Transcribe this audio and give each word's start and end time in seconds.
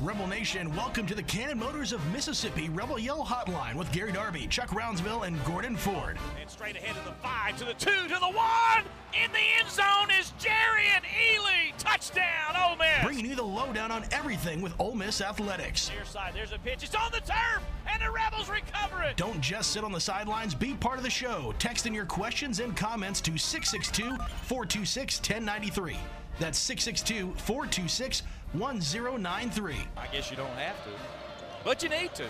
Rebel 0.00 0.26
Nation, 0.28 0.74
welcome 0.76 1.04
to 1.06 1.14
the 1.16 1.22
Cannon 1.22 1.58
Motors 1.58 1.92
of 1.92 2.04
Mississippi 2.12 2.68
Rebel 2.68 2.98
Yell 2.98 3.24
Hotline 3.24 3.74
with 3.74 3.90
Gary 3.90 4.12
Darby, 4.12 4.46
Chuck 4.46 4.68
Rounsaville, 4.68 5.26
and 5.26 5.42
Gordon 5.44 5.76
Ford. 5.76 6.16
And 6.40 6.48
straight 6.48 6.76
ahead 6.76 6.94
to 6.94 7.04
the 7.04 7.16
five, 7.16 7.56
to 7.58 7.64
the 7.64 7.74
two, 7.74 7.90
to 7.90 8.20
the 8.20 8.30
one. 8.30 8.84
In 9.20 9.32
the 9.32 9.38
end 9.58 9.68
zone 9.68 10.16
is 10.16 10.32
Jerry 10.38 10.84
and 10.94 11.04
Ely. 11.04 11.72
Touchdown, 11.76 12.54
Ole 12.56 12.76
Miss. 12.76 13.02
Bringing 13.02 13.26
you 13.26 13.34
the 13.34 13.42
lowdown 13.42 13.90
on 13.90 14.04
everything 14.12 14.60
with 14.60 14.72
Ole 14.78 14.94
Miss 14.94 15.20
athletics. 15.20 15.90
Near 15.92 16.04
side, 16.04 16.34
there's 16.34 16.52
a 16.52 16.58
pitch. 16.58 16.84
It's 16.84 16.94
on 16.94 17.10
the 17.10 17.20
turf, 17.20 17.62
and 17.90 18.00
the 18.00 18.10
Rebels 18.12 18.48
recover 18.48 19.02
it. 19.02 19.16
Don't 19.16 19.40
just 19.40 19.72
sit 19.72 19.82
on 19.82 19.90
the 19.90 20.00
sidelines. 20.00 20.54
Be 20.54 20.74
part 20.74 20.98
of 20.98 21.02
the 21.02 21.10
show. 21.10 21.52
Text 21.58 21.86
in 21.86 21.94
your 21.94 22.06
questions 22.06 22.60
and 22.60 22.76
comments 22.76 23.20
to 23.22 23.36
662 23.36 24.16
426 24.44 25.18
1093. 25.18 25.96
That's 26.38 26.58
662 26.58 27.34
426 27.38 28.22
1093. 28.52 29.76
I 29.96 30.06
guess 30.08 30.30
you 30.30 30.36
don't 30.36 30.48
have 30.50 30.82
to, 30.84 30.90
but 31.64 31.82
you 31.82 31.88
need 31.88 32.14
to. 32.14 32.24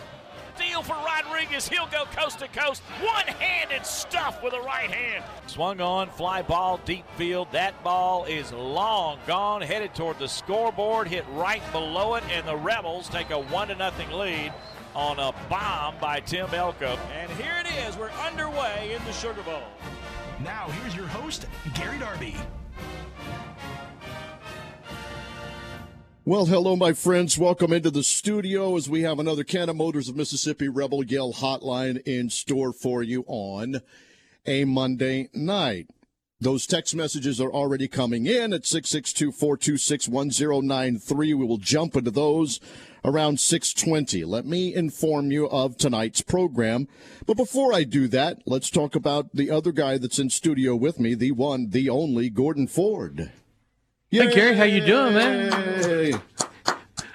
Deal 0.59 0.83
for 0.83 0.95
Rodriguez. 0.95 1.67
He'll 1.67 1.89
go 1.89 2.05
coast 2.17 2.39
to 2.39 2.49
coast. 2.49 2.81
One 3.03 3.27
handed 3.27 3.85
stuff 3.85 4.41
with 4.41 4.53
a 4.53 4.61
right 4.61 4.89
hand. 4.89 5.25
Swung 5.49 5.81
on, 5.81 6.09
fly 6.11 6.43
ball, 6.43 6.79
deep 6.85 7.05
field. 7.17 7.49
That 7.51 7.83
ball 7.83 8.25
is 8.27 8.53
long 8.53 9.19
gone, 9.27 9.63
headed 9.63 9.97
toward 9.97 10.21
the 10.21 10.29
scoreboard, 10.29 11.09
hit 11.09 11.25
right 11.33 11.63
below 11.73 12.15
it, 12.15 12.23
and 12.31 12.47
the 12.47 12.57
Rebels 12.57 13.09
take 13.09 13.31
a 13.31 13.41
1 13.41 13.69
to 13.69 13.75
nothing 13.75 14.11
lead 14.13 14.53
on 14.95 15.19
a 15.19 15.35
bomb 15.51 15.97
by 16.01 16.21
Tim 16.21 16.55
Elko. 16.55 16.99
And 17.13 17.31
here 17.33 17.55
it 17.59 17.89
is. 17.89 17.97
We're 17.97 18.11
underway 18.11 18.95
in 18.97 19.05
the 19.07 19.13
Sugar 19.13 19.43
Bowl. 19.43 19.63
Now, 20.45 20.69
here's 20.69 20.95
your 20.95 21.07
host, 21.09 21.47
Gary 21.75 21.99
Darby. 21.99 22.37
Well, 26.27 26.47
hello, 26.47 26.75
my 26.75 26.95
friends. 26.95 27.37
Welcome 27.37 27.71
into 27.71 27.91
the 27.91 28.03
studio 28.03 28.79
as 28.79 28.89
we 28.89 29.03
have 29.03 29.19
another 29.19 29.45
Cannon 29.45 29.77
Motors 29.77 30.09
of 30.09 30.17
Mississippi 30.17 30.71
Rebel 30.71 31.05
Yell 31.05 31.35
hotline 31.35 32.01
in 32.07 32.31
store 32.31 32.73
for 32.73 33.03
you 33.03 33.27
on 33.27 33.83
a 34.47 34.65
Monday 34.65 35.29
night. 35.35 35.87
Those 36.41 36.67
text 36.67 36.97
messages 36.97 37.43
are 37.43 37.53
already 37.53 37.89
coming 37.89 38.25
in 38.25 38.55
at 38.55 38.65
662 38.65 39.33
426 39.33 40.09
1093. 40.09 41.35
We 41.35 41.45
will 41.45 41.59
jump 41.59 41.95
into 41.95 42.11
those 42.11 42.59
around 43.05 43.39
620. 43.39 44.25
Let 44.25 44.47
me 44.47 44.75
inform 44.75 45.31
you 45.31 45.47
of 45.51 45.77
tonight's 45.77 46.23
program. 46.23 46.89
But 47.27 47.37
before 47.37 47.75
I 47.75 47.85
do 47.85 48.09
that, 48.09 48.39
let's 48.47 48.71
talk 48.71 48.95
about 48.95 49.35
the 49.35 49.51
other 49.51 49.73
guy 49.73 49.99
that's 49.99 50.19
in 50.19 50.31
studio 50.31 50.75
with 50.75 50.99
me, 50.99 51.15
the 51.15 51.33
one, 51.33 51.69
the 51.69 51.91
only 51.91 52.31
Gordon 52.31 52.67
Ford. 52.67 53.31
Hey 54.15 54.33
Gary, 54.33 54.57
how 54.57 54.63
you 54.63 54.81
doing, 54.81 55.13
man? 55.13 56.23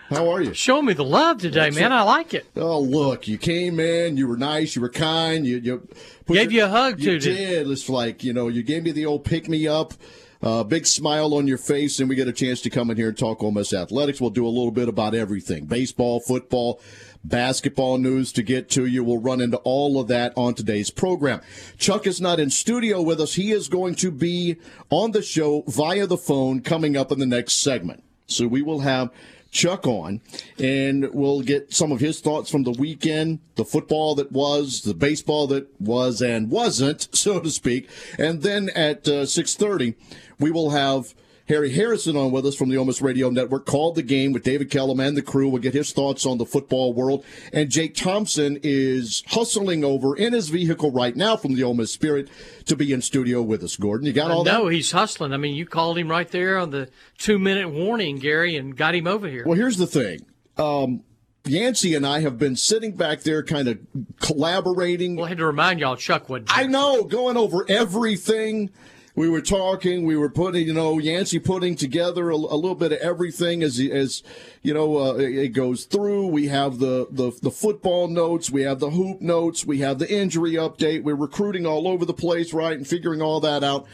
How 0.09 0.30
are 0.30 0.42
you? 0.42 0.53
Show 0.53 0.81
me 0.81 0.92
the 0.92 1.05
love 1.05 1.38
today, 1.38 1.69
man. 1.69 1.94
I 1.94 2.02
like 2.02 2.33
it. 2.33 2.45
Oh, 2.58 2.81
look, 2.81 3.25
you 3.25 3.38
came 3.38 3.80
in, 3.80 4.17
you 4.17 4.28
were 4.28 4.36
nice, 4.36 4.75
you 4.75 4.81
were 4.81 4.89
kind, 4.89 5.45
you, 5.45 5.59
you 5.59 5.88
gave 6.27 6.52
your, 6.52 6.66
you 6.66 6.66
a 6.66 6.67
hug 6.67 7.00
you 7.00 7.17
too. 7.17 7.33
did. 7.33 7.72
It's 7.72 7.88
like 7.88 8.22
you 8.25 8.33
know, 8.33 8.50
you 8.50 8.64
gave 8.64 8.83
me 8.83 8.92
the 8.92 9.05
old 9.05 9.23
pick 9.23 9.47
me 9.47 9.66
up. 9.66 9.94
Uh, 10.42 10.64
big 10.66 10.86
smile 10.86 11.33
on 11.33 11.47
your 11.47 11.58
face, 11.58 12.02
and 12.02 12.09
we 12.09 12.16
get 12.16 12.27
a 12.27 12.33
chance 12.33 12.59
to 12.61 12.70
come 12.70 12.92
in 12.92 12.97
here 12.97 13.09
and 13.09 13.17
talk 13.17 13.42
Ole 13.42 13.52
Miss 13.52 13.73
athletics. 13.73 14.20
We'll 14.20 14.30
do 14.30 14.45
a 14.45 14.50
little 14.50 14.72
bit 14.72 14.89
about 14.89 15.16
everything: 15.16 15.67
baseball, 15.67 16.20
football, 16.20 16.81
basketball 17.23 17.98
news 17.98 18.31
to 18.34 18.44
get 18.44 18.70
to 18.72 18.86
you. 18.86 19.03
We'll 19.03 19.17
run 19.17 19.42
into 19.42 19.58
all 19.58 20.00
of 20.00 20.08
that 20.08 20.34
on 20.36 20.53
today's 20.53 20.89
program. 20.89 21.42
Chuck 21.78 22.08
is 22.08 22.22
not 22.22 22.39
in 22.39 22.50
studio 22.50 23.02
with 23.02 23.20
us. 23.20 23.36
He 23.36 23.52
is 23.52 23.67
going 23.67 23.95
to 23.95 24.11
be 24.11 24.58
on 24.89 25.11
the 25.11 25.22
show 25.22 25.64
via 25.67 26.08
the 26.08 26.17
phone 26.17 26.61
coming 26.61 26.95
up 26.95 27.11
in 27.11 27.20
the 27.20 27.26
next 27.26 27.61
segment. 27.61 28.03
So 28.28 28.48
we 28.48 28.61
will 28.61 28.80
have 28.81 29.11
Chuck 29.52 29.88
on, 29.88 30.22
and 30.59 31.09
we'll 31.11 31.42
get 31.42 31.73
some 31.73 31.92
of 31.92 32.00
his 32.00 32.20
thoughts 32.20 32.52
from 32.52 32.64
the 32.64 32.72
weekend, 32.72 33.39
the 33.56 33.66
football 33.66 34.14
that 34.16 34.31
was, 34.31 34.83
the 34.83 34.94
baseball 34.94 35.48
that 35.48 35.67
was 35.82 36.22
and 36.22 36.52
wasn't, 36.52 37.08
so 37.16 37.39
to 37.39 37.49
speak. 37.49 37.89
And 38.20 38.43
then 38.43 38.70
at 38.76 39.08
uh, 39.08 39.26
6.30, 39.26 39.95
we 40.39 40.52
will 40.52 40.70
have 40.70 41.16
Harry 41.49 41.71
Harrison 41.71 42.15
on 42.15 42.32
with 42.32 42.45
us 42.45 42.55
from 42.55 42.70
the 42.70 42.83
Miss 42.86 43.02
Radio 43.02 43.32
Network. 43.32 43.65
Called 43.65 43.95
the 43.95 44.04
game 44.04 44.33
with 44.33 44.43
David 44.43 44.70
Kellum 44.70 44.99
and 44.99 45.17
the 45.17 45.23
crew. 45.23 45.49
We'll 45.49 45.61
get 45.61 45.73
his 45.73 45.92
thoughts 45.92 46.26
on 46.27 46.37
the 46.37 46.45
football 46.45 46.93
world. 46.93 47.26
And 47.52 47.71
Jake 47.71 47.95
Thompson 47.95 48.60
is 48.61 49.23
hustling 49.27 49.83
over 49.83 50.15
in 50.15 50.33
his 50.33 50.49
vehicle 50.49 50.92
right 50.92 51.15
now 51.15 51.36
from 51.36 51.55
the 51.55 51.73
Miss 51.73 51.92
Spirit 51.92 52.30
to 52.65 52.76
be 52.76 52.93
in 52.93 53.02
studio 53.02 53.42
with 53.42 53.64
us. 53.64 53.76
Gordon, 53.76 54.05
you 54.05 54.14
got 54.14 54.30
all 54.30 54.43
that? 54.43 54.52
No, 54.52 54.67
he's 54.67 54.92
hustling. 54.92 55.33
I 55.33 55.37
mean, 55.37 55.55
you 55.55 55.65
called 55.65 55.98
him 55.98 56.08
right 56.08 56.30
there 56.30 56.60
on 56.60 56.70
the 56.70 56.87
two 57.17 57.39
minute 57.39 57.70
warning, 57.70 58.20
Gary, 58.20 58.55
and 58.55 58.77
got 58.77 58.93
him 58.93 59.08
over 59.08 59.27
here. 59.27 59.43
Well, 59.45 59.58
here's 59.58 59.77
the 59.77 59.87
thing. 59.87 60.20
Um, 60.58 61.04
Yancey 61.45 61.95
and 61.95 62.05
I 62.05 62.20
have 62.20 62.37
been 62.37 62.55
sitting 62.55 62.95
back 62.95 63.21
there 63.21 63.42
kind 63.42 63.67
of 63.67 63.80
collaborating. 64.20 65.16
Well, 65.16 65.26
I 65.26 65.30
had 65.30 65.39
to 65.39 65.48
remind 65.48 65.80
y'all, 65.80 65.95
Chuck 65.95 66.30
would. 66.30 66.45
I 66.49 66.67
know, 66.67 67.05
going 67.05 67.37
over 67.37 67.66
everything 67.67 68.70
we 69.19 69.27
were 69.27 69.41
talking, 69.41 70.05
we 70.05 70.15
were 70.15 70.30
putting, 70.30 70.65
you 70.65 70.73
know, 70.73 70.97
Yancey 70.97 71.39
putting 71.39 71.75
together 71.75 72.30
a, 72.30 72.35
a 72.35 72.55
little 72.55 72.73
bit 72.73 72.93
of 72.93 72.99
everything 72.99 73.61
as 73.61 73.77
as 73.77 74.23
you 74.61 74.73
know 74.73 74.97
uh, 74.97 75.15
it 75.15 75.49
goes 75.49 75.83
through. 75.83 76.27
We 76.27 76.47
have 76.47 76.80
the, 76.80 77.05
the 77.11 77.37
the 77.41 77.52
football 77.52 78.07
notes, 78.07 78.49
we 78.49 78.61
have 78.61 78.80
the 78.80 78.91
hoop 78.91 79.19
notes, 79.19 79.65
we 79.65 79.80
have 79.80 79.99
the 79.99 80.09
injury 80.09 80.53
update. 80.53 81.03
We're 81.03 81.15
recruiting 81.15 81.65
all 81.65 81.85
over 81.85 82.05
the 82.05 82.13
place, 82.13 82.53
right, 82.53 82.77
and 82.77 82.87
figuring 82.87 83.21
all 83.21 83.41
that 83.41 83.61
out. 83.61 83.87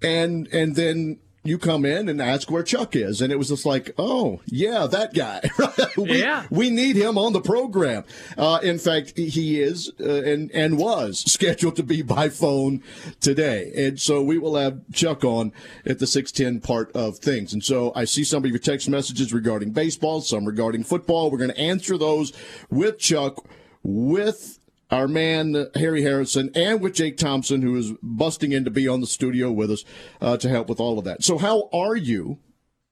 And 0.00 0.46
and 0.52 0.76
then 0.76 1.18
you 1.44 1.58
come 1.58 1.84
in 1.84 2.08
and 2.08 2.20
ask 2.20 2.50
where 2.50 2.62
Chuck 2.62 2.96
is, 2.96 3.20
and 3.20 3.32
it 3.32 3.36
was 3.36 3.48
just 3.48 3.64
like, 3.64 3.94
oh 3.96 4.40
yeah, 4.46 4.86
that 4.86 5.14
guy. 5.14 5.40
we, 5.96 6.20
yeah, 6.20 6.46
we 6.50 6.70
need 6.70 6.96
him 6.96 7.16
on 7.16 7.32
the 7.32 7.40
program. 7.40 8.04
Uh, 8.36 8.58
in 8.62 8.78
fact, 8.78 9.16
he 9.16 9.60
is 9.60 9.92
uh, 10.00 10.22
and 10.22 10.50
and 10.52 10.78
was 10.78 11.20
scheduled 11.30 11.76
to 11.76 11.82
be 11.82 12.02
by 12.02 12.28
phone 12.28 12.82
today, 13.20 13.72
and 13.76 14.00
so 14.00 14.22
we 14.22 14.38
will 14.38 14.56
have 14.56 14.80
Chuck 14.92 15.24
on 15.24 15.52
at 15.86 15.98
the 15.98 16.06
six 16.06 16.32
ten 16.32 16.60
part 16.60 16.90
of 16.92 17.18
things. 17.18 17.52
And 17.52 17.64
so 17.64 17.92
I 17.94 18.04
see 18.04 18.24
some 18.24 18.44
of 18.44 18.50
your 18.50 18.58
text 18.58 18.88
messages 18.88 19.32
regarding 19.32 19.70
baseball, 19.70 20.20
some 20.20 20.44
regarding 20.44 20.84
football. 20.84 21.30
We're 21.30 21.38
going 21.38 21.50
to 21.50 21.58
answer 21.58 21.96
those 21.96 22.32
with 22.70 22.98
Chuck 22.98 23.44
with 23.82 24.57
our 24.90 25.08
man 25.08 25.66
Harry 25.74 26.02
Harrison, 26.02 26.50
and 26.54 26.80
with 26.80 26.94
Jake 26.94 27.16
Thompson, 27.16 27.62
who 27.62 27.76
is 27.76 27.92
busting 28.02 28.52
in 28.52 28.64
to 28.64 28.70
be 28.70 28.88
on 28.88 29.00
the 29.00 29.06
studio 29.06 29.52
with 29.52 29.70
us 29.70 29.84
uh, 30.20 30.36
to 30.38 30.48
help 30.48 30.68
with 30.68 30.80
all 30.80 30.98
of 30.98 31.04
that. 31.04 31.22
So, 31.22 31.38
how 31.38 31.68
are 31.72 31.96
you 31.96 32.38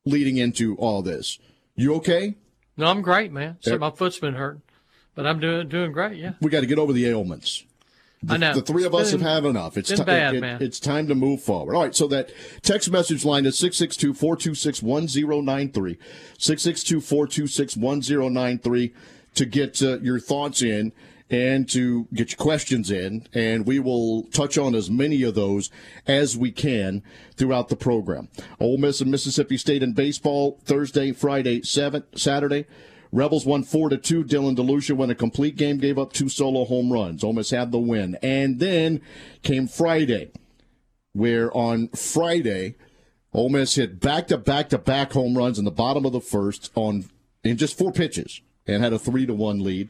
leading 0.05 0.37
into 0.37 0.77
all 0.77 1.03
this? 1.03 1.39
You 1.75 1.95
okay? 1.97 2.37
No, 2.77 2.87
I'm 2.87 3.03
great, 3.03 3.33
man. 3.33 3.57
Except 3.59 3.81
my 3.81 3.91
foot's 3.91 4.19
been 4.19 4.35
hurting, 4.35 4.63
but 5.15 5.27
I'm 5.27 5.41
doing 5.41 5.69
doing 5.69 5.93
great. 5.93 6.19
Yeah. 6.19 6.33
We 6.41 6.51
got 6.51 6.61
to 6.61 6.67
get 6.67 6.79
over 6.79 6.93
the 6.93 7.07
ailments. 7.07 7.65
The, 8.23 8.35
I 8.35 8.37
know. 8.39 8.55
The 8.55 8.63
three 8.63 8.85
it's 8.85 8.87
of 8.87 8.95
us 8.95 9.13
been, 9.13 9.21
have 9.21 9.45
had 9.45 9.45
enough. 9.45 9.77
It's 9.77 9.93
been 9.93 10.05
bad, 10.05 10.35
it, 10.35 10.41
man. 10.41 10.63
It's 10.63 10.81
time 10.81 11.07
to 11.09 11.15
move 11.15 11.43
forward. 11.43 11.75
All 11.75 11.83
right. 11.83 11.95
So 11.95 12.07
that 12.09 12.31
text 12.63 12.91
message 12.91 13.25
line 13.25 13.47
is 13.47 13.59
662 13.59 14.15
426 14.15 14.83
1093. 14.83 15.99
662 16.39 17.01
426 17.01 17.77
1093 17.77 18.95
to 19.35 19.47
get 19.47 19.83
uh, 19.83 19.99
your 20.01 20.19
thoughts 20.19 20.63
in 20.63 20.93
and 21.29 21.69
to 21.71 22.07
get 22.15 22.31
your 22.31 22.37
questions 22.37 22.91
in, 22.91 23.27
and 23.33 23.67
we 23.67 23.79
will 23.79 24.25
touch 24.25 24.57
on 24.57 24.75
as 24.75 24.91
many 24.91 25.23
of 25.23 25.35
those 25.35 25.71
as 26.07 26.37
we 26.37 26.53
can 26.53 27.03
throughout 27.37 27.69
the 27.69 27.77
program. 27.77 28.29
Ole 28.61 28.79
Miss 28.79 29.01
and 29.01 29.11
Mississippi 29.11 29.57
State 29.57 29.83
in 29.83 29.93
baseball 29.93 30.61
Thursday, 30.65 31.13
Friday, 31.13 31.63
seven, 31.63 32.05
Saturday. 32.15 32.67
Rebels 33.13 33.47
won 33.47 33.63
four 33.63 33.89
to 33.89 33.97
two. 33.97 34.25
Dylan 34.25 34.57
DeLucia 34.57 34.97
won 34.97 35.11
a 35.11 35.15
complete 35.15 35.57
game, 35.57 35.79
gave 35.79 35.99
up 35.99 36.13
two 36.13 36.29
solo 36.29 36.65
home 36.65 36.93
runs. 36.93 37.25
Ole 37.25 37.33
Miss 37.33 37.51
had 37.51 37.73
the 37.73 37.79
win, 37.79 38.17
and 38.23 38.59
then 38.59 39.01
came 39.43 39.67
Friday, 39.67 40.31
where 41.13 41.57
on 41.57 41.89
Friday, 41.89 42.77
Ole 43.33 43.49
Miss 43.49 43.75
hit 43.75 44.01
back 44.01 44.29
to 44.29 44.39
back 44.39 44.69
to 44.69 44.79
back 44.79 45.13
home 45.13 45.37
runs 45.37 45.59
in 45.59 45.65
the 45.65 45.71
bottom 45.71 46.05
of 46.05 46.13
the 46.13 46.21
first 46.21 46.71
on 46.75 47.05
in 47.43 47.57
just 47.57 47.79
four 47.79 47.93
pitches 47.93 48.41
and 48.67 48.83
had 48.83 48.93
a 48.93 48.99
three 48.99 49.27
to 49.27 49.35
one 49.35 49.63
lead. 49.63 49.89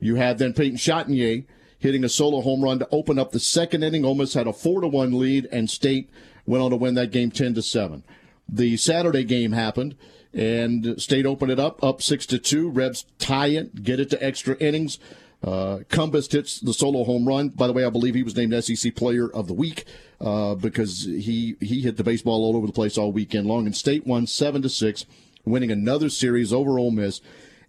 You 0.00 0.16
had 0.16 0.38
then 0.38 0.52
Peyton 0.52 0.78
Chatagnier 0.78 1.44
hitting 1.78 2.04
a 2.04 2.08
solo 2.08 2.40
home 2.40 2.62
run 2.62 2.78
to 2.78 2.88
open 2.90 3.18
up 3.18 3.32
the 3.32 3.40
second 3.40 3.82
inning. 3.82 4.04
Almost 4.04 4.34
had 4.34 4.46
a 4.46 4.52
four 4.52 4.80
to 4.80 4.88
one 4.88 5.18
lead, 5.18 5.46
and 5.50 5.68
State 5.70 6.10
went 6.46 6.62
on 6.62 6.70
to 6.70 6.76
win 6.76 6.94
that 6.94 7.10
game 7.10 7.30
ten 7.30 7.54
to 7.54 7.62
seven. 7.62 8.04
The 8.48 8.76
Saturday 8.76 9.24
game 9.24 9.52
happened, 9.52 9.94
and 10.32 11.00
State 11.00 11.26
opened 11.26 11.52
it 11.52 11.60
up, 11.60 11.82
up 11.82 12.02
six 12.02 12.26
to 12.26 12.38
two. 12.38 12.68
Rebs 12.70 13.04
tie 13.18 13.48
it, 13.48 13.82
get 13.82 14.00
it 14.00 14.10
to 14.10 14.24
extra 14.24 14.56
innings. 14.56 14.98
Uh, 15.42 15.80
Cumbest 15.88 16.32
hits 16.32 16.58
the 16.58 16.72
solo 16.72 17.04
home 17.04 17.28
run. 17.28 17.50
By 17.50 17.68
the 17.68 17.72
way, 17.72 17.84
I 17.84 17.90
believe 17.90 18.14
he 18.14 18.24
was 18.24 18.36
named 18.36 18.64
SEC 18.64 18.96
Player 18.96 19.30
of 19.30 19.46
the 19.46 19.54
Week 19.54 19.84
uh, 20.20 20.56
because 20.56 21.04
he 21.04 21.56
he 21.60 21.82
hit 21.82 21.96
the 21.96 22.04
baseball 22.04 22.44
all 22.44 22.56
over 22.56 22.66
the 22.66 22.72
place 22.72 22.98
all 22.98 23.12
weekend 23.12 23.46
long. 23.46 23.66
And 23.66 23.76
State 23.76 24.06
won 24.06 24.26
seven 24.26 24.62
to 24.62 24.68
six, 24.68 25.06
winning 25.44 25.70
another 25.70 26.08
series 26.08 26.52
over 26.52 26.78
Ole 26.78 26.90
Miss 26.90 27.20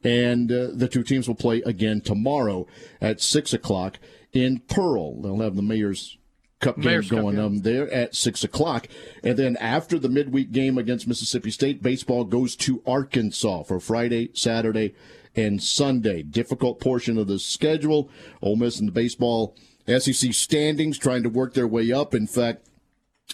and 0.03 0.51
uh, 0.51 0.67
the 0.73 0.87
two 0.87 1.03
teams 1.03 1.27
will 1.27 1.35
play 1.35 1.61
again 1.65 2.01
tomorrow 2.01 2.67
at 3.01 3.21
6 3.21 3.53
o'clock 3.53 3.99
in 4.33 4.59
Pearl. 4.59 5.21
They'll 5.21 5.41
have 5.41 5.55
the 5.55 5.61
mayor's 5.61 6.17
Cup 6.59 6.77
Mayor's 6.77 7.09
game 7.09 7.17
Cup, 7.17 7.23
going 7.23 7.37
yeah. 7.37 7.43
um 7.43 7.59
there 7.59 7.89
at 7.89 8.15
six 8.15 8.43
o'clock, 8.43 8.87
and 9.23 9.37
then 9.37 9.55
after 9.57 9.97
the 9.97 10.09
midweek 10.09 10.51
game 10.51 10.77
against 10.77 11.07
Mississippi 11.07 11.51
State, 11.51 11.81
baseball 11.81 12.25
goes 12.25 12.55
to 12.57 12.83
Arkansas 12.85 13.63
for 13.63 13.79
Friday, 13.79 14.29
Saturday, 14.33 14.93
and 15.35 15.63
Sunday. 15.63 16.21
Difficult 16.21 16.81
portion 16.81 17.17
of 17.17 17.27
the 17.27 17.39
schedule. 17.39 18.09
Ole 18.41 18.57
Miss 18.57 18.79
and 18.79 18.89
the 18.89 18.93
baseball 18.93 19.55
SEC 19.87 20.33
standings 20.33 20.97
trying 20.97 21.23
to 21.23 21.29
work 21.29 21.53
their 21.53 21.67
way 21.67 21.91
up. 21.91 22.13
In 22.13 22.27
fact, 22.27 22.67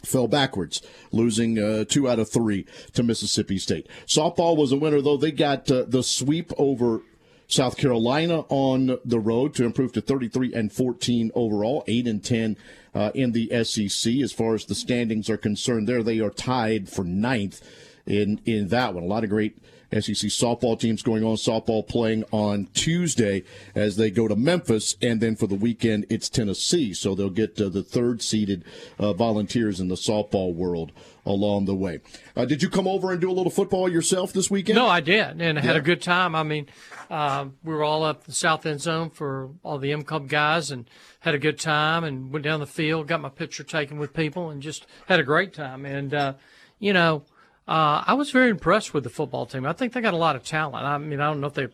fell 0.03 0.27
backwards, 0.27 0.81
losing 1.11 1.59
uh, 1.59 1.85
two 1.85 2.09
out 2.09 2.19
of 2.19 2.29
three 2.29 2.65
to 2.93 3.03
Mississippi 3.03 3.57
State. 3.57 3.87
Softball 4.05 4.57
was 4.57 4.71
a 4.71 4.77
winner, 4.77 5.01
though. 5.01 5.17
They 5.17 5.31
got 5.31 5.69
uh, 5.71 5.85
the 5.87 6.03
sweep 6.03 6.51
over 6.57 7.01
South 7.47 7.77
Carolina 7.77 8.41
on 8.49 8.97
the 9.05 9.19
road 9.19 9.53
to 9.55 9.65
improve 9.65 9.93
to 9.93 10.01
33 10.01 10.53
and 10.53 10.71
14 10.71 11.31
overall, 11.35 11.83
8 11.87 12.07
and 12.07 12.23
10 12.23 12.57
uh, 12.93 13.11
in 13.13 13.31
the 13.31 13.63
SEC. 13.63 14.15
As 14.15 14.31
far 14.31 14.55
as 14.55 14.65
the 14.65 14.75
standings 14.75 15.29
are 15.29 15.37
concerned, 15.37 15.87
there 15.87 16.03
they 16.03 16.19
are 16.19 16.31
tied 16.31 16.89
for 16.89 17.03
ninth 17.03 17.61
in 18.05 18.41
in 18.45 18.69
that 18.69 18.93
one. 18.93 19.03
A 19.03 19.07
lot 19.07 19.23
of 19.23 19.29
great 19.29 19.57
SEC 19.91 20.29
softball 20.29 20.79
teams 20.79 21.01
going 21.01 21.23
on. 21.23 21.35
Softball 21.35 21.87
playing 21.87 22.23
on 22.31 22.67
Tuesday 22.73 23.43
as 23.73 23.95
they 23.95 24.09
go 24.11 24.27
to 24.27 24.35
Memphis, 24.35 24.95
and 25.01 25.21
then 25.21 25.35
for 25.35 25.47
the 25.47 25.55
weekend 25.55 26.05
it's 26.09 26.29
Tennessee. 26.29 26.93
So 26.93 27.15
they'll 27.15 27.29
get 27.29 27.59
uh, 27.59 27.69
the 27.69 27.83
third 27.83 28.21
seeded 28.21 28.63
uh, 28.99 29.13
volunteers 29.13 29.79
in 29.79 29.87
the 29.87 29.95
softball 29.95 30.53
world 30.53 30.91
along 31.25 31.65
the 31.65 31.73
way. 31.75 31.99
Uh, 32.35 32.45
did 32.45 32.61
you 32.61 32.69
come 32.69 32.87
over 32.87 33.11
and 33.11 33.19
do 33.19 33.29
a 33.29 33.33
little 33.33 33.49
football 33.51 33.89
yourself 33.89 34.31
this 34.31 34.51
weekend? 34.51 34.75
No, 34.77 34.85
I 34.87 34.99
did, 34.99 35.41
and 35.41 35.57
I 35.57 35.61
had 35.61 35.71
Yeah. 35.75 35.79
a 35.79 35.83
good 35.83 36.01
time. 36.01 36.35
I 36.35 36.43
mean, 36.43 36.67
uh, 37.09 37.45
we 37.63 37.73
were 37.73 37.83
all 37.83 38.03
up 38.03 38.25
the 38.25 38.31
south 38.31 38.65
end 38.65 38.81
zone 38.81 39.09
for 39.09 39.49
all 39.63 39.79
the 39.79 39.91
M 39.91 40.03
Club 40.03 40.27
guys, 40.29 40.69
and 40.71 40.87
had 41.21 41.33
a 41.33 41.39
good 41.39 41.59
time. 41.59 42.03
And 42.03 42.31
went 42.31 42.43
down 42.43 42.59
the 42.59 42.67
field, 42.67 43.07
got 43.07 43.21
my 43.21 43.29
picture 43.29 43.63
taken 43.63 43.97
with 43.97 44.13
people, 44.13 44.49
and 44.51 44.61
just 44.61 44.85
had 45.07 45.19
a 45.19 45.23
great 45.23 45.53
time. 45.53 45.83
And 45.85 46.13
uh, 46.13 46.33
you 46.79 46.93
know, 46.93 47.23
uh, 47.67 48.03
I 48.05 48.13
was 48.13 48.31
very 48.31 48.49
impressed 48.49 48.93
with 48.93 49.03
the 49.03 49.09
football 49.09 49.45
team. 49.45 49.65
I 49.65 49.73
think 49.73 49.93
they 49.93 50.01
got 50.01 50.13
a 50.13 50.17
lot 50.17 50.35
of 50.35 50.43
talent. 50.43 50.85
I 50.85 50.97
mean, 50.97 51.19
I 51.19 51.27
don't 51.27 51.41
know 51.41 51.47
if 51.47 51.53
they 51.53 51.67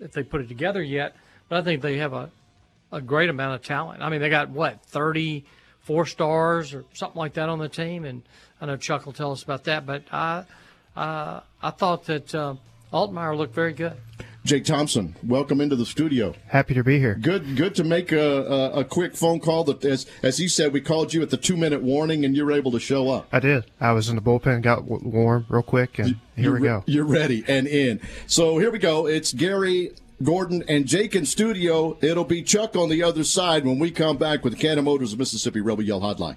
if 0.00 0.12
they 0.12 0.22
put 0.22 0.40
it 0.40 0.48
together 0.48 0.82
yet, 0.82 1.14
but 1.48 1.58
I 1.58 1.62
think 1.62 1.82
they 1.82 1.98
have 1.98 2.12
a 2.12 2.30
a 2.90 3.00
great 3.00 3.30
amount 3.30 3.54
of 3.54 3.62
talent. 3.62 4.02
I 4.02 4.08
mean, 4.08 4.20
they 4.20 4.30
got 4.30 4.50
what 4.50 4.84
thirty 4.86 5.44
four 5.80 6.06
stars 6.06 6.72
or 6.72 6.84
something 6.94 7.18
like 7.18 7.34
that 7.34 7.48
on 7.48 7.58
the 7.58 7.68
team, 7.68 8.04
and 8.04 8.22
I 8.60 8.66
know 8.66 8.76
Chuck 8.76 9.04
will 9.04 9.12
tell 9.12 9.32
us 9.32 9.42
about 9.42 9.64
that. 9.64 9.84
But 9.84 10.04
I 10.12 10.44
uh, 10.96 11.40
I 11.62 11.70
thought 11.70 12.06
that 12.06 12.34
uh, 12.34 12.54
Altmaier 12.92 13.36
looked 13.36 13.54
very 13.54 13.72
good. 13.72 13.96
Jake 14.44 14.64
Thompson, 14.64 15.14
welcome 15.22 15.60
into 15.60 15.76
the 15.76 15.86
studio. 15.86 16.34
Happy 16.48 16.74
to 16.74 16.82
be 16.82 16.98
here. 16.98 17.14
Good, 17.14 17.56
good 17.56 17.76
to 17.76 17.84
make 17.84 18.10
a, 18.10 18.18
a, 18.20 18.80
a 18.80 18.84
quick 18.84 19.14
phone 19.14 19.38
call. 19.38 19.62
That 19.62 19.84
as 19.84 20.04
as 20.24 20.38
he 20.38 20.48
said, 20.48 20.72
we 20.72 20.80
called 20.80 21.14
you 21.14 21.22
at 21.22 21.30
the 21.30 21.36
two 21.36 21.56
minute 21.56 21.80
warning, 21.80 22.24
and 22.24 22.36
you 22.36 22.44
were 22.44 22.50
able 22.50 22.72
to 22.72 22.80
show 22.80 23.08
up. 23.08 23.28
I 23.30 23.38
did. 23.38 23.66
I 23.80 23.92
was 23.92 24.08
in 24.08 24.16
the 24.16 24.22
bullpen, 24.22 24.62
got 24.62 24.88
w- 24.88 25.08
warm 25.08 25.46
real 25.48 25.62
quick, 25.62 26.00
and 26.00 26.16
here 26.34 26.44
You're 26.44 26.52
we 26.54 26.60
re- 26.60 26.68
go. 26.68 26.84
You're 26.86 27.04
ready 27.04 27.44
and 27.46 27.68
in. 27.68 28.00
So 28.26 28.58
here 28.58 28.72
we 28.72 28.80
go. 28.80 29.06
It's 29.06 29.32
Gary, 29.32 29.92
Gordon, 30.24 30.64
and 30.66 30.86
Jake 30.86 31.14
in 31.14 31.24
studio. 31.24 31.96
It'll 32.00 32.24
be 32.24 32.42
Chuck 32.42 32.74
on 32.74 32.88
the 32.88 33.00
other 33.04 33.22
side 33.22 33.64
when 33.64 33.78
we 33.78 33.92
come 33.92 34.16
back 34.16 34.42
with 34.42 34.54
the 34.54 34.58
Cannon 34.58 34.84
Motors 34.86 35.12
of 35.12 35.20
Mississippi 35.20 35.60
Rebel 35.60 35.84
Yell 35.84 36.00
Hotline. 36.00 36.36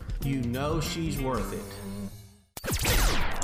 You 0.23 0.43
know 0.43 0.79
she's 0.79 1.19
worth 1.19 1.51
it. 1.51 1.63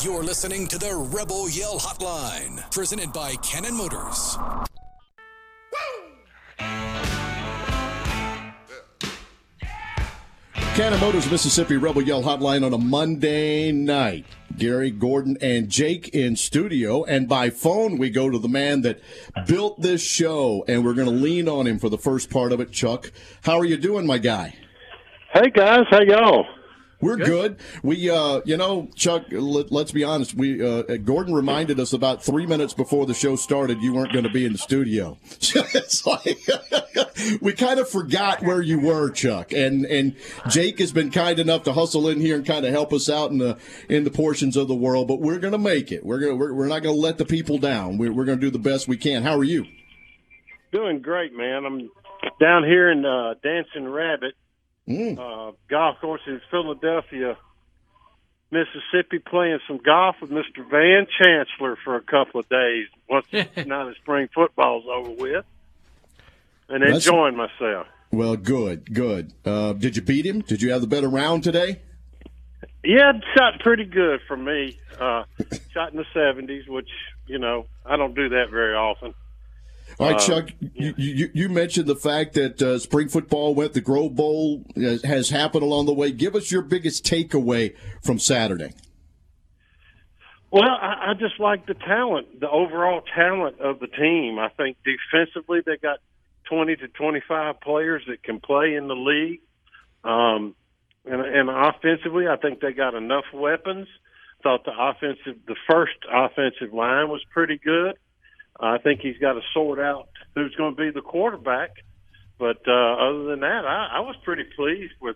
You're 0.06 0.22
listening 0.22 0.68
to 0.68 0.78
the 0.78 0.94
Rebel 1.12 1.50
Yell 1.50 1.80
Hotline, 1.80 2.70
presented 2.72 3.12
by 3.12 3.34
Cannon 3.38 3.76
Motors. 3.76 4.38
Cannon 10.76 11.00
Motors 11.00 11.32
Mississippi 11.32 11.78
Rebel 11.78 12.04
Yell 12.04 12.22
Hotline 12.22 12.64
on 12.64 12.72
a 12.74 12.78
Monday 12.78 13.72
night. 13.72 14.26
Gary, 14.56 14.92
Gordon, 14.92 15.36
and 15.42 15.70
Jake 15.70 16.10
in 16.10 16.36
studio. 16.36 17.04
And 17.06 17.28
by 17.28 17.50
phone, 17.50 17.98
we 17.98 18.12
go 18.12 18.30
to 18.30 18.38
the 18.38 18.48
man 18.48 18.82
that 18.82 19.02
built 19.48 19.82
this 19.82 20.04
show, 20.04 20.64
and 20.68 20.86
we're 20.86 20.94
going 20.94 21.08
to 21.08 21.14
lean 21.14 21.50
on 21.50 21.66
him 21.66 21.80
for 21.80 21.90
the 21.90 21.98
first 21.98 22.30
part 22.30 22.52
of 22.52 22.60
it. 22.60 22.72
Chuck, 22.72 23.12
how 23.42 23.58
are 23.58 23.66
you 23.66 23.78
doing, 23.78 24.06
my 24.06 24.20
guy? 24.20 24.54
Hey 25.34 25.50
guys, 25.50 25.86
how 25.90 26.02
y'all? 26.02 26.46
We're 27.00 27.18
good. 27.18 27.58
We, 27.84 28.10
uh, 28.10 28.42
you 28.44 28.58
know, 28.58 28.90
Chuck. 28.96 29.26
Let, 29.30 29.72
us 29.72 29.92
be 29.92 30.04
honest. 30.04 30.34
We 30.34 30.66
uh, 30.66 30.98
Gordon 30.98 31.34
reminded 31.34 31.80
us 31.80 31.94
about 31.94 32.24
three 32.24 32.48
minutes 32.48 32.74
before 32.74 33.06
the 33.06 33.14
show 33.14 33.36
started 33.36 33.82
you 33.84 33.94
weren't 33.94 34.12
going 34.12 34.24
to 34.24 34.32
be 34.32 34.46
in 34.46 34.54
the 34.54 34.58
studio. 34.58 35.18
it's 35.32 36.08
like 36.08 36.40
we 37.42 37.54
kind 37.54 37.80
of 37.80 37.88
forgot 37.88 38.42
where 38.42 38.64
you 38.64 38.80
were, 38.80 39.12
Chuck. 39.12 39.54
And 39.54 39.86
and 39.86 40.16
Jake 40.50 40.80
has 40.80 40.92
been 40.92 41.12
kind 41.12 41.38
enough 41.38 41.64
to 41.64 41.74
hustle 41.74 42.08
in 42.08 42.20
here 42.20 42.36
and 42.36 42.46
kind 42.46 42.66
of 42.66 42.72
help 42.72 42.92
us 42.92 43.10
out 43.10 43.30
in 43.30 43.38
the 43.38 43.60
in 43.90 44.04
the 44.04 44.12
portions 44.12 44.58
of 44.58 44.68
the 44.68 44.76
world. 44.76 45.08
But 45.08 45.20
we're 45.20 45.40
going 45.40 45.54
to 45.54 45.60
make 45.60 45.92
it. 45.92 46.04
We're 46.04 46.20
gonna 46.20 46.36
we're, 46.36 46.54
we're 46.54 46.68
not 46.68 46.82
going 46.82 46.96
to 46.96 47.02
let 47.02 47.20
the 47.20 47.26
people 47.26 47.60
down. 47.60 48.00
We're, 48.00 48.12
we're 48.12 48.26
going 48.26 48.40
to 48.40 48.46
do 48.46 48.52
the 48.52 48.58
best 48.58 48.88
we 48.88 48.98
can. 48.98 49.22
How 49.22 49.38
are 49.38 49.44
you? 49.44 49.66
Doing 50.72 51.02
great, 51.02 51.32
man. 51.34 51.64
I'm 51.64 51.92
down 52.40 52.64
here 52.64 52.92
in 52.92 53.06
uh, 53.06 53.36
Dancing 53.44 53.88
Rabbit 53.88 54.34
Mm. 54.88 55.18
uh, 55.20 55.52
golf 55.70 56.00
course 56.00 56.22
in 56.28 56.40
Philadelphia, 56.50 57.38
Mississippi, 58.52 59.20
playing 59.20 59.60
some 59.68 59.78
golf 59.84 60.16
with 60.22 60.32
Mr. 60.32 60.68
Van 60.70 61.06
Chancellor 61.22 61.78
for 61.84 61.96
a 61.98 62.02
couple 62.02 62.40
of 62.40 62.48
days. 62.48 62.88
Once 63.10 63.26
now 63.34 63.86
the 63.86 63.96
spring 64.02 64.30
football's 64.34 64.86
over 64.90 65.12
with, 65.12 65.46
and 66.70 66.82
That's- 66.82 67.06
enjoying 67.06 67.36
myself. 67.36 67.88
Well, 68.10 68.38
good, 68.38 68.94
good. 68.94 69.34
Uh, 69.44 69.74
did 69.74 69.98
you 69.98 70.02
beat 70.02 70.26
him? 70.26 70.40
Did 70.40 70.62
you 70.62 70.72
have 70.72 70.80
the 70.80 70.88
better 70.88 71.10
round 71.10 71.44
today? 71.44 71.82
Yeah, 72.82 73.10
it 73.10 73.24
shot 73.38 73.60
pretty 73.60 73.84
good 73.84 74.22
for 74.30 74.38
me. 74.38 74.80
Uh, 74.98 75.26
shot 75.74 75.92
in 75.92 75.98
the 75.98 76.06
seventies, 76.14 76.66
which 76.70 76.88
you 77.28 77.38
know 77.38 77.66
I 77.86 77.98
don't 77.98 78.16
do 78.16 78.30
that 78.30 78.46
very 78.50 78.76
often. 78.76 79.14
All 80.00 80.08
right, 80.12 80.16
Uh, 80.16 80.20
Chuck. 80.20 80.50
You, 80.60 80.94
you, 80.98 81.30
you 81.34 81.50
mentioned 81.50 81.88
the 81.88 81.96
fact 81.96 82.34
that 82.34 82.62
uh, 82.62 82.78
spring 82.80 83.10
football 83.10 83.56
went 83.56 83.74
the 83.74 83.82
Grove 83.82 84.16
Bowl 84.16 84.64
uh, 84.78 84.98
has 85.04 85.30
happened 85.30 85.64
along 85.64 85.88
the 85.88 85.94
way. 85.94 86.12
Give 86.12 86.36
us 86.36 86.52
your 86.52 86.62
biggest 86.62 87.04
takeaway 87.04 87.76
from 88.04 88.20
Saturday. 88.20 88.74
Well, 90.52 90.64
I, 90.64 91.10
I 91.10 91.14
just 91.14 91.40
like 91.40 91.66
the 91.66 91.74
talent, 91.74 92.40
the 92.40 92.50
overall 92.50 93.02
talent 93.16 93.60
of 93.60 93.80
the 93.80 93.88
team. 93.88 94.40
I 94.40 94.50
think 94.50 94.78
defensively 94.84 95.62
they 95.66 95.78
got 95.78 96.00
20 96.50 96.76
to 96.78 96.88
25 96.88 97.60
players 97.60 98.04
that 98.08 98.24
can 98.24 98.40
play 98.40 98.76
in 98.76 98.88
the 98.88 98.96
league. 98.96 99.42
Um, 100.04 100.56
and, 101.06 101.22
and 101.22 101.50
offensively, 101.50 102.28
I 102.28 102.38
think 102.38 102.60
they 102.62 102.72
got 102.72 102.94
enough 102.94 103.26
weapons. 103.34 103.88
Thought 104.44 104.64
the 104.64 104.72
offensive, 104.78 105.42
the 105.48 105.56
first 105.70 105.98
offensive 106.12 106.74
line 106.74 107.10
was 107.10 107.24
pretty 107.32 107.58
good. 107.58 107.98
I 108.60 108.78
think 108.80 109.02
he's 109.02 109.18
got 109.18 109.34
to 109.34 109.42
sort 109.54 109.80
out 109.80 110.10
who's 110.36 110.56
going 110.56 110.76
to 110.76 110.82
be 110.82 110.92
the 110.92 111.02
quarterback. 111.02 111.72
But 112.40 112.68
uh, 112.68 112.72
other 112.72 113.24
than 113.26 113.40
that, 113.42 113.66
I, 113.66 113.98
I 113.98 114.00
was 114.02 114.16
pretty 114.24 114.44
pleased 114.56 114.94
with. 115.02 115.16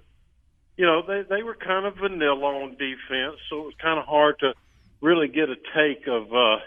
You 0.77 0.85
know, 0.85 1.03
they 1.05 1.21
they 1.29 1.43
were 1.43 1.53
kind 1.55 1.85
of 1.85 1.97
vanilla 1.97 2.63
on 2.63 2.71
defense, 2.71 3.37
so 3.49 3.59
it 3.59 3.65
was 3.65 3.73
kind 3.81 3.99
of 3.99 4.05
hard 4.05 4.39
to 4.39 4.53
really 5.01 5.27
get 5.27 5.49
a 5.49 5.55
take 5.75 6.07
of 6.07 6.33
uh, 6.33 6.57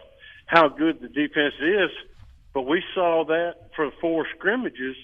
how 0.47 0.69
good 0.69 1.01
the 1.01 1.09
defense 1.09 1.55
is. 1.61 1.91
But 2.53 2.63
we 2.63 2.83
saw 2.95 3.25
that 3.27 3.71
for 3.75 3.91
four 4.01 4.27
scrimmages 4.37 4.95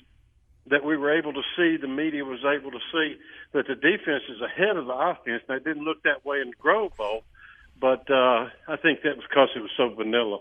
that 0.67 0.85
we 0.85 0.97
were 0.97 1.17
able 1.19 1.33
to 1.33 1.43
see. 1.57 1.77
The 1.77 1.89
media 1.89 2.25
was 2.25 2.41
able 2.45 2.71
to 2.71 2.79
see 2.93 3.17
that 3.53 3.67
the 3.67 3.75
defense 3.75 4.23
is 4.29 4.41
ahead 4.41 4.77
of 4.77 4.87
the 4.87 4.95
offense. 4.95 5.43
It 5.49 5.65
didn't 5.65 5.85
look 5.85 6.03
that 6.05 6.25
way 6.25 6.41
in 6.41 6.51
the 6.51 6.57
Grove 6.57 6.97
Bowl, 6.97 7.25
but 7.81 8.09
uh, 8.11 8.49
I 8.69 8.77
think 8.81 9.03
that 9.03 9.17
was 9.17 9.25
because 9.29 9.49
it 9.57 9.61
was 9.61 9.71
so 9.77 9.95
vanilla. 9.95 10.39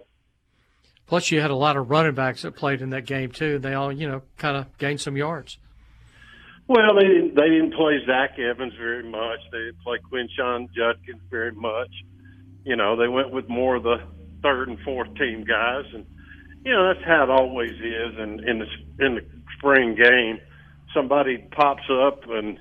Plus, 1.09 1.31
you 1.31 1.41
had 1.41 1.49
a 1.49 1.55
lot 1.55 1.75
of 1.75 1.89
running 1.89 2.13
backs 2.13 2.43
that 2.43 2.55
played 2.55 2.83
in 2.83 2.91
that 2.91 3.03
game 3.03 3.31
too. 3.31 3.57
They 3.57 3.73
all, 3.73 3.91
you 3.91 4.07
know, 4.07 4.21
kind 4.37 4.55
of 4.55 4.77
gained 4.77 5.01
some 5.01 5.17
yards. 5.17 5.57
Well, 6.67 6.93
they 6.93 7.07
didn't, 7.07 7.33
they 7.33 7.49
didn't 7.49 7.73
play 7.73 7.97
Zach 8.05 8.37
Evans 8.37 8.73
very 8.77 9.01
much. 9.01 9.39
They 9.51 9.57
didn't 9.57 9.81
play 9.81 9.97
Quinshon 9.97 10.67
Judkins 10.71 11.21
very 11.31 11.51
much. 11.51 11.89
You 12.63 12.75
know, 12.75 12.95
they 12.95 13.07
went 13.07 13.31
with 13.31 13.49
more 13.49 13.77
of 13.77 13.81
the 13.81 13.97
third 14.43 14.69
and 14.69 14.79
fourth 14.81 15.11
team 15.15 15.45
guys, 15.45 15.85
and 15.95 16.05
you 16.63 16.71
know 16.71 16.93
that's 16.93 17.03
how 17.03 17.23
it 17.23 17.31
always 17.31 17.71
is. 17.71 18.19
And 18.19 18.41
in 18.41 18.59
the 18.59 18.67
in 19.03 19.15
the 19.15 19.25
spring 19.57 19.95
game, 19.95 20.39
somebody 20.93 21.39
pops 21.39 21.89
up 21.89 22.29
and 22.29 22.59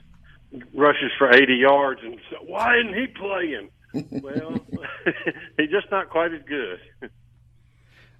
rushes 0.72 1.12
for 1.18 1.28
80 1.28 1.54
yards, 1.54 2.00
and 2.02 2.16
so, 2.30 2.36
why 2.46 2.78
isn't 2.80 2.94
he 2.94 3.06
playing? 3.08 4.22
well, 4.22 4.54
he's 5.58 5.70
just 5.70 5.90
not 5.90 6.08
quite 6.08 6.32
as 6.32 6.40
good. 6.48 7.10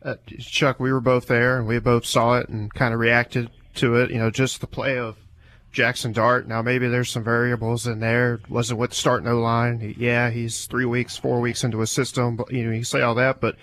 Uh, 0.03 0.15
Chuck, 0.39 0.79
we 0.79 0.93
were 0.93 1.01
both 1.01 1.27
there 1.27 1.59
and 1.59 1.67
we 1.67 1.79
both 1.81 2.07
saw 2.07 2.39
it 2.39 2.49
and 2.49 2.73
kind 2.73 2.95
of 2.95 3.01
reacted 3.01 3.51
to 3.77 3.97
it. 3.97 4.11
You 4.11 4.19
know, 4.19 4.31
just 4.31 4.61
the 4.61 4.67
play 4.67 4.97
of 4.99 5.17
Jackson 5.73 6.13
Dart. 6.13 6.47
Now, 6.49 6.63
maybe 6.63 6.89
there's 6.89 7.11
some 7.11 7.25
variables 7.25 7.87
in 7.87 8.01
there. 8.01 8.41
Wasn't 8.49 8.79
with 8.79 8.91
the 8.91 8.97
starting 8.97 9.29
O 9.29 9.41
line. 9.41 9.81
He- 9.81 9.97
Yeah, 10.07 10.31
he's 10.31 10.67
three 10.67 10.85
weeks, 10.85 11.17
four 11.17 11.41
weeks 11.41 11.65
into 11.65 11.83
a 11.83 11.87
system. 11.87 12.37
But 12.37 12.53
you 12.53 12.65
know, 12.65 12.73
you 12.73 12.85
say 12.85 13.01
all 13.03 13.15
that, 13.17 13.41
but 13.41 13.57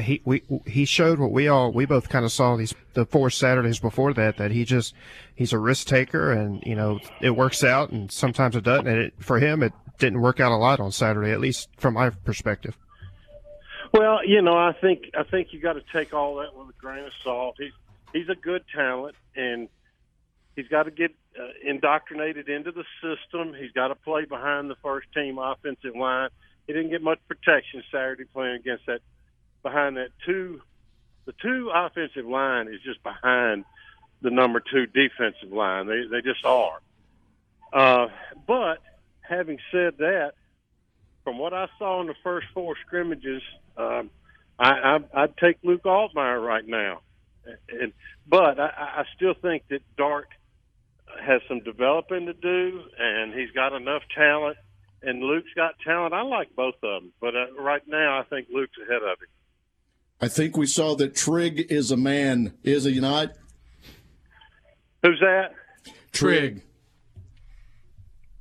he 0.00 0.20
we 0.26 0.42
he 0.66 0.84
showed 0.84 1.18
what 1.18 1.30
we 1.32 1.48
all 1.48 1.72
we 1.72 1.86
both 1.86 2.10
kind 2.10 2.24
of 2.26 2.30
saw 2.32 2.56
these 2.56 2.74
the 2.92 3.06
four 3.06 3.30
Saturdays 3.30 3.78
before 3.78 4.12
that 4.12 4.36
that 4.36 4.50
he 4.50 4.64
just 4.66 4.92
he's 5.34 5.54
a 5.54 5.58
risk 5.58 5.86
taker 5.86 6.30
and 6.30 6.62
you 6.66 6.74
know 6.76 6.98
it 7.22 7.30
works 7.30 7.64
out 7.64 7.90
and 7.90 8.12
sometimes 8.12 8.54
it 8.56 8.64
doesn't. 8.64 8.86
And 8.86 8.98
it, 8.98 9.14
for 9.20 9.38
him, 9.38 9.62
it 9.62 9.72
didn't 9.98 10.20
work 10.20 10.40
out 10.40 10.52
a 10.52 10.56
lot 10.56 10.80
on 10.80 10.92
Saturday, 10.92 11.30
at 11.30 11.40
least 11.40 11.68
from 11.78 11.94
my 11.94 12.10
perspective. 12.10 12.76
Well, 13.92 14.26
you 14.26 14.42
know, 14.42 14.56
I 14.56 14.72
think 14.72 15.10
I 15.18 15.22
think 15.24 15.52
you 15.52 15.60
got 15.60 15.74
to 15.74 15.82
take 15.92 16.12
all 16.12 16.36
that 16.36 16.54
with 16.54 16.68
a 16.68 16.78
grain 16.78 17.04
of 17.04 17.12
salt. 17.24 17.56
He's 17.58 17.72
he's 18.12 18.28
a 18.28 18.34
good 18.34 18.64
talent, 18.74 19.14
and 19.34 19.68
he's 20.56 20.68
got 20.68 20.84
to 20.84 20.90
get 20.90 21.12
uh, 21.38 21.48
indoctrinated 21.64 22.48
into 22.48 22.72
the 22.72 22.84
system. 23.00 23.54
He's 23.54 23.72
got 23.72 23.88
to 23.88 23.94
play 23.94 24.24
behind 24.24 24.70
the 24.70 24.76
first 24.82 25.06
team 25.14 25.38
offensive 25.38 25.96
line. 25.96 26.30
He 26.66 26.72
didn't 26.72 26.90
get 26.90 27.02
much 27.02 27.18
protection 27.28 27.82
Saturday 27.90 28.24
playing 28.24 28.56
against 28.56 28.86
that 28.86 29.00
behind 29.62 29.96
that 29.96 30.10
two. 30.26 30.60
The 31.24 31.34
two 31.42 31.70
offensive 31.74 32.26
line 32.26 32.68
is 32.68 32.80
just 32.84 33.02
behind 33.02 33.64
the 34.20 34.30
number 34.30 34.60
two 34.60 34.86
defensive 34.86 35.52
line. 35.52 35.86
They 35.86 36.06
they 36.10 36.20
just 36.20 36.44
are. 36.44 36.80
Uh, 37.72 38.08
but 38.46 38.78
having 39.20 39.58
said 39.70 39.98
that, 39.98 40.32
from 41.28 41.36
what 41.36 41.52
I 41.52 41.66
saw 41.78 42.00
in 42.00 42.06
the 42.06 42.14
first 42.24 42.46
four 42.54 42.74
scrimmages, 42.86 43.42
um, 43.76 44.08
I, 44.58 44.70
I, 44.70 44.98
I'd 45.14 45.36
take 45.36 45.58
Luke 45.62 45.82
Altmaier 45.82 46.42
right 46.42 46.66
now. 46.66 47.02
And, 47.68 47.92
but 48.26 48.58
I, 48.58 48.70
I 48.78 49.04
still 49.14 49.34
think 49.34 49.64
that 49.68 49.80
Dart 49.98 50.28
has 51.22 51.42
some 51.46 51.60
developing 51.60 52.24
to 52.26 52.32
do, 52.32 52.80
and 52.98 53.34
he's 53.34 53.50
got 53.50 53.74
enough 53.74 54.00
talent. 54.14 54.56
And 55.02 55.22
Luke's 55.22 55.52
got 55.54 55.74
talent. 55.84 56.14
I 56.14 56.22
like 56.22 56.56
both 56.56 56.76
of 56.82 57.02
them, 57.02 57.12
but 57.20 57.36
uh, 57.36 57.52
right 57.58 57.82
now 57.86 58.20
I 58.20 58.22
think 58.24 58.48
Luke's 58.50 58.78
ahead 58.82 59.02
of 59.02 59.18
him. 59.20 59.28
I 60.22 60.28
think 60.28 60.56
we 60.56 60.64
saw 60.64 60.94
that 60.96 61.14
Trigg 61.14 61.70
is 61.70 61.90
a 61.90 61.96
man, 61.98 62.54
is 62.64 62.84
he 62.84 63.00
not? 63.00 63.32
Who's 65.02 65.20
that? 65.20 65.52
Trigg. 66.10 66.62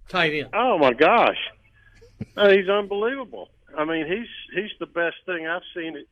Tight 0.08 0.34
end. 0.34 0.50
Oh 0.54 0.78
my 0.78 0.94
gosh, 0.94 1.36
uh, 2.36 2.50
he's 2.50 2.70
unbelievable. 2.70 3.50
I 3.78 3.86
mean, 3.86 4.08
he's 4.08 4.28
he's 4.54 4.72
the 4.80 4.86
best 4.86 5.18
thing 5.26 5.48
I've 5.48 5.62
seen 5.76 5.98
at, 5.98 6.06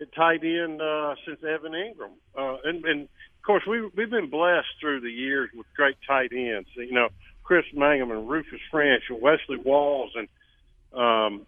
at 0.00 0.14
tight 0.14 0.44
end 0.44 0.80
uh, 0.80 1.14
since 1.26 1.42
Evan 1.42 1.72
Engram. 1.72 2.12
Uh, 2.36 2.58
and, 2.64 2.84
and 2.84 3.02
of 3.02 3.42
course, 3.44 3.62
we 3.66 3.82
we've 3.96 4.10
been 4.10 4.30
blessed 4.30 4.68
through 4.80 5.00
the 5.00 5.10
years 5.10 5.50
with 5.54 5.66
great 5.76 5.96
tight 6.06 6.32
ends. 6.32 6.68
You 6.74 6.92
know, 6.92 7.08
Chris 7.42 7.64
Mangum 7.74 8.10
and 8.10 8.28
Rufus 8.28 8.60
French 8.70 9.04
and 9.08 9.20
Wesley 9.20 9.56
Walls 9.56 10.12
and 10.14 10.28
um, 10.92 11.46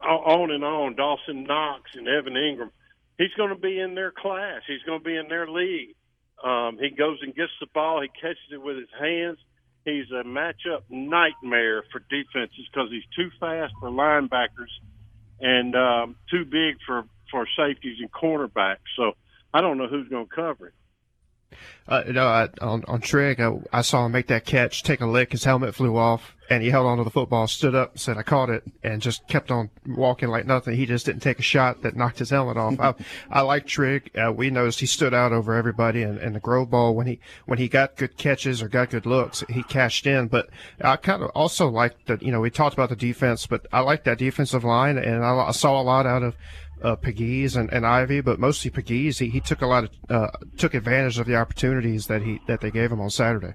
on 0.00 0.50
and 0.50 0.64
on. 0.64 0.96
Dawson 0.96 1.44
Knox 1.44 1.90
and 1.94 2.08
Evan 2.08 2.34
Engram. 2.34 2.70
He's 3.18 3.32
going 3.36 3.50
to 3.50 3.56
be 3.56 3.78
in 3.78 3.94
their 3.94 4.10
class. 4.10 4.62
He's 4.66 4.82
going 4.82 5.00
to 5.00 5.04
be 5.04 5.16
in 5.16 5.28
their 5.28 5.46
league. 5.46 5.94
Um, 6.42 6.78
he 6.80 6.90
goes 6.90 7.18
and 7.22 7.34
gets 7.34 7.52
the 7.60 7.66
ball. 7.72 8.00
He 8.00 8.08
catches 8.08 8.50
it 8.50 8.60
with 8.60 8.76
his 8.76 8.88
hands. 8.98 9.38
He's 9.84 10.10
a 10.10 10.22
matchup 10.24 10.82
nightmare 10.88 11.82
for 11.90 12.00
defenses 12.08 12.66
because 12.72 12.90
he's 12.90 13.04
too 13.16 13.30
fast 13.40 13.74
for 13.80 13.90
linebackers 13.90 14.70
and 15.40 15.74
um, 15.74 16.16
too 16.30 16.44
big 16.44 16.76
for 16.86 17.04
for 17.30 17.46
safeties 17.56 17.98
and 18.00 18.12
cornerbacks. 18.12 18.76
So 18.96 19.12
I 19.52 19.60
don't 19.60 19.78
know 19.78 19.88
who's 19.88 20.08
going 20.08 20.26
to 20.26 20.34
cover 20.34 20.66
him. 20.66 20.72
Uh, 21.88 22.04
no, 22.08 22.26
I, 22.26 22.48
on 22.60 22.84
on 22.86 23.00
Trigg, 23.00 23.40
I, 23.40 23.58
I 23.72 23.82
saw 23.82 24.06
him 24.06 24.12
make 24.12 24.28
that 24.28 24.44
catch, 24.44 24.82
take 24.82 25.00
a 25.00 25.06
lick. 25.06 25.32
His 25.32 25.44
helmet 25.44 25.74
flew 25.74 25.96
off, 25.96 26.36
and 26.48 26.62
he 26.62 26.70
held 26.70 26.86
onto 26.86 27.02
the 27.02 27.10
football, 27.10 27.48
stood 27.48 27.74
up, 27.74 27.98
said, 27.98 28.16
"I 28.16 28.22
caught 28.22 28.50
it," 28.50 28.62
and 28.84 29.02
just 29.02 29.26
kept 29.26 29.50
on 29.50 29.68
walking 29.86 30.28
like 30.28 30.46
nothing. 30.46 30.76
He 30.76 30.86
just 30.86 31.06
didn't 31.06 31.22
take 31.22 31.40
a 31.40 31.42
shot 31.42 31.82
that 31.82 31.96
knocked 31.96 32.20
his 32.20 32.30
helmet 32.30 32.56
off. 32.56 32.78
I, 32.78 32.94
I 33.30 33.40
like 33.40 33.66
Trigg. 33.66 34.10
Uh, 34.16 34.32
we 34.32 34.48
noticed 34.48 34.78
he 34.78 34.86
stood 34.86 35.12
out 35.12 35.32
over 35.32 35.54
everybody, 35.54 36.02
and, 36.02 36.18
and 36.18 36.36
the 36.36 36.40
Grove 36.40 36.70
Bowl 36.70 36.94
when 36.94 37.08
he 37.08 37.18
when 37.46 37.58
he 37.58 37.68
got 37.68 37.96
good 37.96 38.16
catches 38.16 38.62
or 38.62 38.68
got 38.68 38.90
good 38.90 39.04
looks, 39.04 39.42
he 39.48 39.64
cashed 39.64 40.06
in. 40.06 40.28
But 40.28 40.50
I 40.80 40.96
kind 40.96 41.22
of 41.22 41.30
also 41.30 41.68
liked 41.68 42.06
that. 42.06 42.22
You 42.22 42.30
know, 42.30 42.40
we 42.40 42.50
talked 42.50 42.74
about 42.74 42.90
the 42.90 42.96
defense, 42.96 43.46
but 43.46 43.66
I 43.72 43.80
like 43.80 44.04
that 44.04 44.18
defensive 44.18 44.62
line, 44.62 44.98
and 44.98 45.24
I, 45.24 45.48
I 45.48 45.50
saw 45.50 45.80
a 45.80 45.82
lot 45.82 46.06
out 46.06 46.22
of 46.22 46.36
uh, 46.82 46.96
Pegues 46.96 47.56
and, 47.56 47.72
and 47.72 47.86
Ivy, 47.86 48.20
but 48.20 48.38
mostly 48.38 48.70
Pegues. 48.70 49.18
He, 49.18 49.28
he 49.28 49.40
took 49.40 49.62
a 49.62 49.66
lot 49.66 49.84
of 49.84 49.90
uh, 50.08 50.28
took 50.56 50.74
advantage 50.74 51.18
of 51.18 51.26
the 51.26 51.36
opportunities 51.36 52.06
that 52.06 52.22
he 52.22 52.40
that 52.46 52.60
they 52.60 52.70
gave 52.70 52.90
him 52.92 53.00
on 53.00 53.10
Saturday. 53.10 53.54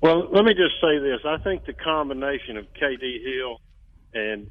Well, 0.00 0.28
let 0.30 0.44
me 0.44 0.52
just 0.54 0.80
say 0.80 0.98
this. 0.98 1.20
I 1.24 1.38
think 1.38 1.64
the 1.64 1.72
combination 1.72 2.56
of 2.56 2.66
KD 2.74 3.24
Hill 3.24 3.60
and 4.14 4.50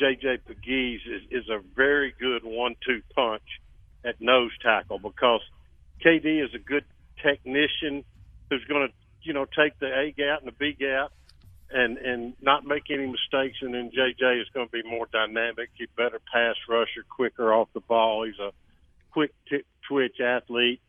JJ 0.00 0.40
Pegues 0.46 1.00
is, 1.06 1.22
is 1.30 1.48
a 1.48 1.60
very 1.74 2.14
good 2.20 2.42
one-two 2.44 3.00
punch 3.14 3.42
at 4.04 4.20
nose 4.20 4.50
tackle 4.62 4.98
because 4.98 5.40
KD 6.04 6.44
is 6.44 6.50
a 6.54 6.58
good 6.58 6.84
technician 7.22 8.04
who's 8.50 8.64
going 8.68 8.88
to, 8.88 8.94
you 9.22 9.32
know, 9.32 9.46
take 9.46 9.78
the 9.78 9.86
A 9.86 10.12
gap 10.12 10.40
and 10.40 10.48
the 10.48 10.56
B 10.58 10.76
gap 10.78 11.12
and 11.72 11.98
and 11.98 12.34
not 12.40 12.64
make 12.64 12.84
any 12.90 13.06
mistakes. 13.06 13.58
And 13.62 13.74
then 13.74 13.90
JJ 13.90 14.40
is 14.40 14.48
going 14.54 14.66
to 14.66 14.72
be 14.72 14.82
more 14.88 15.06
dynamic, 15.12 15.70
he's 15.74 15.88
better 15.96 16.20
pass 16.32 16.56
rusher, 16.68 17.04
quicker 17.08 17.52
off 17.52 17.68
the 17.74 17.80
ball. 17.80 18.24
He's 18.24 18.38
a 18.38 18.52
quick 19.12 19.32
t- 19.48 19.64
twitch 19.88 20.20
athlete. 20.20 20.80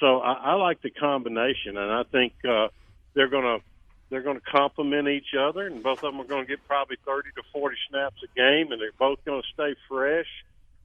So 0.00 0.18
I, 0.18 0.32
I 0.32 0.54
like 0.54 0.82
the 0.82 0.90
combination, 0.90 1.76
and 1.76 1.92
I 1.92 2.02
think 2.10 2.32
uh, 2.48 2.68
they're 3.14 3.28
going 3.28 3.44
to 3.44 3.64
they're 4.10 4.22
going 4.22 4.36
to 4.36 4.50
complement 4.50 5.08
each 5.08 5.34
other, 5.38 5.66
and 5.66 5.82
both 5.82 6.04
of 6.04 6.12
them 6.12 6.20
are 6.20 6.26
going 6.26 6.44
to 6.44 6.48
get 6.48 6.66
probably 6.68 6.96
30 7.06 7.30
to 7.34 7.42
40 7.50 7.76
snaps 7.88 8.16
a 8.22 8.36
game, 8.36 8.70
and 8.70 8.78
they're 8.78 8.92
both 8.98 9.24
going 9.24 9.40
to 9.40 9.48
stay 9.54 9.74
fresh. 9.88 10.26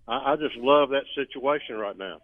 I, 0.07 0.33
I 0.33 0.35
just 0.37 0.55
love 0.55 0.91
that 0.91 1.03
situation 1.13 1.75
right 1.75 1.97
now. 1.97 2.21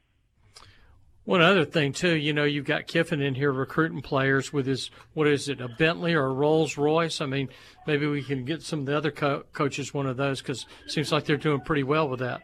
One 1.25 1.41
other 1.41 1.63
thing 1.63 1.93
too, 1.93 2.15
you 2.15 2.33
know, 2.33 2.43
you've 2.43 2.65
got 2.65 2.87
Kiffin 2.87 3.21
in 3.21 3.35
here 3.35 3.51
recruiting 3.51 4.01
players 4.01 4.51
with 4.51 4.65
his 4.65 4.91
what 5.13 5.27
is 5.27 5.47
it, 5.47 5.61
a 5.61 5.69
Bentley 5.69 6.13
or 6.13 6.25
a 6.25 6.33
Rolls 6.33 6.77
Royce? 6.77 7.21
I 7.21 7.27
mean, 7.27 7.47
maybe 7.87 8.07
we 8.07 8.21
can 8.21 8.43
get 8.43 8.61
some 8.61 8.81
of 8.81 8.85
the 8.87 8.97
other 8.97 9.11
co- 9.11 9.43
coaches 9.53 9.93
one 9.93 10.05
of 10.05 10.17
those 10.17 10.41
because 10.41 10.65
it 10.85 10.91
seems 10.91 11.13
like 11.13 11.23
they're 11.23 11.37
doing 11.37 11.61
pretty 11.61 11.83
well 11.83 12.09
with 12.09 12.19
that. 12.19 12.41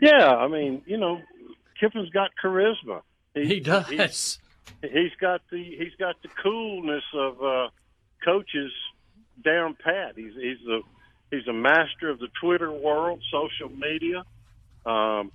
Yeah, 0.00 0.28
I 0.28 0.48
mean, 0.48 0.82
you 0.84 0.98
know, 0.98 1.20
Kiffin's 1.80 2.10
got 2.10 2.30
charisma. 2.42 3.00
He, 3.34 3.46
he 3.46 3.60
does. 3.60 3.88
He's, 3.88 4.38
he's 4.82 5.12
got 5.18 5.40
the 5.50 5.62
he's 5.62 5.94
got 5.98 6.16
the 6.22 6.28
coolness 6.42 7.04
of 7.14 7.42
uh, 7.42 7.68
coaches 8.22 8.72
down 9.42 9.74
pat. 9.82 10.16
He's 10.16 10.34
he's 10.34 10.66
a 10.68 10.80
he's 11.30 11.46
a 11.48 11.52
master 11.52 12.10
of 12.10 12.18
the 12.18 12.28
Twitter 12.40 12.70
world, 12.70 13.22
social 13.30 13.74
media. 13.74 14.24
Um, 14.84 15.32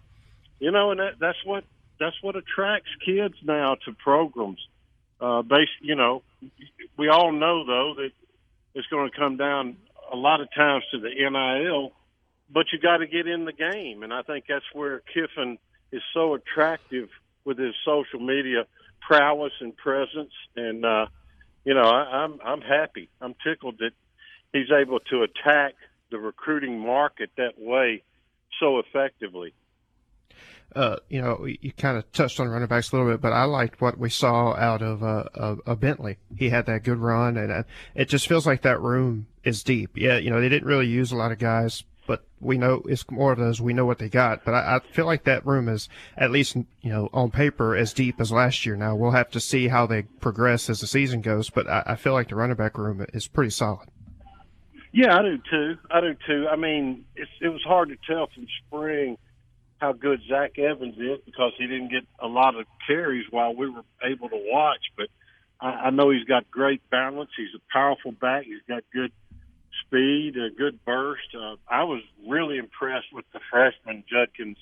you 0.60 0.72
know, 0.72 0.92
and 0.92 1.00
that, 1.00 1.13
that's 1.20 1.38
what 1.44 1.63
that's 2.00 2.16
what 2.22 2.36
attracts 2.36 2.89
kids 3.06 3.36
now 3.44 3.75
to 3.86 3.94
programs. 3.94 4.60
Uh, 5.20 5.42
based, 5.42 5.72
you 5.82 5.96
know, 5.96 6.22
we 6.98 7.10
all 7.10 7.32
know 7.32 7.66
though 7.66 7.94
that 7.96 8.12
it's 8.75 8.88
going 8.88 9.10
to 9.10 9.18
come 9.18 9.38
down 9.38 9.77
a 10.12 10.16
lot 10.16 10.42
of 10.42 10.54
times 10.54 10.84
to 10.92 11.00
the 11.00 11.10
NIL, 11.10 11.92
but 12.50 12.68
you 12.72 12.80
got 12.80 12.98
to 12.98 13.08
get 13.08 13.27
in 13.27 13.46
the 13.46 13.54
game, 13.54 14.04
and 14.04 14.13
I 14.13 14.22
think 14.22 14.46
that's 14.48 14.66
where 14.74 15.01
Kiffin 15.13 15.58
is 15.92 16.01
so 16.13 16.36
attractive 16.36 17.10
with 17.46 17.58
his 17.58 17.74
social 17.84 18.20
media 18.20 18.66
prowess 19.01 19.54
and 19.60 19.75
presence. 19.75 20.34
And 20.56 20.86
uh, 20.86 21.08
you 21.66 21.74
know, 21.74 21.89
I, 21.89 22.24
I'm 22.24 22.39
I'm 22.44 22.62
happy. 22.62 23.10
I'm 23.20 23.36
tickled 23.44 23.80
that 23.80 23.92
he's 24.54 24.72
able 24.72 25.00
to 25.12 25.24
attack 25.24 25.74
the 26.12 26.20
recruiting 26.20 26.80
market 26.80 27.32
that 27.38 27.60
way 27.60 28.04
so 28.60 28.80
effectively 28.80 29.54
uh, 30.75 30.97
you 31.09 31.21
know, 31.21 31.45
you 31.45 31.71
kind 31.71 31.97
of 31.97 32.12
touched 32.12 32.39
on 32.39 32.47
running 32.47 32.67
backs 32.67 32.91
a 32.91 32.95
little 32.95 33.12
bit, 33.12 33.21
but 33.21 33.33
I 33.33 33.45
liked 33.45 33.81
what 33.81 33.97
we 33.97 34.09
saw 34.09 34.53
out 34.53 34.81
of 34.81 35.01
uh, 35.01 35.55
a, 35.65 35.75
Bentley. 35.75 36.17
He 36.36 36.50
had 36.50 36.65
that 36.65 36.83
good 36.83 37.00
run, 37.00 37.38
and 37.38 37.51
uh, 37.51 37.63
it 37.95 38.09
just 38.09 38.27
feels 38.27 38.45
like 38.45 38.62
that 38.62 38.81
room 38.81 39.27
is 39.43 39.63
deep. 39.63 39.91
Yeah, 39.95 40.17
you 40.17 40.29
know, 40.29 40.41
they 40.41 40.50
didn't 40.50 40.67
really 40.67 40.88
use 40.88 41.12
a 41.12 41.15
lot 41.15 41.31
of 41.31 41.39
guys, 41.39 41.83
but 42.05 42.25
we 42.39 42.57
know 42.57 42.83
it's 42.86 43.09
more 43.09 43.31
of 43.31 43.39
those. 43.39 43.62
We 43.62 43.74
know 43.74 43.86
what 43.86 43.97
they 43.97 44.09
got, 44.09 44.43
but 44.43 44.53
I, 44.53 44.75
I 44.75 44.79
feel 44.79 45.05
like 45.05 45.24
that 45.24 45.45
room 45.45 45.69
is 45.69 45.89
at 46.17 46.31
least 46.31 46.55
you 46.55 46.65
know 46.83 47.09
on 47.13 47.31
paper 47.31 47.75
as 47.75 47.93
deep 47.93 48.19
as 48.19 48.31
last 48.31 48.65
year. 48.65 48.75
Now 48.75 48.95
we'll 48.95 49.12
have 49.12 49.31
to 49.31 49.39
see 49.39 49.69
how 49.69 49.88
they 49.88 50.03
progress 50.03 50.69
as 50.69 50.81
the 50.81 50.88
season 50.88 51.21
goes, 51.21 51.50
but 51.50 51.67
I, 51.67 51.83
I 51.88 51.95
feel 51.95 52.13
like 52.13 52.29
the 52.29 52.36
running 52.36 52.57
back 52.57 52.77
room 52.77 53.05
is 53.13 53.27
pretty 53.27 53.51
solid. 53.51 53.89
Yeah, 54.91 55.17
I 55.17 55.21
do 55.21 55.38
too. 55.50 55.77
I 55.91 56.01
do 56.01 56.15
too. 56.25 56.47
I 56.50 56.55
mean, 56.55 57.05
it 57.15 57.50
was 57.50 57.63
hard 57.63 57.89
to 57.89 57.97
tell 58.07 58.27
from 58.33 58.47
spring 58.65 59.17
how 59.79 59.93
good 59.93 60.22
Zach 60.27 60.57
Evans 60.57 60.98
is 60.98 61.19
because 61.25 61.53
he 61.57 61.67
didn't 61.67 61.89
get 61.89 62.03
a 62.19 62.27
lot 62.27 62.55
of 62.55 62.65
carries 62.88 63.25
while 63.29 63.55
we 63.55 63.69
were 63.69 63.84
able 64.03 64.29
to 64.29 64.41
watch. 64.51 64.81
But 64.96 65.07
I, 65.60 65.67
I 65.67 65.89
know 65.91 66.10
he's 66.10 66.25
got 66.25 66.50
great 66.50 66.88
balance. 66.89 67.29
He's 67.38 67.53
a 67.55 67.62
powerful 67.72 68.12
back. 68.12 68.46
He's 68.46 68.62
got 68.67 68.84
good 68.91 69.12
speed, 69.86 70.36
a 70.38 70.50
good 70.50 70.84
burst. 70.86 71.36
Uh, 71.36 71.55
I 71.67 71.84
was 71.84 72.01
really 72.27 72.57
impressed 72.57 73.13
with 73.13 73.25
the 73.34 73.39
freshman 73.51 74.03
Judkins. 74.10 74.57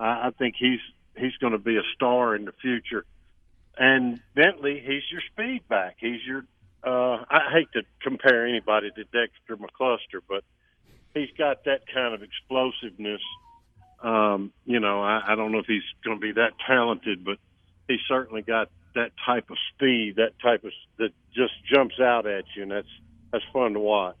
I, 0.00 0.28
I 0.28 0.30
think 0.38 0.54
he's 0.58 0.80
he's 1.16 1.36
going 1.40 1.52
to 1.52 1.58
be 1.58 1.76
a 1.76 1.84
star 1.94 2.34
in 2.34 2.44
the 2.44 2.52
future. 2.52 3.04
And 3.78 4.20
Bentley, 4.34 4.82
he's 4.84 5.02
your 5.10 5.22
speed 5.32 5.68
back. 5.68 5.96
He's 6.00 6.24
your 6.26 6.44
uh, 6.82 7.24
I 7.28 7.50
hate 7.52 7.68
to 7.72 7.82
compare 8.00 8.46
anybody 8.46 8.90
to 8.90 9.04
Dexter 9.04 9.56
McCluster, 9.56 10.20
but 10.26 10.44
he's 11.14 11.30
got 11.36 11.64
that 11.64 11.82
kind 11.92 12.14
of 12.14 12.22
explosiveness 12.22 13.20
um, 14.02 14.52
you 14.64 14.80
know, 14.80 15.02
I, 15.02 15.32
I 15.32 15.34
don't 15.34 15.52
know 15.52 15.58
if 15.58 15.66
he's 15.66 15.82
going 16.04 16.18
to 16.18 16.20
be 16.20 16.32
that 16.32 16.52
talented, 16.66 17.24
but 17.24 17.38
he 17.88 17.96
certainly 18.08 18.42
got 18.42 18.68
that 18.94 19.12
type 19.24 19.50
of 19.50 19.56
speed, 19.74 20.16
that 20.16 20.32
type 20.42 20.64
of 20.64 20.72
that 20.98 21.10
just 21.34 21.52
jumps 21.72 22.00
out 22.00 22.26
at 22.26 22.44
you, 22.54 22.62
and 22.62 22.72
that's 22.72 22.88
that's 23.32 23.44
fun 23.52 23.74
to 23.74 23.80
watch. 23.80 24.16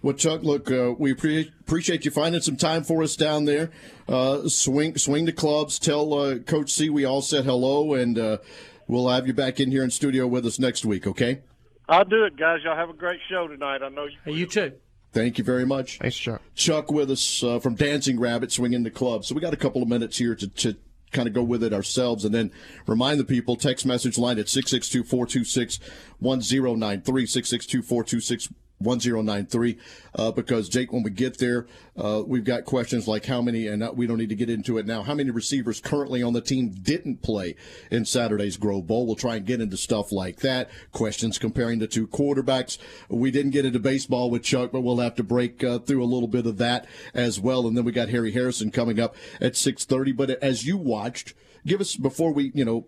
Well, 0.00 0.14
Chuck, 0.14 0.42
look, 0.44 0.70
uh, 0.70 0.94
we 0.96 1.12
pre- 1.14 1.52
appreciate 1.60 2.04
you 2.04 2.12
finding 2.12 2.40
some 2.40 2.56
time 2.56 2.84
for 2.84 3.02
us 3.02 3.16
down 3.16 3.46
there. 3.46 3.70
Uh, 4.08 4.48
swing, 4.48 4.96
swing 4.96 5.24
the 5.24 5.32
clubs. 5.32 5.78
Tell 5.78 6.14
uh, 6.14 6.38
Coach 6.38 6.70
C 6.70 6.88
we 6.88 7.04
all 7.04 7.20
said 7.20 7.44
hello, 7.44 7.94
and 7.94 8.16
uh, 8.16 8.38
we'll 8.86 9.08
have 9.08 9.26
you 9.26 9.32
back 9.32 9.58
in 9.58 9.72
here 9.72 9.82
in 9.82 9.90
studio 9.90 10.26
with 10.28 10.46
us 10.46 10.60
next 10.60 10.84
week. 10.84 11.06
Okay? 11.06 11.40
I'll 11.88 12.04
do 12.04 12.24
it, 12.24 12.36
guys. 12.36 12.60
Y'all 12.62 12.76
have 12.76 12.90
a 12.90 12.94
great 12.94 13.18
show 13.28 13.48
tonight. 13.48 13.82
I 13.82 13.88
know 13.88 14.04
you. 14.04 14.18
Hey, 14.24 14.32
you 14.34 14.46
too. 14.46 14.72
Thank 15.12 15.38
you 15.38 15.44
very 15.44 15.64
much. 15.64 15.98
Thanks, 15.98 16.16
Chuck. 16.16 16.42
Chuck 16.54 16.92
with 16.92 17.10
us 17.10 17.42
uh, 17.42 17.58
from 17.58 17.74
Dancing 17.74 18.20
Rabbit 18.20 18.52
Swinging 18.52 18.82
the 18.82 18.90
Club. 18.90 19.24
So 19.24 19.34
we 19.34 19.40
got 19.40 19.54
a 19.54 19.58
couple 19.58 19.82
of 19.82 19.88
minutes 19.88 20.18
here 20.18 20.34
to, 20.34 20.48
to 20.48 20.76
kind 21.12 21.26
of 21.26 21.34
go 21.34 21.42
with 21.42 21.62
it 21.62 21.72
ourselves 21.72 22.24
and 22.24 22.34
then 22.34 22.50
remind 22.86 23.18
the 23.18 23.24
people 23.24 23.56
text 23.56 23.86
message 23.86 24.18
line 24.18 24.38
at 24.38 24.48
662 24.48 25.04
426 25.04 25.80
1093 26.18 27.26
662 27.26 27.82
426 27.82 28.48
1093 28.78 29.78
uh, 30.14 30.30
because 30.30 30.68
Jake, 30.68 30.92
when 30.92 31.02
we 31.02 31.10
get 31.10 31.38
there, 31.38 31.66
uh, 31.96 32.22
we've 32.26 32.44
got 32.44 32.64
questions 32.64 33.08
like 33.08 33.26
how 33.26 33.42
many, 33.42 33.66
and 33.66 33.88
we 33.96 34.06
don't 34.06 34.18
need 34.18 34.28
to 34.28 34.34
get 34.34 34.50
into 34.50 34.78
it 34.78 34.86
now, 34.86 35.02
how 35.02 35.14
many 35.14 35.30
receivers 35.30 35.80
currently 35.80 36.22
on 36.22 36.32
the 36.32 36.40
team 36.40 36.70
didn't 36.70 37.22
play 37.22 37.56
in 37.90 38.04
Saturday's 38.04 38.56
Grove 38.56 38.86
Bowl. 38.86 39.06
We'll 39.06 39.16
try 39.16 39.36
and 39.36 39.46
get 39.46 39.60
into 39.60 39.76
stuff 39.76 40.12
like 40.12 40.40
that. 40.40 40.70
Questions 40.92 41.38
comparing 41.38 41.78
the 41.78 41.86
two 41.86 42.06
quarterbacks. 42.06 42.78
We 43.08 43.30
didn't 43.30 43.50
get 43.50 43.64
into 43.64 43.78
baseball 43.78 44.30
with 44.30 44.42
Chuck, 44.42 44.70
but 44.72 44.80
we'll 44.80 44.98
have 44.98 45.16
to 45.16 45.24
break 45.24 45.62
uh, 45.64 45.80
through 45.80 46.02
a 46.02 46.06
little 46.06 46.28
bit 46.28 46.46
of 46.46 46.58
that 46.58 46.86
as 47.14 47.40
well. 47.40 47.66
And 47.66 47.76
then 47.76 47.84
we 47.84 47.92
got 47.92 48.08
Harry 48.08 48.32
Harrison 48.32 48.70
coming 48.70 49.00
up 49.00 49.16
at 49.40 49.56
630. 49.56 50.12
But 50.12 50.30
as 50.42 50.66
you 50.66 50.76
watched, 50.76 51.34
give 51.66 51.80
us 51.80 51.96
before 51.96 52.32
we 52.32 52.50
you 52.54 52.64
know 52.64 52.86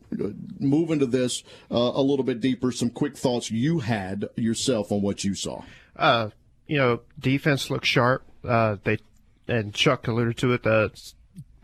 move 0.59 0.91
into 0.91 1.07
this 1.07 1.43
uh, 1.71 1.93
a 1.95 2.03
little 2.03 2.25
bit 2.25 2.41
deeper 2.41 2.73
some 2.73 2.91
quick 2.91 3.17
thoughts 3.17 3.51
you 3.51 3.81
had 3.81 4.29
yourself 4.37 4.93
on 4.93 5.03
what 5.03 5.25
you 5.25 5.35
saw 5.35 5.63
uh, 5.97 6.31
you 6.67 6.79
know, 6.79 7.01
defense 7.19 7.71
looks 7.71 7.89
sharp. 7.89 8.25
Uh, 8.45 8.77
they 8.85 8.99
and 9.49 9.75
Chuck 9.75 10.07
alluded 10.07 10.37
to 10.39 10.53
it. 10.53 10.63
The 10.63 10.93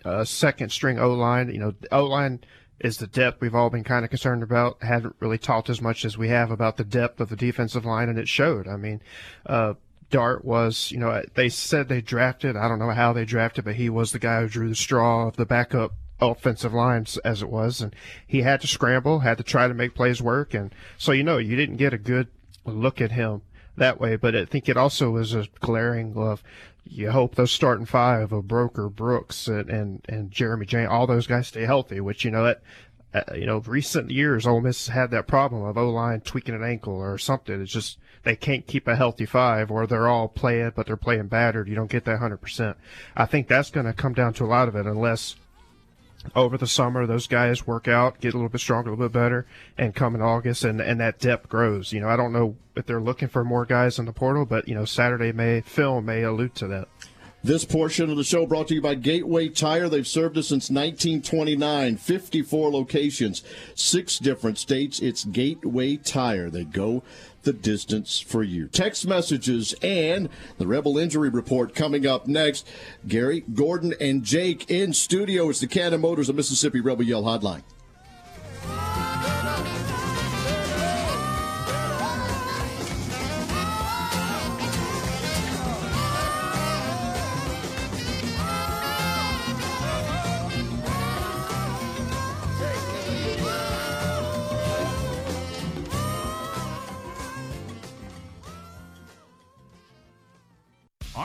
uh, 0.05 0.25
second 0.25 0.71
string 0.71 0.99
O 0.99 1.13
line, 1.13 1.49
you 1.49 1.59
know, 1.59 1.75
O 1.93 2.05
line 2.05 2.41
is 2.81 2.99
the 2.99 3.07
depth 3.07 3.41
we've 3.41 3.55
all 3.55 3.71
been 3.71 3.85
kind 3.85 4.05
of 4.05 4.11
concerned 4.11 4.43
about. 4.43 4.83
Haven't 4.83 5.17
really 5.21 5.39
talked 5.39 5.71
as 5.71 5.81
much 5.81 6.05
as 6.05 6.19
we 6.19 6.29
have 6.29 6.51
about 6.51 6.77
the 6.77 6.85
depth 6.85 7.21
of 7.21 7.29
the 7.29 7.37
defensive 7.37 7.85
line, 7.85 8.09
and 8.09 8.19
it 8.19 8.29
showed. 8.29 8.69
I 8.69 8.77
mean, 8.77 9.01
uh, 9.47 9.75
Dart 10.11 10.45
was, 10.45 10.91
you 10.91 10.99
know, 10.99 11.23
they 11.35 11.49
said 11.49 11.89
they 11.89 12.01
drafted. 12.01 12.57
I 12.57 12.69
don't 12.69 12.79
know 12.79 12.91
how 12.91 13.13
they 13.13 13.25
drafted, 13.25 13.65
but 13.65 13.77
he 13.77 13.89
was 13.89 14.13
the 14.13 14.19
guy 14.19 14.41
who 14.41 14.49
drew 14.49 14.69
the 14.69 14.75
straw 14.75 15.27
of 15.27 15.37
the 15.37 15.47
backup 15.47 15.93
offensive 16.21 16.73
lines 16.75 17.19
as 17.19 17.43
it 17.43 17.49
was, 17.49 17.81
and 17.81 17.95
he 18.27 18.43
had 18.43 18.61
to 18.61 18.67
scramble, 18.67 19.21
had 19.21 19.39
to 19.39 19.45
try 19.45 19.69
to 19.69 19.75
make 19.75 19.95
plays 19.95 20.23
work, 20.23 20.55
and 20.55 20.75
so 20.99 21.13
you 21.13 21.23
know 21.23 21.39
you 21.39 21.57
didn't 21.57 21.77
get 21.77 21.95
a 21.95 21.99
good 21.99 22.29
look 22.65 23.01
at 23.01 23.13
him 23.13 23.43
that 23.77 24.01
way. 24.01 24.17
But 24.17 24.35
I 24.35 24.45
think 24.45 24.69
it 24.69 24.77
also 24.77 25.17
is 25.17 25.35
a 25.35 25.47
glaring 25.61 26.17
of 26.17 26.43
you 26.89 27.11
hope 27.11 27.35
those 27.35 27.51
starting 27.51 27.87
five 27.87 28.33
of 28.33 28.45
Broeker, 28.45 28.95
Brooks, 28.95 29.49
and, 29.49 29.69
and, 29.69 30.05
and 30.09 30.31
Jeremy 30.31 30.67
James, 30.67 30.89
all 30.91 31.07
those 31.07 31.27
guys 31.27 31.49
stay 31.49 31.65
healthy, 31.65 32.01
which, 32.01 32.25
you 32.25 32.31
know, 32.31 32.45
that, 32.45 32.63
uh, 33.13 33.35
you 33.35 33.47
know, 33.47 33.59
recent 33.59 34.11
years, 34.11 34.47
Ole 34.47 34.61
Miss 34.61 34.89
had 34.89 35.11
that 35.11 35.27
problem 35.27 35.63
of 35.63 35.77
O 35.77 35.91
line 35.91 36.21
tweaking 36.21 36.55
an 36.55 36.63
ankle 36.63 36.95
or 36.95 37.19
something. 37.19 37.61
It's 37.61 37.73
just 37.73 37.99
they 38.23 38.37
can't 38.37 38.67
keep 38.67 38.87
a 38.87 38.97
healthy 38.97 39.27
five, 39.27 39.71
or 39.71 39.87
they're 39.87 40.09
all 40.09 40.29
playing, 40.29 40.73
but 40.75 40.87
they're 40.87 40.97
playing 40.97 41.29
battered. 41.29 41.69
You 41.69 41.75
don't 41.75 41.91
get 41.91 42.05
that 42.05 42.19
hundred 42.19 42.39
percent. 42.39 42.77
I 43.17 43.27
think 43.27 43.49
that's 43.49 43.71
going 43.71 43.87
to 43.87 43.93
come 43.93 44.15
down 44.15 44.35
to 44.35 44.45
a 44.45 44.47
lot 44.47 44.69
of 44.69 44.77
it, 44.77 44.87
unless 44.87 45.37
over 46.35 46.57
the 46.57 46.67
summer 46.67 47.07
those 47.07 47.27
guys 47.27 47.67
work 47.67 47.89
out, 47.89 48.21
get 48.21 48.35
a 48.35 48.37
little 48.37 48.49
bit 48.49 48.61
stronger, 48.61 48.91
a 48.91 48.93
little 48.93 49.09
bit 49.09 49.13
better, 49.13 49.47
and 49.79 49.95
come 49.95 50.15
in 50.15 50.23
August 50.23 50.65
and, 50.65 50.81
and 50.81 51.01
that 51.01 51.19
depth 51.19 51.49
grows. 51.49 51.93
You 51.93 52.01
know, 52.01 52.09
I 52.09 52.17
don't 52.17 52.33
know 52.33 52.57
if 52.75 52.87
they're 52.87 53.01
looking 53.01 53.29
for 53.29 53.45
more 53.45 53.65
guys 53.65 53.99
in 53.99 54.05
the 54.05 54.13
portal, 54.13 54.45
but 54.45 54.69
you 54.69 54.75
know, 54.75 54.85
Saturday 54.85 55.33
may 55.33 55.61
film 55.61 56.07
may 56.07 56.23
allude 56.23 56.55
to 56.57 56.67
that. 56.69 56.89
This 57.47 57.65
portion 57.65 58.11
of 58.11 58.17
the 58.17 58.25
show 58.25 58.45
brought 58.45 58.67
to 58.69 58.75
you 58.75 58.83
by 58.83 58.97
Gateway 58.97 59.49
Tire. 59.49 59.89
They've 59.89 60.05
served 60.05 60.37
us 60.37 60.49
since 60.49 60.69
1929, 60.69 61.97
54 61.97 62.73
locations, 62.73 63.45
six 63.77 64.19
different 64.19 64.59
states. 64.59 64.99
It's 64.99 65.25
Gateway 65.25 65.97
Tire. 65.97 66.51
They 66.51 66.65
go 66.65 67.05
the 67.47 67.53
distance 67.55 68.21
for 68.21 68.43
you. 68.43 68.67
Text 68.67 69.07
messages 69.07 69.73
and 69.81 70.29
the 70.59 70.67
Rebel 70.67 70.99
injury 70.99 71.31
report 71.31 71.75
coming 71.75 72.07
up 72.07 72.27
next. 72.27 72.69
Gary, 73.07 73.41
Gordon, 73.55 73.95
and 74.01 74.25
Jake 74.25 74.69
in 74.71 74.93
studio. 74.93 75.49
It's 75.49 75.61
the 75.61 75.67
Cannon 75.67 76.01
Motors 76.03 76.29
of 76.29 76.37
Mississippi 76.37 76.81
Rebel 76.81 77.05
Yell 77.05 77.23
Hotline. 77.23 77.63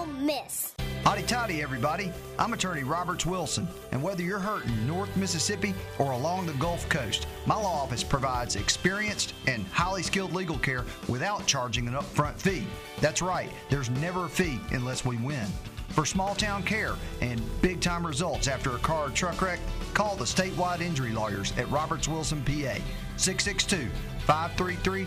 Ole 0.00 0.06
Miss. 0.06 0.74
Howdy 1.04 1.24
toddy, 1.24 1.60
everybody. 1.60 2.10
I'm 2.38 2.54
attorney 2.54 2.84
Roberts 2.84 3.26
Wilson, 3.26 3.68
and 3.92 4.02
whether 4.02 4.22
you're 4.22 4.38
hurt 4.38 4.64
in 4.64 4.86
North 4.86 5.14
Mississippi 5.14 5.74
or 5.98 6.12
along 6.12 6.46
the 6.46 6.54
Gulf 6.54 6.88
Coast, 6.88 7.26
my 7.44 7.54
law 7.54 7.82
office 7.82 8.02
provides 8.02 8.56
experienced 8.56 9.34
and 9.46 9.66
highly 9.66 10.02
skilled 10.02 10.32
legal 10.32 10.56
care 10.56 10.86
without 11.06 11.46
charging 11.46 11.86
an 11.86 11.94
upfront 11.94 12.36
fee. 12.36 12.66
That's 13.02 13.20
right, 13.20 13.50
there's 13.68 13.90
never 13.90 14.24
a 14.24 14.28
fee 14.28 14.58
unless 14.70 15.04
we 15.04 15.18
win. 15.18 15.46
For 15.90 16.06
small 16.06 16.34
town 16.34 16.62
care 16.62 16.94
and 17.20 17.42
big 17.60 17.82
time 17.82 18.06
results 18.06 18.48
after 18.48 18.76
a 18.76 18.78
car 18.78 19.08
or 19.08 19.10
truck 19.10 19.42
wreck, 19.42 19.60
call 19.92 20.16
the 20.16 20.24
statewide 20.24 20.80
injury 20.80 21.10
lawyers 21.10 21.52
at 21.58 21.70
Roberts 21.70 22.08
Wilson, 22.08 22.42
PA, 22.42 22.78
662 23.16 23.90
533 24.20 25.06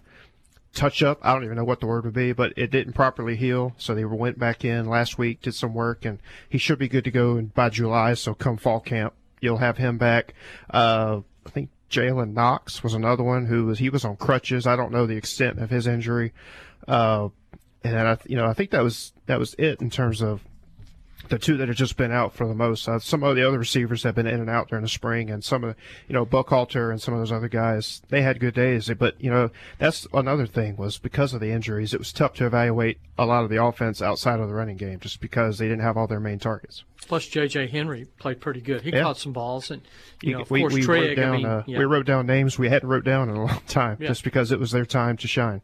touch 0.73 1.01
up. 1.01 1.19
I 1.21 1.33
don't 1.33 1.43
even 1.43 1.55
know 1.55 1.63
what 1.63 1.79
the 1.79 1.87
word 1.87 2.05
would 2.05 2.13
be, 2.13 2.33
but 2.33 2.53
it 2.57 2.71
didn't 2.71 2.93
properly 2.93 3.35
heal. 3.35 3.73
So 3.77 3.95
they 3.95 4.05
went 4.05 4.39
back 4.39 4.65
in 4.65 4.87
last 4.87 5.17
week, 5.17 5.41
did 5.41 5.55
some 5.55 5.73
work, 5.73 6.05
and 6.05 6.19
he 6.47 6.57
should 6.57 6.79
be 6.79 6.87
good 6.87 7.03
to 7.05 7.11
go 7.11 7.41
by 7.41 7.69
July. 7.69 8.13
So 8.15 8.33
come 8.33 8.57
fall 8.57 8.79
camp, 8.79 9.13
you'll 9.39 9.57
have 9.57 9.77
him 9.77 9.97
back. 9.97 10.33
Uh, 10.69 11.21
I 11.45 11.49
think 11.49 11.69
Jalen 11.89 12.33
Knox 12.33 12.83
was 12.83 12.93
another 12.93 13.23
one 13.23 13.45
who 13.45 13.65
was 13.65 13.79
he 13.79 13.89
was 13.89 14.05
on 14.05 14.15
crutches. 14.15 14.67
I 14.67 14.75
don't 14.75 14.91
know 14.91 15.05
the 15.05 15.17
extent 15.17 15.59
of 15.59 15.69
his 15.69 15.87
injury, 15.87 16.33
uh, 16.87 17.29
and 17.83 18.07
I 18.07 18.17
you 18.25 18.35
know 18.35 18.45
I 18.45 18.53
think 18.53 18.71
that 18.71 18.83
was 18.83 19.13
that 19.25 19.39
was 19.39 19.55
it 19.57 19.81
in 19.81 19.89
terms 19.89 20.21
of 20.21 20.41
the 21.29 21.39
two 21.39 21.57
that 21.57 21.67
have 21.67 21.77
just 21.77 21.95
been 21.97 22.11
out 22.11 22.33
for 22.33 22.47
the 22.47 22.53
most. 22.53 22.87
Uh, 22.87 22.99
some 22.99 23.23
of 23.23 23.35
the 23.35 23.47
other 23.47 23.59
receivers 23.59 24.03
have 24.03 24.15
been 24.15 24.27
in 24.27 24.39
and 24.39 24.49
out 24.49 24.69
during 24.69 24.83
the 24.83 24.89
spring, 24.89 25.29
and 25.29 25.43
some 25.43 25.63
of 25.63 25.75
the, 25.75 25.81
you 26.07 26.13
know 26.13 26.25
Buckhalter 26.25 26.91
and 26.91 27.01
some 27.01 27.13
of 27.13 27.19
those 27.19 27.31
other 27.31 27.47
guys 27.47 28.01
they 28.09 28.21
had 28.21 28.39
good 28.39 28.53
days. 28.53 28.91
But 28.97 29.15
you 29.21 29.29
know 29.29 29.49
that's 29.77 30.07
another 30.13 30.45
thing 30.47 30.75
was 30.77 30.97
because 30.97 31.33
of 31.33 31.39
the 31.39 31.51
injuries, 31.51 31.93
it 31.93 31.99
was 31.99 32.11
tough 32.11 32.33
to 32.35 32.45
evaluate 32.45 32.99
a 33.17 33.25
lot 33.25 33.43
of 33.43 33.49
the 33.49 33.63
offense 33.63 34.01
outside 34.01 34.39
of 34.39 34.47
the 34.47 34.53
running 34.53 34.77
game 34.77 34.99
just 34.99 35.19
because 35.21 35.57
they 35.57 35.67
didn't 35.67 35.83
have 35.83 35.97
all 35.97 36.07
their 36.07 36.19
main 36.19 36.39
targets. 36.39 36.83
Plus, 37.07 37.25
J.J. 37.27 37.67
Henry 37.67 38.05
played 38.19 38.39
pretty 38.41 38.61
good. 38.61 38.81
He 38.81 38.91
Yeah. 38.91 39.01
caught 39.03 39.17
some 39.17 39.31
balls, 39.33 39.71
and 39.71 39.81
you 40.21 40.33
know, 40.33 40.41
of 40.41 40.51
we, 40.51 40.59
course, 40.61 40.73
we 40.73 40.81
Trigg. 40.83 41.09
wrote 41.09 41.15
down 41.15 41.33
I 41.33 41.37
mean, 41.37 41.45
uh, 41.45 41.63
yeah. 41.65 41.77
we 41.79 41.85
wrote 41.85 42.05
down 42.05 42.25
names 42.27 42.59
we 42.59 42.69
hadn't 42.69 42.87
wrote 42.89 43.03
down 43.05 43.29
in 43.29 43.35
a 43.35 43.45
long 43.45 43.61
time 43.67 43.97
Yeah. 43.99 44.09
just 44.09 44.23
because 44.23 44.51
it 44.51 44.59
was 44.59 44.71
their 44.71 44.85
time 44.85 45.17
to 45.17 45.27
shine. 45.27 45.61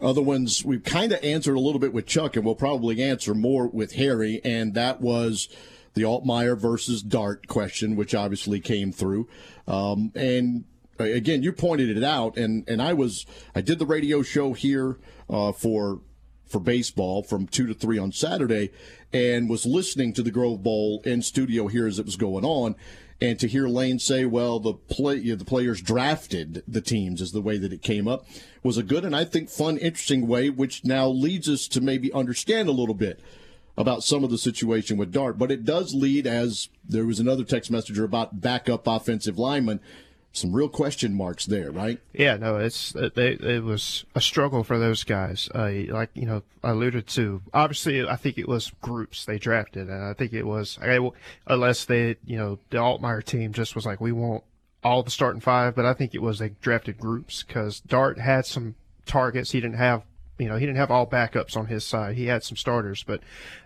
Other 0.00 0.22
ones 0.22 0.64
we've 0.64 0.84
kind 0.84 1.12
of 1.12 1.22
answered 1.24 1.56
a 1.56 1.60
little 1.60 1.80
bit 1.80 1.92
with 1.92 2.06
Chuck, 2.06 2.36
and 2.36 2.44
we'll 2.44 2.54
probably 2.54 3.02
answer 3.02 3.34
more 3.34 3.66
with 3.66 3.94
Harry, 3.94 4.40
and 4.44 4.74
that 4.74 5.00
was 5.00 5.48
the 5.94 6.02
Altmaier 6.02 6.56
versus 6.56 7.02
Dart 7.02 7.48
question, 7.48 7.96
which 7.96 8.14
obviously 8.14 8.60
came 8.60 8.92
through. 8.92 9.28
Um, 9.66 10.12
and 10.14 10.64
uh, 11.00 11.04
again, 11.04 11.42
you 11.42 11.52
pointed 11.52 11.96
it 11.96 12.04
out, 12.04 12.36
and 12.36 12.68
and 12.68 12.80
I 12.80 12.92
was 12.92 13.26
I 13.54 13.60
did 13.60 13.80
the 13.80 13.86
radio 13.86 14.22
show 14.22 14.52
here 14.52 14.98
uh, 15.28 15.52
for 15.52 16.00
for 16.46 16.60
baseball 16.60 17.22
from 17.22 17.46
two 17.46 17.66
to 17.66 17.74
three 17.74 17.98
on 17.98 18.12
Saturday, 18.12 18.70
and 19.12 19.50
was 19.50 19.66
listening 19.66 20.12
to 20.14 20.22
the 20.22 20.30
Grove 20.30 20.62
Bowl 20.62 21.02
in 21.04 21.22
studio 21.22 21.66
here 21.66 21.86
as 21.86 21.98
it 21.98 22.06
was 22.06 22.16
going 22.16 22.44
on. 22.44 22.76
And 23.20 23.38
to 23.40 23.48
hear 23.48 23.66
Lane 23.66 23.98
say, 23.98 24.24
"Well, 24.24 24.60
the 24.60 24.74
play, 24.74 25.16
you 25.16 25.32
know, 25.32 25.36
the 25.36 25.44
players 25.44 25.80
drafted 25.80 26.62
the 26.68 26.80
teams," 26.80 27.20
is 27.20 27.32
the 27.32 27.40
way 27.40 27.58
that 27.58 27.72
it 27.72 27.82
came 27.82 28.06
up, 28.06 28.26
was 28.62 28.78
a 28.78 28.82
good 28.82 29.04
and 29.04 29.14
I 29.14 29.24
think 29.24 29.50
fun, 29.50 29.76
interesting 29.76 30.28
way, 30.28 30.50
which 30.50 30.84
now 30.84 31.08
leads 31.08 31.48
us 31.48 31.66
to 31.68 31.80
maybe 31.80 32.12
understand 32.12 32.68
a 32.68 32.72
little 32.72 32.94
bit 32.94 33.20
about 33.76 34.04
some 34.04 34.22
of 34.22 34.30
the 34.30 34.38
situation 34.38 34.96
with 34.96 35.12
Dart. 35.12 35.38
But 35.38 35.50
it 35.50 35.64
does 35.64 35.94
lead, 35.94 36.26
as 36.26 36.68
there 36.88 37.06
was 37.06 37.18
another 37.18 37.44
text 37.44 37.70
messenger 37.70 38.04
about 38.04 38.40
backup 38.40 38.86
offensive 38.86 39.38
linemen, 39.38 39.80
some 40.38 40.52
real 40.52 40.68
question 40.68 41.14
marks 41.14 41.46
there, 41.46 41.70
right? 41.70 42.00
Yeah, 42.12 42.36
no, 42.36 42.56
it's 42.56 42.94
it, 42.94 43.14
they, 43.14 43.32
it 43.32 43.62
was 43.62 44.04
a 44.14 44.20
struggle 44.20 44.64
for 44.64 44.78
those 44.78 45.04
guys. 45.04 45.48
Uh, 45.54 45.70
like 45.88 46.10
you 46.14 46.26
know, 46.26 46.42
I 46.62 46.70
alluded 46.70 47.06
to. 47.08 47.42
Obviously, 47.52 48.06
I 48.06 48.16
think 48.16 48.38
it 48.38 48.48
was 48.48 48.72
groups 48.80 49.24
they 49.24 49.38
drafted, 49.38 49.88
and 49.88 50.04
I 50.04 50.14
think 50.14 50.32
it 50.32 50.44
was 50.44 50.78
unless 51.46 51.84
they, 51.84 52.16
you 52.24 52.36
know, 52.36 52.58
the 52.70 52.78
Altmaier 52.78 53.24
team 53.24 53.52
just 53.52 53.74
was 53.74 53.86
like, 53.86 54.00
we 54.00 54.12
want 54.12 54.44
all 54.84 55.02
the 55.02 55.10
starting 55.10 55.40
five, 55.40 55.74
but 55.74 55.84
I 55.84 55.94
think 55.94 56.14
it 56.14 56.22
was 56.22 56.38
they 56.38 56.50
drafted 56.60 56.98
groups 56.98 57.42
because 57.42 57.80
Dart 57.80 58.18
had 58.18 58.46
some 58.46 58.74
targets. 59.06 59.50
He 59.52 59.60
didn't 59.60 59.76
have. 59.76 60.04
You 60.38 60.48
know, 60.48 60.56
he 60.56 60.66
didn't 60.66 60.78
have 60.78 60.92
all 60.92 61.04
backups 61.04 61.56
on 61.56 61.66
his 61.66 61.82
side. 61.82 62.14
He 62.14 62.26
had 62.26 62.44
some 62.44 62.56
starters, 62.56 63.02
but 63.02 63.20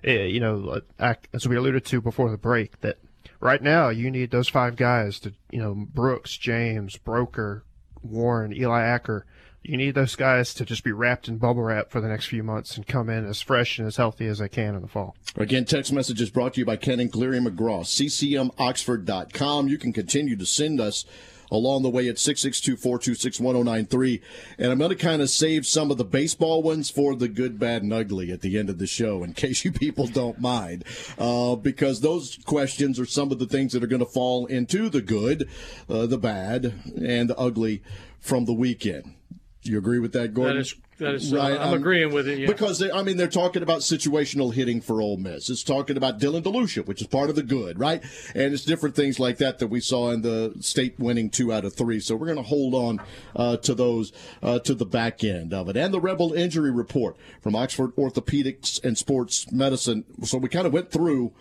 uh, 0.07 0.11
you 0.13 0.41
know, 0.41 0.81
I, 0.99 1.17
as 1.35 1.47
we 1.47 1.57
alluded 1.57 1.85
to 1.85 2.01
before 2.01 2.31
the 2.31 2.39
break, 2.39 2.81
that 2.81 2.97
right 3.41 3.63
now 3.63 3.89
you 3.89 4.11
need 4.11 4.31
those 4.31 4.49
five 4.49 4.77
guys 4.77 5.19
to 5.21 5.33
you 5.51 5.61
know 5.61 5.75
Brooks, 5.75 6.37
James, 6.37 6.97
Broeker, 6.97 7.63
Warren, 8.03 8.53
Eli 8.53 8.83
Acker, 8.83 9.27
you 9.63 9.77
need 9.77 9.95
those 9.95 10.17
guys 10.17 10.55
to 10.55 10.65
just 10.65 10.83
be 10.83 10.93
wrapped 10.93 11.29
in 11.29 11.39
bubble 11.39 11.63
wrap 11.63 11.91
for 11.91 12.01
the 12.01 12.09
next 12.09 12.27
few 12.27 12.43
months 12.43 12.77
and 12.77 12.87
come 12.87 13.09
in 13.09 13.25
as 13.25 13.41
fresh 13.41 13.79
and 13.79 13.87
as 13.87 13.97
healthy 13.97 14.27
as 14.27 14.39
they 14.39 14.49
can 14.49 14.75
in 14.75 14.83
the 14.83 14.89
fall. 14.89 15.17
Again, 15.37 15.65
text 15.65 15.93
message 15.93 16.21
is 16.21 16.31
brought 16.31 16.55
to 16.55 16.61
you 16.61 16.67
by 16.67 16.77
Cannon 16.77 17.09
Cleary 17.09 17.39
McGraw, 17.39 17.85
ccmoxford.com. 17.85 19.69
You 19.69 19.79
can 19.79 19.93
continue 19.93 20.37
to 20.37 20.47
send 20.47 20.81
us 20.81 21.05
along 21.53 21.83
the 21.83 21.91
way 21.91 22.09
at 22.09 22.17
662-426-1093. 22.17 24.21
And 24.59 24.73
I'm 24.73 24.79
going 24.79 24.91
to 24.91 24.97
kind 24.97 25.23
of 25.23 25.31
save 25.31 25.67
some 25.67 25.91
of 25.91 25.99
the 25.99 26.05
baseball 26.05 26.63
ones 26.63 26.91
for 26.91 27.15
the 27.15 27.29
good, 27.29 27.61
bad, 27.61 27.83
and 27.83 27.93
ugly 27.93 28.33
at 28.33 28.41
the 28.41 28.59
end 28.59 28.71
of 28.71 28.79
the 28.79 28.87
show, 28.87 29.23
in 29.23 29.33
case 29.35 29.63
you 29.65 29.71
people 29.71 30.07
don't 30.07 30.41
mind, 30.41 30.85
uh, 31.19 31.55
because 31.55 32.01
those 32.01 32.39
questions 32.47 32.99
are 32.99 33.07
some 33.07 33.31
of 33.31 33.39
the 33.39 33.47
things 33.47 33.75
that 33.75 33.85
are 33.85 33.89
going 33.89 34.01
to 34.01 34.07
fall 34.07 34.47
into 34.47 34.89
the 34.89 35.03
good, 35.03 35.49
uh, 35.89 36.07
the 36.07 36.19
bad, 36.19 36.73
and 36.97 37.29
the 37.29 37.39
ugly 37.39 37.83
from 38.19 38.47
the 38.47 38.55
weekend. 38.55 39.15
You 39.65 39.79
agree 39.79 40.01
with 40.01 40.13
that, 40.13 40.35
Gordon? 40.35 40.57
That 40.57 40.61
is 40.61 40.75
that 40.99 41.15
is 41.15 41.33
right. 41.33 41.53
I'm 41.53 41.69
um, 41.69 41.75
agreeing 41.75 42.13
with 42.13 42.29
it. 42.29 42.39
Yeah. 42.39 42.47
Because 42.47 42.79
they, 42.79 42.91
I 42.91 43.03
mean, 43.03 43.17
they're 43.17 43.29
talking 43.29 43.63
about 43.63 43.81
situational 43.81 44.53
hitting 44.53 44.81
for 44.81 45.01
Ole 45.01 45.17
Miss. 45.17 45.51
It's 45.51 45.63
talking 45.63 45.97
about 45.97 46.21
Dylan 46.21 46.43
DeLucia, 46.43 46.87
which 46.87 47.01
is 47.01 47.07
part 47.07 47.31
of 47.31 47.37
the 47.37 47.43
good, 47.43 47.79
right? 47.79 48.03
And 48.35 48.53
it's 48.53 48.65
different 48.65 48.95
things 48.95 49.19
like 49.19 49.39
that 49.39 49.59
that 49.59 49.69
we 49.69 49.81
saw 49.81 50.11
in 50.11 50.23
the 50.23 50.55
state 50.61 50.99
winning 50.99 51.31
two 51.31 51.53
out 51.53 51.65
of 51.65 51.75
three. 51.75 52.01
So 52.01 52.17
we're 52.17 52.27
going 52.27 52.39
to 52.39 52.45
hold 52.45 52.75
on 52.75 53.01
uh, 53.35 53.57
to 53.59 53.75
those 53.75 54.13
uh, 54.43 54.59
to 54.61 54.75
the 54.75 54.87
back 54.87 55.25
end 55.25 55.53
of 55.53 55.69
it. 55.69 55.77
And 55.77 55.93
the 55.95 56.01
Rebel 56.01 56.33
injury 56.33 56.71
report 56.71 57.17
from 57.41 57.55
Oxford 57.55 57.95
Orthopedics 57.97 58.83
and 58.85 58.99
Sports 58.99 59.51
Medicine. 59.51 60.05
So 60.23 60.39
we 60.39 60.49
kind 60.49 60.67
of 60.67 60.73
went 60.73 60.91
through 60.91 61.33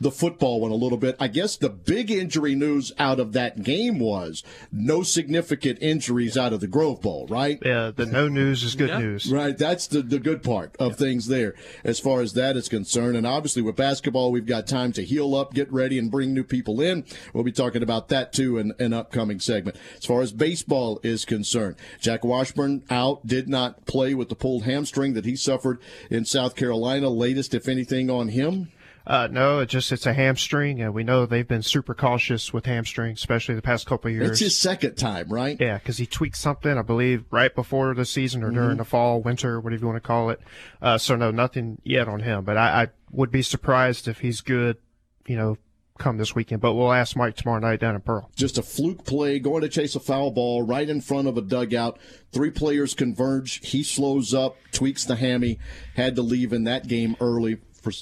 the 0.00 0.10
football 0.10 0.60
one 0.60 0.70
a 0.70 0.76
little 0.76 0.98
bit. 0.98 1.16
I 1.18 1.28
guess 1.28 1.56
the 1.56 1.70
big 1.70 2.10
injury 2.10 2.54
news 2.54 2.92
out 2.98 3.20
of 3.20 3.32
that 3.32 3.62
game 3.62 3.98
was 3.98 4.42
no 4.72 5.02
significant 5.02 5.78
injuries 5.80 6.36
out 6.36 6.52
of 6.52 6.60
the 6.60 6.66
Grove 6.66 7.00
Bowl, 7.00 7.26
right? 7.28 7.58
Yeah, 7.64 7.90
the 7.94 8.06
no 8.06 8.28
news 8.28 8.62
is 8.62 8.74
good 8.74 8.90
yeah. 8.90 8.98
news. 8.98 9.30
Right, 9.30 9.56
that's 9.56 9.86
the, 9.86 10.02
the 10.02 10.18
good 10.18 10.42
part 10.42 10.76
of 10.78 10.92
yeah. 10.92 10.96
things 10.96 11.26
there 11.26 11.54
as 11.82 11.98
far 11.98 12.20
as 12.20 12.34
that 12.34 12.56
is 12.56 12.68
concerned. 12.68 13.16
And 13.16 13.26
obviously 13.26 13.62
with 13.62 13.76
basketball, 13.76 14.32
we've 14.32 14.46
got 14.46 14.66
time 14.66 14.92
to 14.92 15.04
heal 15.04 15.34
up, 15.34 15.54
get 15.54 15.72
ready, 15.72 15.98
and 15.98 16.10
bring 16.10 16.34
new 16.34 16.44
people 16.44 16.80
in. 16.80 17.04
We'll 17.32 17.44
be 17.44 17.52
talking 17.52 17.82
about 17.82 18.08
that 18.08 18.32
too 18.32 18.58
in 18.58 18.72
an 18.78 18.92
upcoming 18.92 19.40
segment. 19.40 19.76
As 19.96 20.04
far 20.04 20.22
as 20.22 20.32
baseball 20.32 21.00
is 21.02 21.24
concerned, 21.24 21.76
Jack 22.00 22.24
Washburn 22.24 22.84
out, 22.90 23.26
did 23.26 23.48
not 23.48 23.86
play 23.86 24.14
with 24.14 24.28
the 24.28 24.34
pulled 24.34 24.64
hamstring 24.64 25.14
that 25.14 25.24
he 25.24 25.36
suffered 25.36 25.78
in 26.10 26.24
South 26.24 26.56
Carolina. 26.56 27.08
Latest, 27.08 27.54
if 27.54 27.68
anything, 27.68 28.10
on 28.10 28.28
him? 28.28 28.70
Uh, 29.06 29.28
no, 29.30 29.58
it 29.58 29.66
just 29.66 29.92
it's 29.92 30.06
a 30.06 30.14
hamstring, 30.14 30.80
and 30.80 30.94
we 30.94 31.04
know 31.04 31.26
they've 31.26 31.46
been 31.46 31.62
super 31.62 31.94
cautious 31.94 32.54
with 32.54 32.64
hamstrings, 32.64 33.18
especially 33.18 33.54
the 33.54 33.62
past 33.62 33.86
couple 33.86 34.08
of 34.08 34.14
years. 34.14 34.30
It's 34.30 34.40
his 34.40 34.58
second 34.58 34.94
time, 34.96 35.28
right? 35.28 35.60
Yeah, 35.60 35.76
because 35.76 35.98
he 35.98 36.06
tweaked 36.06 36.38
something, 36.38 36.78
I 36.78 36.82
believe, 36.82 37.24
right 37.30 37.54
before 37.54 37.94
the 37.94 38.06
season 38.06 38.42
or 38.42 38.46
mm-hmm. 38.46 38.56
during 38.56 38.76
the 38.78 38.84
fall, 38.84 39.20
winter, 39.20 39.60
whatever 39.60 39.80
you 39.80 39.86
want 39.86 40.02
to 40.02 40.06
call 40.06 40.30
it. 40.30 40.40
Uh, 40.80 40.96
so 40.96 41.16
no, 41.16 41.30
nothing 41.30 41.82
yet 41.84 42.08
on 42.08 42.20
him, 42.20 42.44
but 42.44 42.56
I, 42.56 42.84
I 42.84 42.88
would 43.10 43.30
be 43.30 43.42
surprised 43.42 44.08
if 44.08 44.20
he's 44.20 44.40
good, 44.40 44.78
you 45.26 45.36
know, 45.36 45.58
come 45.98 46.16
this 46.16 46.34
weekend. 46.34 46.62
But 46.62 46.72
we'll 46.72 46.92
ask 46.92 47.14
Mike 47.14 47.36
tomorrow 47.36 47.60
night 47.60 47.80
down 47.80 47.94
in 47.94 48.00
Pearl. 48.00 48.30
Just 48.34 48.56
a 48.56 48.62
fluke 48.62 49.04
play, 49.04 49.38
going 49.38 49.60
to 49.60 49.68
chase 49.68 49.94
a 49.94 50.00
foul 50.00 50.30
ball 50.30 50.62
right 50.62 50.88
in 50.88 51.02
front 51.02 51.28
of 51.28 51.36
a 51.36 51.42
dugout. 51.42 51.98
Three 52.32 52.50
players 52.50 52.94
converge. 52.94 53.68
He 53.68 53.82
slows 53.82 54.32
up, 54.32 54.56
tweaks 54.72 55.04
the 55.04 55.16
hammy, 55.16 55.58
had 55.94 56.16
to 56.16 56.22
leave 56.22 56.54
in 56.54 56.64
that 56.64 56.88
game 56.88 57.16
early 57.20 57.58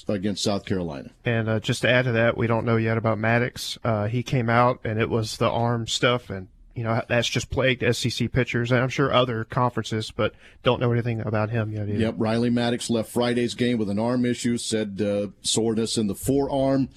against 0.07 0.43
South 0.43 0.65
Carolina. 0.65 1.11
And 1.25 1.49
uh, 1.49 1.59
just 1.59 1.81
to 1.81 1.89
add 1.89 2.05
to 2.05 2.11
that, 2.13 2.37
we 2.37 2.47
don't 2.47 2.65
know 2.65 2.77
yet 2.77 2.97
about 2.97 3.17
Maddox. 3.17 3.77
Uh, 3.83 4.07
he 4.07 4.23
came 4.23 4.49
out 4.49 4.79
and 4.83 4.99
it 4.99 5.09
was 5.09 5.37
the 5.37 5.49
arm 5.49 5.87
stuff, 5.87 6.29
and 6.29 6.47
you 6.75 6.83
know 6.83 7.01
that's 7.07 7.27
just 7.27 7.49
plagued 7.49 7.83
SEC 7.95 8.31
pitchers, 8.31 8.71
and 8.71 8.81
I'm 8.81 8.89
sure 8.89 9.13
other 9.13 9.43
conferences, 9.43 10.11
but 10.11 10.33
don't 10.63 10.79
know 10.79 10.91
anything 10.91 11.21
about 11.21 11.49
him 11.49 11.71
yet. 11.71 11.87
Either. 11.87 11.99
Yep, 11.99 12.15
Riley 12.17 12.49
Maddox 12.49 12.89
left 12.89 13.11
Friday's 13.11 13.53
game 13.53 13.77
with 13.77 13.89
an 13.89 13.99
arm 13.99 14.25
issue. 14.25 14.57
Said 14.57 15.01
uh, 15.01 15.27
soreness 15.41 15.97
in 15.97 16.07
the 16.07 16.15
forearm. 16.15 16.89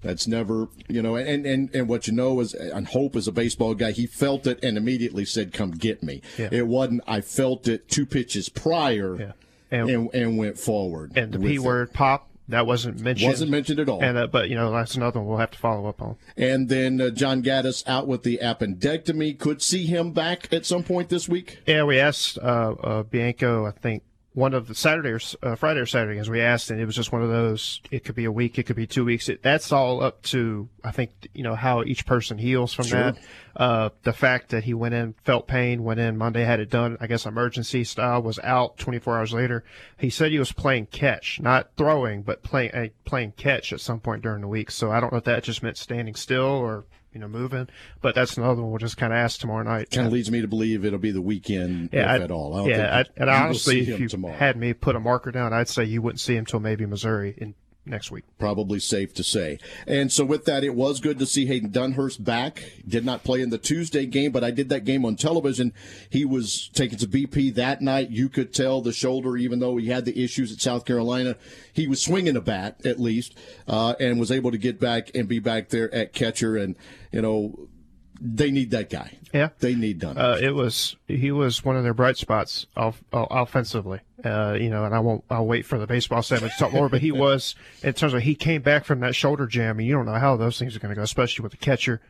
That's 0.00 0.28
never, 0.28 0.68
you 0.86 1.02
know, 1.02 1.16
and, 1.16 1.44
and, 1.44 1.74
and 1.74 1.88
what 1.88 2.06
you 2.06 2.12
know 2.12 2.38
is, 2.38 2.54
and 2.54 2.86
Hope 2.86 3.16
is 3.16 3.26
a 3.26 3.32
baseball 3.32 3.74
guy. 3.74 3.90
He 3.90 4.06
felt 4.06 4.46
it 4.46 4.62
and 4.62 4.76
immediately 4.76 5.24
said, 5.24 5.52
"Come 5.52 5.72
get 5.72 6.04
me." 6.04 6.22
Yeah. 6.38 6.50
It 6.52 6.68
wasn't. 6.68 7.02
I 7.08 7.20
felt 7.20 7.66
it 7.66 7.88
two 7.88 8.06
pitches 8.06 8.48
prior. 8.48 9.16
Yeah 9.16 9.32
and, 9.70 9.90
and, 9.90 10.14
and 10.14 10.38
went 10.38 10.58
forward. 10.58 11.16
And 11.16 11.32
the 11.32 11.38
P 11.38 11.58
word 11.58 11.92
pop 11.92 12.28
that 12.48 12.66
wasn't 12.66 13.00
mentioned. 13.00 13.30
Wasn't 13.30 13.50
mentioned 13.50 13.78
at 13.78 13.88
all. 13.88 14.02
And 14.02 14.16
uh, 14.16 14.26
but 14.26 14.48
you 14.48 14.54
know 14.54 14.72
that's 14.72 14.94
another 14.94 15.20
one 15.20 15.28
we'll 15.28 15.38
have 15.38 15.50
to 15.50 15.58
follow 15.58 15.86
up 15.86 16.00
on. 16.00 16.16
And 16.36 16.68
then 16.68 17.00
uh, 17.00 17.10
John 17.10 17.42
Gaddis 17.42 17.86
out 17.86 18.06
with 18.06 18.22
the 18.22 18.40
appendectomy. 18.42 19.38
Could 19.38 19.60
see 19.62 19.84
him 19.86 20.12
back 20.12 20.50
at 20.52 20.64
some 20.64 20.82
point 20.82 21.10
this 21.10 21.28
week. 21.28 21.58
Yeah, 21.66 21.84
we 21.84 22.00
asked 22.00 22.38
uh, 22.38 22.74
uh 22.82 23.02
Bianco. 23.02 23.66
I 23.66 23.72
think 23.72 24.02
one 24.38 24.54
of 24.54 24.68
the 24.68 24.74
Saturday 24.74 25.10
or 25.10 25.20
uh, 25.42 25.56
Friday 25.56 25.80
or 25.80 25.86
Saturday, 25.86 26.20
as 26.20 26.30
we 26.30 26.40
asked, 26.40 26.70
and 26.70 26.80
it 26.80 26.86
was 26.86 26.94
just 26.94 27.10
one 27.10 27.22
of 27.22 27.28
those. 27.28 27.80
It 27.90 28.04
could 28.04 28.14
be 28.14 28.24
a 28.24 28.30
week, 28.30 28.56
it 28.56 28.66
could 28.66 28.76
be 28.76 28.86
two 28.86 29.04
weeks. 29.04 29.28
It, 29.28 29.42
that's 29.42 29.72
all 29.72 30.00
up 30.00 30.22
to 30.24 30.68
I 30.84 30.92
think 30.92 31.10
you 31.34 31.42
know 31.42 31.56
how 31.56 31.82
each 31.82 32.06
person 32.06 32.38
heals 32.38 32.72
from 32.72 32.86
sure. 32.86 33.02
that. 33.02 33.18
Uh, 33.56 33.90
the 34.04 34.12
fact 34.12 34.50
that 34.50 34.62
he 34.62 34.74
went 34.74 34.94
in, 34.94 35.14
felt 35.24 35.48
pain, 35.48 35.82
went 35.82 35.98
in 35.98 36.16
Monday, 36.16 36.44
had 36.44 36.60
it 36.60 36.70
done. 36.70 36.96
I 37.00 37.08
guess 37.08 37.26
emergency 37.26 37.82
style 37.82 38.22
was 38.22 38.38
out 38.44 38.78
24 38.78 39.18
hours 39.18 39.32
later. 39.32 39.64
He 39.98 40.08
said 40.08 40.30
he 40.30 40.38
was 40.38 40.52
playing 40.52 40.86
catch, 40.86 41.40
not 41.40 41.70
throwing, 41.76 42.22
but 42.22 42.44
playing 42.44 42.70
uh, 42.72 42.86
playing 43.04 43.32
catch 43.32 43.72
at 43.72 43.80
some 43.80 43.98
point 43.98 44.22
during 44.22 44.42
the 44.42 44.48
week. 44.48 44.70
So 44.70 44.92
I 44.92 45.00
don't 45.00 45.12
know 45.12 45.18
if 45.18 45.24
that 45.24 45.42
just 45.42 45.64
meant 45.64 45.76
standing 45.76 46.14
still 46.14 46.44
or 46.44 46.84
you 47.18 47.22
know, 47.22 47.28
moving. 47.28 47.68
But 48.00 48.14
that's 48.14 48.36
another 48.36 48.62
one 48.62 48.70
we'll 48.70 48.78
just 48.78 48.96
kind 48.96 49.12
of 49.12 49.18
ask 49.18 49.40
tomorrow 49.40 49.64
night. 49.64 49.90
Kind 49.90 50.06
of 50.06 50.12
leads 50.12 50.30
me 50.30 50.40
to 50.40 50.48
believe 50.48 50.84
it'll 50.84 50.98
be 50.98 51.10
the 51.10 51.20
weekend, 51.20 51.90
yeah, 51.92 52.14
if 52.14 52.20
I, 52.20 52.24
at 52.24 52.30
all. 52.30 52.68
yeah, 52.68 53.02
I, 53.02 53.20
and 53.20 53.28
honestly, 53.28 53.80
if 53.80 54.00
you 54.00 54.08
tomorrow. 54.08 54.34
had 54.34 54.56
me 54.56 54.72
put 54.72 54.94
a 54.94 55.00
marker 55.00 55.32
down, 55.32 55.52
I'd 55.52 55.68
say 55.68 55.84
you 55.84 56.00
wouldn't 56.00 56.20
see 56.20 56.34
him 56.34 56.40
until 56.40 56.60
maybe 56.60 56.86
Missouri 56.86 57.34
in 57.36 57.54
next 57.88 58.10
week. 58.10 58.24
Probably 58.38 58.78
safe 58.78 59.14
to 59.14 59.22
say. 59.22 59.58
And 59.86 60.12
so 60.12 60.24
with 60.24 60.44
that, 60.44 60.64
it 60.64 60.74
was 60.74 61.00
good 61.00 61.18
to 61.18 61.26
see 61.26 61.46
Hayden 61.46 61.70
Dunhurst 61.70 62.22
back. 62.22 62.72
Did 62.86 63.04
not 63.04 63.24
play 63.24 63.40
in 63.40 63.50
the 63.50 63.58
Tuesday 63.58 64.06
game, 64.06 64.32
but 64.32 64.44
I 64.44 64.50
did 64.50 64.68
that 64.68 64.84
game 64.84 65.04
on 65.04 65.16
television. 65.16 65.72
He 66.10 66.24
was 66.24 66.68
taken 66.68 66.98
to 66.98 67.06
BP 67.06 67.54
that 67.54 67.80
night. 67.80 68.10
You 68.10 68.28
could 68.28 68.52
tell 68.52 68.80
the 68.80 68.92
shoulder, 68.92 69.36
even 69.36 69.58
though 69.58 69.76
he 69.76 69.86
had 69.86 70.04
the 70.04 70.22
issues 70.22 70.52
at 70.52 70.60
South 70.60 70.84
Carolina, 70.84 71.36
he 71.72 71.86
was 71.86 72.02
swinging 72.02 72.36
a 72.36 72.40
bat 72.40 72.80
at 72.84 73.00
least, 73.00 73.36
uh, 73.66 73.94
and 74.00 74.20
was 74.20 74.32
able 74.32 74.50
to 74.50 74.58
get 74.58 74.80
back 74.80 75.10
and 75.14 75.28
be 75.28 75.38
back 75.38 75.68
there 75.68 75.92
at 75.94 76.12
catcher. 76.12 76.56
And, 76.56 76.76
you 77.12 77.22
know, 77.22 77.68
they 78.20 78.50
need 78.50 78.70
that 78.70 78.90
guy. 78.90 79.18
Yeah, 79.32 79.50
they 79.58 79.74
need 79.74 79.98
Dunn. 79.98 80.16
Uh, 80.16 80.38
it 80.40 80.54
was 80.54 80.96
he 81.06 81.30
was 81.30 81.64
one 81.64 81.76
of 81.76 81.82
their 81.82 81.94
bright 81.94 82.16
spots 82.16 82.66
off, 82.76 83.02
uh, 83.12 83.26
offensively. 83.30 84.00
Uh, 84.24 84.56
you 84.58 84.70
know, 84.70 84.84
and 84.84 84.94
I 84.94 85.00
won't. 85.00 85.24
I'll 85.30 85.46
wait 85.46 85.66
for 85.66 85.78
the 85.78 85.86
baseball 85.86 86.22
segment 86.22 86.52
to 86.54 86.58
talk 86.58 86.72
more. 86.72 86.88
But 86.88 87.02
he 87.02 87.12
was 87.12 87.54
in 87.82 87.92
terms 87.92 88.14
of 88.14 88.22
he 88.22 88.34
came 88.34 88.62
back 88.62 88.84
from 88.84 89.00
that 89.00 89.14
shoulder 89.14 89.46
jam, 89.46 89.78
and 89.78 89.86
you 89.86 89.94
don't 89.94 90.06
know 90.06 90.14
how 90.14 90.36
those 90.36 90.58
things 90.58 90.74
are 90.74 90.78
going 90.78 90.90
to 90.90 90.96
go, 90.96 91.02
especially 91.02 91.42
with 91.42 91.52
the 91.52 91.58
catcher 91.58 92.00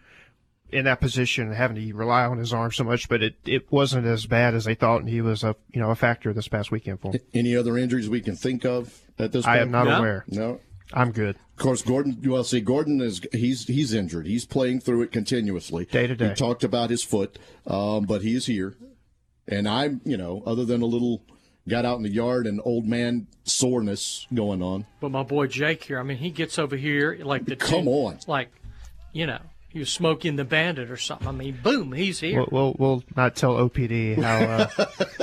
in 0.70 0.84
that 0.84 1.00
position 1.00 1.46
and 1.46 1.54
having 1.54 1.76
to 1.76 1.92
rely 1.94 2.24
on 2.24 2.38
his 2.38 2.52
arm 2.52 2.70
so 2.70 2.84
much. 2.84 3.08
But 3.08 3.22
it, 3.22 3.36
it 3.44 3.72
wasn't 3.72 4.06
as 4.06 4.26
bad 4.26 4.54
as 4.54 4.64
they 4.64 4.74
thought, 4.74 5.00
and 5.00 5.08
he 5.08 5.20
was 5.20 5.42
a 5.42 5.56
you 5.72 5.80
know 5.80 5.90
a 5.90 5.96
factor 5.96 6.32
this 6.32 6.48
past 6.48 6.70
weekend 6.70 7.00
for 7.00 7.12
him. 7.12 7.20
Any 7.34 7.56
other 7.56 7.76
injuries 7.76 8.08
we 8.08 8.20
can 8.20 8.36
think 8.36 8.64
of 8.64 9.02
at 9.18 9.32
this? 9.32 9.44
point? 9.44 9.58
I 9.58 9.60
am 9.60 9.70
not 9.70 9.86
no? 9.86 9.98
aware. 9.98 10.24
No. 10.28 10.60
I'm 10.92 11.12
good. 11.12 11.36
Of 11.58 11.64
course, 11.64 11.82
Gordon. 11.82 12.16
Well, 12.24 12.44
see, 12.44 12.60
Gordon 12.60 13.00
is 13.00 13.20
he's 13.32 13.66
he's 13.66 13.92
injured. 13.92 14.28
He's 14.28 14.46
playing 14.46 14.78
through 14.78 15.02
it 15.02 15.10
continuously, 15.10 15.86
day 15.86 16.06
to 16.06 16.14
day. 16.14 16.28
He 16.28 16.34
talked 16.36 16.62
about 16.62 16.88
his 16.88 17.02
foot, 17.02 17.36
um, 17.66 18.04
but 18.04 18.22
he 18.22 18.36
is 18.36 18.46
here, 18.46 18.76
and 19.48 19.68
I'm 19.68 20.00
you 20.04 20.16
know 20.16 20.44
other 20.46 20.64
than 20.64 20.82
a 20.82 20.86
little 20.86 21.20
got 21.66 21.84
out 21.84 21.96
in 21.96 22.04
the 22.04 22.12
yard 22.12 22.46
and 22.46 22.60
old 22.64 22.86
man 22.86 23.26
soreness 23.42 24.28
going 24.32 24.62
on. 24.62 24.86
But 25.00 25.10
my 25.10 25.24
boy 25.24 25.48
Jake 25.48 25.82
here, 25.82 25.98
I 25.98 26.04
mean, 26.04 26.18
he 26.18 26.30
gets 26.30 26.60
over 26.60 26.76
here 26.76 27.18
like 27.24 27.44
the 27.44 27.56
come 27.56 27.86
two, 27.86 27.90
on, 27.90 28.20
like 28.28 28.50
you 29.12 29.26
know 29.26 29.40
he 29.70 29.80
was 29.80 29.90
smoking 29.90 30.36
the 30.36 30.44
bandit 30.44 30.90
or 30.90 30.96
something. 30.96 31.28
I 31.28 31.32
mean, 31.32 31.58
boom, 31.62 31.92
he's 31.92 32.20
here. 32.20 32.46
We'll 32.50 32.50
we'll, 32.50 32.74
we'll 32.78 33.04
not 33.16 33.36
tell 33.36 33.56
OPD 33.56 34.16
how 34.16 34.38
uh, 34.38 34.68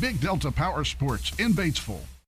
Big 0.00 0.20
Delta 0.20 0.50
Power 0.52 0.84
Sports 0.84 1.32
in 1.38 1.54
Batesville. 1.54 2.15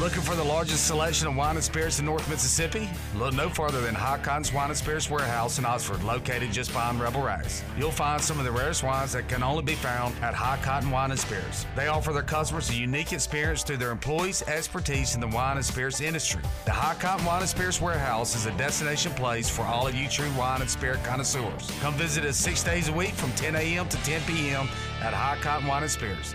Looking 0.00 0.22
for 0.22 0.34
the 0.34 0.42
largest 0.42 0.88
selection 0.88 1.28
of 1.28 1.36
wine 1.36 1.54
and 1.54 1.64
spirits 1.64 2.00
in 2.00 2.04
North 2.04 2.28
Mississippi? 2.28 2.90
Look 3.14 3.32
no 3.32 3.48
further 3.48 3.80
than 3.80 3.94
Cotton's 3.94 4.52
Wine 4.52 4.70
and 4.70 4.76
Spirits 4.76 5.08
Warehouse 5.08 5.60
in 5.60 5.64
Oxford, 5.64 6.02
located 6.02 6.50
just 6.50 6.72
behind 6.72 7.00
Rebel 7.00 7.22
Rise. 7.22 7.62
You'll 7.78 7.92
find 7.92 8.20
some 8.20 8.40
of 8.40 8.44
the 8.44 8.50
rarest 8.50 8.82
wines 8.82 9.12
that 9.12 9.28
can 9.28 9.44
only 9.44 9.62
be 9.62 9.76
found 9.76 10.16
at 10.20 10.34
High 10.34 10.58
Cotton 10.62 10.90
Wine 10.90 11.12
and 11.12 11.20
Spirits. 11.20 11.64
They 11.76 11.86
offer 11.86 12.12
their 12.12 12.24
customers 12.24 12.70
a 12.70 12.74
unique 12.74 13.12
experience 13.12 13.62
through 13.62 13.76
their 13.76 13.92
employees' 13.92 14.42
expertise 14.42 15.14
in 15.14 15.20
the 15.20 15.28
wine 15.28 15.58
and 15.58 15.64
spirits 15.64 16.00
industry. 16.00 16.42
The 16.64 16.72
High 16.72 16.94
Cotton 16.94 17.24
Wine 17.24 17.42
and 17.42 17.48
Spirits 17.48 17.80
Warehouse 17.80 18.34
is 18.34 18.46
a 18.46 18.52
destination 18.58 19.12
place 19.12 19.48
for 19.48 19.62
all 19.62 19.86
of 19.86 19.94
you 19.94 20.08
true 20.08 20.30
wine 20.36 20.60
and 20.60 20.68
spirit 20.68 21.04
connoisseurs. 21.04 21.70
Come 21.80 21.94
visit 21.94 22.24
us 22.24 22.36
six 22.36 22.64
days 22.64 22.88
a 22.88 22.92
week 22.92 23.12
from 23.12 23.30
10 23.34 23.54
a.m. 23.54 23.88
to 23.88 23.96
10 23.98 24.22
p.m. 24.22 24.68
at 25.02 25.14
High 25.14 25.38
Cotton 25.40 25.68
Wine 25.68 25.82
and 25.82 25.92
Spirits. 25.92 26.34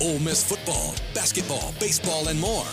Ole 0.00 0.18
Miss 0.18 0.42
football, 0.42 0.94
basketball, 1.14 1.72
baseball, 1.78 2.28
and 2.28 2.40
more 2.40 2.66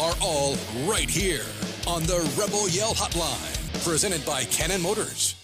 are 0.00 0.14
all 0.20 0.56
right 0.86 1.08
here 1.08 1.44
on 1.86 2.02
the 2.02 2.18
Rebel 2.36 2.68
Yell 2.68 2.94
Hotline, 2.94 3.84
presented 3.84 4.24
by 4.26 4.44
Cannon 4.44 4.82
Motors. 4.82 5.36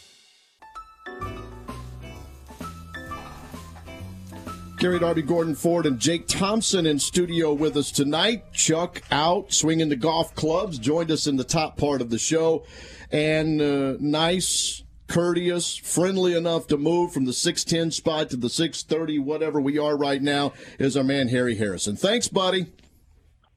Gary 4.79 4.99
Darby, 4.99 5.23
Gordon 5.23 5.55
Ford, 5.55 5.87
and 5.87 6.01
Jake 6.01 6.27
Thompson 6.27 6.87
in 6.87 6.99
studio 6.99 7.53
with 7.53 7.77
us 7.77 7.93
tonight. 7.93 8.53
Chuck 8.53 9.03
out 9.13 9.53
swinging 9.53 9.91
the 9.91 9.97
golf 9.97 10.35
clubs, 10.35 10.79
joined 10.79 11.11
us 11.11 11.27
in 11.27 11.37
the 11.37 11.45
top 11.45 11.77
part 11.77 12.01
of 12.01 12.11
the 12.11 12.19
show, 12.19 12.65
and 13.13 13.61
uh, 13.61 13.97
nice 14.01 14.83
courteous, 15.11 15.77
friendly 15.77 16.35
enough 16.35 16.69
to 16.69 16.79
move 16.79 17.13
from 17.13 17.25
the 17.25 17.33
610 17.33 17.91
spot 17.91 18.31
to 18.31 18.37
the 18.37 18.49
630, 18.49 19.19
whatever 19.19 19.61
we 19.61 19.77
are 19.77 19.97
right 19.97 20.23
now, 20.23 20.53
is 20.79 20.97
our 20.97 21.05
man 21.05 21.29
Harry 21.29 21.57
Harrison. 21.57 21.97
Thanks, 21.97 22.29
buddy. 22.29 22.67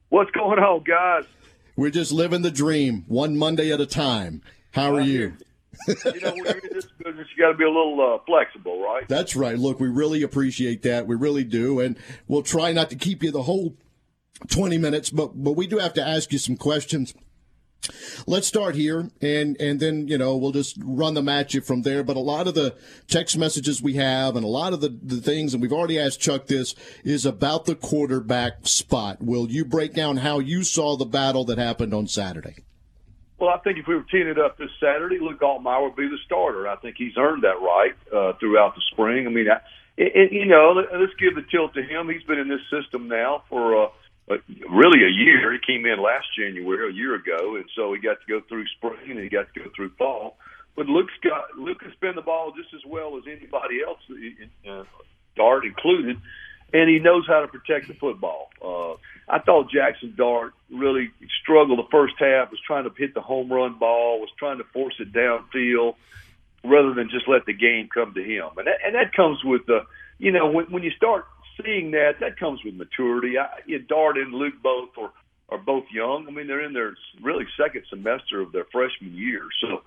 What's 0.08 0.32
going 0.32 0.58
on, 0.58 0.82
guys? 0.82 1.24
We're 1.76 1.90
just 1.90 2.12
living 2.12 2.42
the 2.42 2.50
dream, 2.50 3.04
one 3.08 3.36
Monday 3.36 3.72
at 3.72 3.80
a 3.80 3.86
time. 3.86 4.42
How 4.72 4.94
are 4.94 5.00
you? 5.00 5.36
you 5.88 6.20
know, 6.20 6.32
when 6.32 6.44
you're 6.44 6.58
in 6.58 6.70
this 6.72 6.86
business, 6.98 7.28
you 7.36 7.42
got 7.42 7.52
to 7.52 7.58
be 7.58 7.64
a 7.64 7.68
little 7.68 8.14
uh, 8.14 8.24
flexible, 8.26 8.82
right? 8.82 9.08
That's 9.08 9.34
right. 9.34 9.58
Look, 9.58 9.80
we 9.80 9.88
really 9.88 10.22
appreciate 10.22 10.82
that. 10.82 11.06
We 11.06 11.16
really 11.16 11.44
do, 11.44 11.80
and 11.80 11.96
we'll 12.28 12.42
try 12.42 12.72
not 12.72 12.90
to 12.90 12.96
keep 12.96 13.22
you 13.22 13.30
the 13.30 13.42
whole 13.42 13.76
20 14.48 14.78
minutes, 14.78 15.10
but 15.10 15.42
but 15.42 15.52
we 15.52 15.66
do 15.66 15.78
have 15.78 15.94
to 15.94 16.06
ask 16.06 16.32
you 16.32 16.38
some 16.38 16.56
questions 16.56 17.14
Let's 18.26 18.46
start 18.46 18.74
here, 18.74 19.10
and 19.20 19.60
and 19.60 19.80
then 19.80 20.08
you 20.08 20.16
know 20.16 20.36
we'll 20.36 20.52
just 20.52 20.76
run 20.82 21.14
the 21.14 21.22
match 21.22 21.56
from 21.60 21.82
there. 21.82 22.02
But 22.02 22.16
a 22.16 22.20
lot 22.20 22.48
of 22.48 22.54
the 22.54 22.74
text 23.08 23.36
messages 23.36 23.82
we 23.82 23.94
have, 23.94 24.36
and 24.36 24.44
a 24.44 24.48
lot 24.48 24.72
of 24.72 24.80
the, 24.80 24.96
the 25.02 25.20
things, 25.20 25.52
and 25.52 25.62
we've 25.62 25.72
already 25.72 25.98
asked 25.98 26.20
Chuck 26.20 26.46
this, 26.46 26.74
is 27.04 27.26
about 27.26 27.66
the 27.66 27.74
quarterback 27.74 28.66
spot. 28.66 29.22
Will 29.22 29.50
you 29.50 29.64
break 29.64 29.92
down 29.92 30.18
how 30.18 30.38
you 30.38 30.64
saw 30.64 30.96
the 30.96 31.04
battle 31.04 31.44
that 31.44 31.58
happened 31.58 31.92
on 31.92 32.06
Saturday? 32.06 32.64
Well, 33.38 33.50
I 33.50 33.58
think 33.58 33.78
if 33.78 33.86
we 33.86 33.94
were 33.94 34.06
teeing 34.10 34.28
it 34.28 34.38
up 34.38 34.56
this 34.56 34.70
Saturday, 34.80 35.18
Luke 35.18 35.40
Altmyer 35.40 35.82
would 35.82 35.96
be 35.96 36.08
the 36.08 36.18
starter. 36.24 36.68
I 36.68 36.76
think 36.76 36.96
he's 36.96 37.16
earned 37.18 37.42
that 37.42 37.60
right 37.60 37.94
uh, 38.14 38.32
throughout 38.38 38.74
the 38.74 38.82
spring. 38.92 39.26
I 39.26 39.30
mean, 39.30 39.50
I, 39.50 39.60
it, 39.96 40.32
you 40.32 40.46
know, 40.46 40.72
let's 40.72 41.12
give 41.18 41.34
the 41.34 41.44
tilt 41.50 41.74
to 41.74 41.82
him. 41.82 42.08
He's 42.08 42.22
been 42.22 42.38
in 42.38 42.48
this 42.48 42.62
system 42.70 43.08
now 43.08 43.42
for. 43.48 43.84
Uh, 43.84 43.88
uh, 44.30 44.36
really 44.70 45.04
a 45.04 45.10
year. 45.10 45.52
He 45.52 45.58
came 45.58 45.86
in 45.86 46.00
last 46.00 46.26
January, 46.36 46.90
a 46.90 46.92
year 46.92 47.14
ago, 47.14 47.56
and 47.56 47.64
so 47.76 47.92
he 47.92 48.00
got 48.00 48.18
to 48.20 48.26
go 48.28 48.40
through 48.48 48.66
spring 48.76 49.10
and 49.10 49.20
he 49.20 49.28
got 49.28 49.52
to 49.52 49.60
go 49.60 49.70
through 49.74 49.90
fall. 49.90 50.36
But 50.76 50.86
Luke's 50.86 51.12
got 51.22 51.56
Luke 51.56 51.80
can 51.80 51.92
spin 51.92 52.14
the 52.16 52.22
ball 52.22 52.52
just 52.56 52.74
as 52.74 52.80
well 52.86 53.16
as 53.16 53.24
anybody 53.26 53.82
else, 53.86 54.00
uh, 54.68 54.84
Dart 55.36 55.64
included, 55.64 56.20
and 56.72 56.90
he 56.90 56.98
knows 56.98 57.26
how 57.28 57.40
to 57.40 57.48
protect 57.48 57.86
the 57.88 57.94
football. 57.94 58.50
Uh, 58.60 58.94
I 59.28 59.38
thought 59.38 59.70
Jackson 59.70 60.14
Dart 60.16 60.52
really 60.70 61.10
struggled 61.42 61.78
the 61.78 61.88
first 61.90 62.14
half. 62.18 62.50
Was 62.50 62.60
trying 62.66 62.84
to 62.84 62.92
hit 62.96 63.14
the 63.14 63.20
home 63.20 63.52
run 63.52 63.78
ball, 63.78 64.20
was 64.20 64.30
trying 64.38 64.58
to 64.58 64.64
force 64.64 64.94
it 64.98 65.12
downfield 65.12 65.94
rather 66.64 66.94
than 66.94 67.10
just 67.10 67.28
let 67.28 67.46
the 67.46 67.52
game 67.52 67.88
come 67.92 68.14
to 68.14 68.22
him. 68.22 68.48
And 68.56 68.66
that, 68.66 68.78
and 68.84 68.94
that 68.94 69.12
comes 69.12 69.44
with 69.44 69.66
the, 69.66 69.84
you 70.18 70.32
know, 70.32 70.50
when, 70.50 70.66
when 70.66 70.82
you 70.82 70.90
start 70.90 71.26
seeing 71.62 71.90
that, 71.92 72.20
that 72.20 72.38
comes 72.38 72.60
with 72.64 72.74
maturity. 72.74 73.38
I, 73.38 73.60
you 73.66 73.78
Dart 73.78 74.16
and 74.16 74.32
Luke 74.32 74.54
both 74.62 74.90
are 74.98 75.12
are 75.50 75.58
both 75.58 75.84
young. 75.92 76.26
I 76.26 76.30
mean, 76.30 76.46
they're 76.46 76.64
in 76.64 76.72
their 76.72 76.94
really 77.22 77.44
second 77.56 77.84
semester 77.90 78.40
of 78.40 78.52
their 78.52 78.66
freshman 78.72 79.14
year, 79.14 79.42
so 79.60 79.82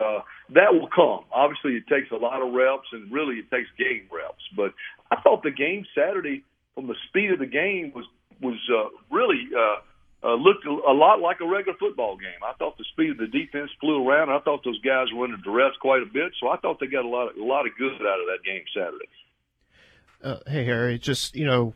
Uh, 0.00 0.22
that 0.50 0.74
will 0.74 0.90
come. 0.90 1.22
Obviously, 1.30 1.76
it 1.78 1.86
takes 1.86 2.10
a 2.10 2.16
lot 2.16 2.42
of 2.42 2.52
reps, 2.52 2.88
and 2.90 3.12
really, 3.12 3.36
it 3.36 3.48
takes 3.48 3.70
game 3.78 4.02
reps. 4.10 4.42
But 4.56 4.74
I 5.12 5.22
thought 5.22 5.44
the 5.44 5.54
game 5.54 5.86
Saturday, 5.94 6.42
from 6.74 6.88
the 6.88 6.96
speed 7.06 7.30
of 7.30 7.38
the 7.38 7.46
game, 7.46 7.92
was 7.94 8.04
was 8.42 8.58
uh, 8.74 8.90
really 9.14 9.46
uh, 9.54 9.78
uh, 10.26 10.34
looked 10.34 10.66
a 10.66 10.92
lot 10.92 11.20
like 11.20 11.38
a 11.40 11.46
regular 11.46 11.78
football 11.78 12.16
game. 12.16 12.42
I 12.42 12.54
thought 12.58 12.76
the 12.76 12.90
speed 12.90 13.10
of 13.12 13.18
the 13.18 13.30
defense 13.30 13.70
flew 13.78 14.02
around. 14.02 14.30
I 14.30 14.40
thought 14.40 14.64
those 14.64 14.82
guys 14.82 15.06
were 15.14 15.26
under 15.26 15.38
duress 15.38 15.76
quite 15.80 16.02
a 16.02 16.10
bit, 16.10 16.34
so 16.40 16.48
I 16.48 16.56
thought 16.56 16.80
they 16.80 16.90
got 16.90 17.04
a 17.04 17.08
lot 17.08 17.30
of, 17.30 17.36
a 17.36 17.44
lot 17.44 17.64
of 17.64 17.78
good 17.78 17.94
out 18.02 18.18
of 18.18 18.26
that 18.26 18.42
game 18.44 18.66
Saturday. 18.74 19.06
Uh, 20.24 20.38
hey 20.46 20.64
Harry, 20.64 20.98
just 20.98 21.36
you 21.36 21.44
know, 21.44 21.74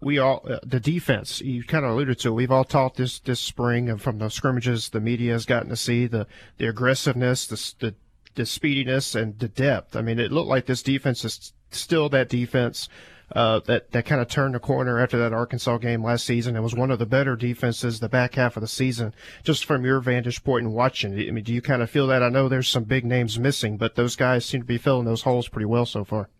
we 0.00 0.18
all 0.18 0.46
uh, 0.48 0.60
the 0.62 0.78
defense 0.78 1.40
you 1.40 1.64
kind 1.64 1.84
of 1.84 1.90
alluded 1.90 2.20
to. 2.20 2.32
We've 2.32 2.52
all 2.52 2.64
talked 2.64 2.96
this 2.96 3.18
this 3.18 3.40
spring 3.40 3.90
and 3.90 4.00
from 4.00 4.18
the 4.18 4.28
scrimmages 4.28 4.90
the 4.90 5.00
media 5.00 5.32
has 5.32 5.44
gotten 5.44 5.68
to 5.70 5.76
see 5.76 6.06
the 6.06 6.28
the 6.58 6.68
aggressiveness, 6.68 7.46
the 7.48 7.74
the, 7.86 7.94
the 8.36 8.46
speediness, 8.46 9.16
and 9.16 9.36
the 9.40 9.48
depth. 9.48 9.96
I 9.96 10.02
mean, 10.02 10.20
it 10.20 10.30
looked 10.30 10.48
like 10.48 10.66
this 10.66 10.82
defense 10.82 11.24
is 11.24 11.52
still 11.72 12.08
that 12.10 12.28
defense. 12.28 12.88
Uh, 13.30 13.60
that 13.66 13.90
that 13.90 14.06
kind 14.06 14.22
of 14.22 14.28
turned 14.28 14.54
the 14.54 14.60
corner 14.60 14.98
after 15.00 15.18
that 15.18 15.34
Arkansas 15.34 15.76
game 15.78 16.02
last 16.02 16.24
season. 16.24 16.56
It 16.56 16.62
was 16.62 16.74
one 16.74 16.90
of 16.90 16.98
the 16.98 17.04
better 17.04 17.36
defenses 17.36 18.00
the 18.00 18.08
back 18.08 18.36
half 18.36 18.56
of 18.56 18.62
the 18.62 18.68
season. 18.68 19.12
Just 19.42 19.66
from 19.66 19.84
your 19.84 20.00
vantage 20.00 20.42
point 20.44 20.64
and 20.64 20.72
watching, 20.72 21.12
I 21.12 21.30
mean, 21.32 21.44
do 21.44 21.52
you 21.52 21.60
kind 21.60 21.82
of 21.82 21.90
feel 21.90 22.06
that? 22.06 22.22
I 22.22 22.30
know 22.30 22.48
there's 22.48 22.68
some 22.68 22.84
big 22.84 23.04
names 23.04 23.38
missing, 23.38 23.76
but 23.76 23.96
those 23.96 24.16
guys 24.16 24.46
seem 24.46 24.62
to 24.62 24.66
be 24.66 24.78
filling 24.78 25.04
those 25.04 25.22
holes 25.22 25.48
pretty 25.48 25.66
well 25.66 25.84
so 25.84 26.04
far. 26.04 26.30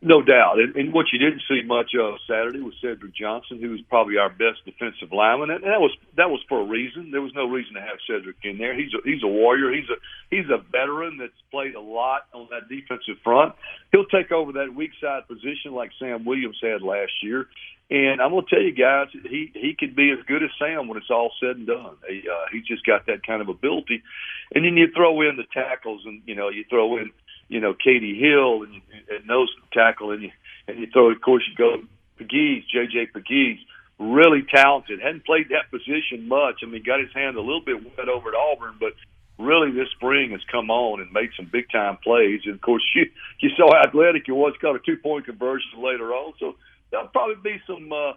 No 0.00 0.22
doubt. 0.22 0.60
And, 0.60 0.76
and 0.76 0.92
what 0.92 1.06
you 1.12 1.18
didn't 1.18 1.42
see 1.48 1.62
much 1.66 1.90
of 1.98 2.14
Saturday 2.28 2.60
was 2.60 2.74
Cedric 2.80 3.14
Johnson, 3.16 3.58
who 3.60 3.70
was 3.70 3.80
probably 3.88 4.16
our 4.16 4.30
best 4.30 4.64
defensive 4.64 5.12
lineman, 5.12 5.50
and 5.50 5.64
that 5.64 5.80
was 5.80 5.90
that 6.16 6.30
was 6.30 6.40
for 6.48 6.60
a 6.60 6.64
reason. 6.64 7.10
There 7.10 7.20
was 7.20 7.34
no 7.34 7.46
reason 7.46 7.74
to 7.74 7.80
have 7.80 7.98
Cedric 8.06 8.36
in 8.44 8.58
there. 8.58 8.78
He's 8.78 8.94
a, 8.94 8.98
he's 9.04 9.24
a 9.24 9.26
warrior. 9.26 9.72
He's 9.72 9.90
a 9.90 9.98
he's 10.30 10.48
a 10.50 10.62
veteran 10.70 11.18
that's 11.18 11.32
played 11.50 11.74
a 11.74 11.80
lot 11.80 12.26
on 12.32 12.46
that 12.52 12.68
defensive 12.68 13.18
front. 13.24 13.56
He'll 13.90 14.06
take 14.06 14.30
over 14.30 14.52
that 14.52 14.72
weak 14.72 14.92
side 15.00 15.26
position 15.26 15.72
like 15.74 15.90
Sam 15.98 16.24
Williams 16.24 16.58
had 16.62 16.80
last 16.82 17.12
year. 17.20 17.48
And 17.90 18.20
I'm 18.20 18.30
going 18.30 18.44
to 18.44 18.50
tell 18.54 18.62
you 18.62 18.72
guys, 18.72 19.08
he 19.12 19.50
he 19.54 19.74
could 19.76 19.96
be 19.96 20.12
as 20.12 20.24
good 20.26 20.44
as 20.44 20.50
Sam 20.60 20.86
when 20.86 20.98
it's 20.98 21.10
all 21.10 21.32
said 21.40 21.56
and 21.56 21.66
done. 21.66 21.96
He, 22.06 22.22
uh, 22.28 22.46
he's 22.52 22.66
just 22.66 22.86
got 22.86 23.06
that 23.06 23.26
kind 23.26 23.42
of 23.42 23.48
ability. 23.48 24.02
And 24.54 24.64
then 24.64 24.76
you 24.76 24.92
throw 24.94 25.22
in 25.22 25.36
the 25.36 25.48
tackles, 25.52 26.02
and 26.04 26.22
you 26.26 26.36
know 26.36 26.50
you 26.50 26.64
throw 26.70 26.98
in 26.98 27.10
you 27.48 27.60
know, 27.60 27.74
KD 27.74 28.18
Hill 28.18 28.62
and, 28.62 28.82
and 29.10 29.26
nose 29.26 29.48
tackle, 29.72 30.12
and 30.12 30.22
you 30.22 30.30
and 30.66 30.78
you 30.78 30.86
throw, 30.92 31.10
of 31.10 31.20
course, 31.20 31.42
you 31.48 31.56
go 31.56 31.82
Pegues, 32.18 32.64
J.J. 32.70 33.08
Pegues, 33.14 33.58
really 33.98 34.42
talented. 34.42 35.00
Hadn't 35.00 35.24
played 35.24 35.48
that 35.50 35.70
position 35.70 36.28
much. 36.28 36.60
I 36.62 36.66
mean, 36.66 36.82
got 36.82 37.00
his 37.00 37.12
hand 37.14 37.36
a 37.36 37.40
little 37.40 37.62
bit 37.64 37.82
wet 37.82 38.08
over 38.08 38.28
at 38.28 38.34
Auburn, 38.34 38.76
but 38.78 38.92
really 39.38 39.70
this 39.70 39.88
spring 39.96 40.32
has 40.32 40.40
come 40.50 40.70
on 40.70 41.00
and 41.00 41.12
made 41.12 41.30
some 41.36 41.48
big 41.50 41.70
time 41.70 41.96
plays. 42.02 42.40
And 42.44 42.54
of 42.54 42.60
course, 42.60 42.82
you 42.94 43.06
you 43.40 43.50
saw 43.56 43.72
how 43.74 43.88
athletic 43.88 44.24
he 44.26 44.32
was. 44.32 44.54
Got 44.60 44.76
a 44.76 44.80
two 44.80 44.96
point 44.96 45.26
conversion 45.26 45.82
later 45.82 46.12
on, 46.12 46.34
so 46.38 46.56
there'll 46.90 47.08
probably 47.08 47.36
be 47.42 47.60
some 47.66 47.90
uh, 47.92 48.12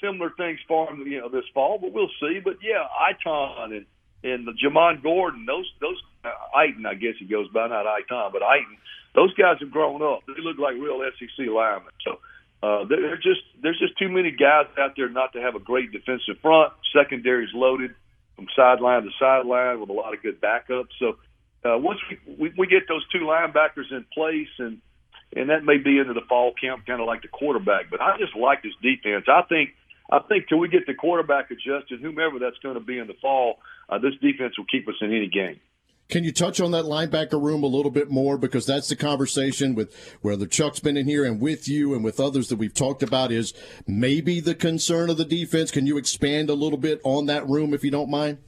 similar 0.00 0.30
things 0.30 0.58
for 0.66 0.90
him, 0.90 1.06
you 1.06 1.20
know, 1.20 1.28
this 1.28 1.44
fall. 1.52 1.78
But 1.78 1.92
we'll 1.92 2.10
see. 2.20 2.40
But 2.42 2.56
yeah, 2.62 2.86
Iton 3.08 3.72
and 3.72 3.86
and 4.22 4.46
the 4.46 4.52
Jamon 4.52 5.02
Gordon, 5.02 5.46
those 5.46 5.70
those 5.80 6.00
uh, 6.24 6.30
Iton, 6.56 6.86
I 6.86 6.94
guess 6.94 7.14
he 7.18 7.24
goes 7.24 7.48
by, 7.48 7.68
not 7.68 7.86
Iton, 7.86 8.30
but 8.32 8.42
Iton. 8.42 8.76
Those 9.14 9.34
guys 9.34 9.56
have 9.60 9.70
grown 9.70 10.02
up. 10.02 10.20
They 10.26 10.40
look 10.42 10.58
like 10.58 10.74
real 10.74 11.02
SEC 11.18 11.46
linemen. 11.46 11.92
So 12.04 12.20
uh, 12.62 12.84
they're 12.84 13.16
just 13.16 13.40
there's 13.62 13.78
just 13.78 13.98
too 13.98 14.08
many 14.08 14.30
guys 14.30 14.66
out 14.78 14.92
there 14.96 15.08
not 15.08 15.32
to 15.32 15.40
have 15.40 15.54
a 15.54 15.60
great 15.60 15.92
defensive 15.92 16.38
front. 16.42 16.72
Secondary's 16.92 17.50
loaded 17.54 17.94
from 18.36 18.46
sideline 18.54 19.02
to 19.02 19.10
sideline 19.18 19.80
with 19.80 19.90
a 19.90 19.92
lot 19.92 20.14
of 20.14 20.22
good 20.22 20.40
backups. 20.40 20.92
So 20.98 21.18
uh, 21.64 21.78
once 21.78 22.00
we, 22.08 22.34
we 22.36 22.52
we 22.56 22.66
get 22.66 22.88
those 22.88 23.04
two 23.10 23.20
linebackers 23.20 23.90
in 23.90 24.04
place 24.12 24.52
and 24.58 24.80
and 25.34 25.50
that 25.50 25.64
may 25.64 25.78
be 25.78 25.98
into 25.98 26.12
the 26.12 26.26
fall 26.28 26.52
camp, 26.60 26.86
kind 26.86 27.00
of 27.00 27.06
like 27.06 27.22
the 27.22 27.28
quarterback. 27.28 27.88
But 27.90 28.00
I 28.00 28.18
just 28.18 28.34
like 28.36 28.62
this 28.62 28.72
defense. 28.82 29.26
I 29.28 29.42
think 29.48 29.70
I 30.10 30.18
think 30.20 30.48
till 30.48 30.58
we 30.58 30.68
get 30.68 30.86
the 30.86 30.94
quarterback 30.94 31.50
adjusted, 31.50 32.00
whomever 32.00 32.38
that's 32.38 32.58
going 32.62 32.74
to 32.74 32.80
be 32.80 32.98
in 32.98 33.06
the 33.06 33.14
fall, 33.20 33.58
uh, 33.88 33.98
this 33.98 34.14
defense 34.20 34.58
will 34.58 34.66
keep 34.66 34.88
us 34.88 34.94
in 35.00 35.14
any 35.14 35.28
game. 35.28 35.60
Can 36.08 36.24
you 36.24 36.32
touch 36.32 36.60
on 36.60 36.72
that 36.72 36.86
linebacker 36.86 37.40
room 37.40 37.62
a 37.62 37.68
little 37.68 37.92
bit 37.92 38.10
more? 38.10 38.36
Because 38.36 38.66
that's 38.66 38.88
the 38.88 38.96
conversation 38.96 39.76
with 39.76 39.94
whether 40.22 40.44
Chuck's 40.44 40.80
been 40.80 40.96
in 40.96 41.06
here 41.06 41.24
and 41.24 41.40
with 41.40 41.68
you 41.68 41.94
and 41.94 42.02
with 42.02 42.18
others 42.18 42.48
that 42.48 42.56
we've 42.56 42.74
talked 42.74 43.04
about 43.04 43.30
is 43.30 43.54
maybe 43.86 44.40
the 44.40 44.56
concern 44.56 45.08
of 45.08 45.18
the 45.18 45.24
defense. 45.24 45.70
Can 45.70 45.86
you 45.86 45.96
expand 45.96 46.50
a 46.50 46.54
little 46.54 46.78
bit 46.78 47.00
on 47.04 47.26
that 47.26 47.48
room 47.48 47.72
if 47.72 47.84
you 47.84 47.92
don't 47.92 48.10
mind? 48.10 48.38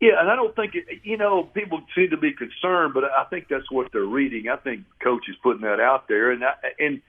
Yeah, 0.00 0.20
and 0.20 0.30
I 0.30 0.36
don't 0.36 0.54
think 0.54 0.74
it, 0.76 0.84
you 1.02 1.16
know 1.16 1.42
people 1.42 1.80
seem 1.96 2.10
to 2.10 2.18
be 2.18 2.32
concerned, 2.32 2.94
but 2.94 3.04
I 3.04 3.24
think 3.30 3.46
that's 3.48 3.68
what 3.70 3.90
they're 3.92 4.04
reading. 4.04 4.48
I 4.48 4.56
think 4.56 4.84
coach 5.02 5.24
is 5.28 5.36
putting 5.42 5.62
that 5.62 5.80
out 5.80 6.06
there, 6.06 6.30
and 6.30 6.44
I, 6.44 6.52
and 6.78 7.00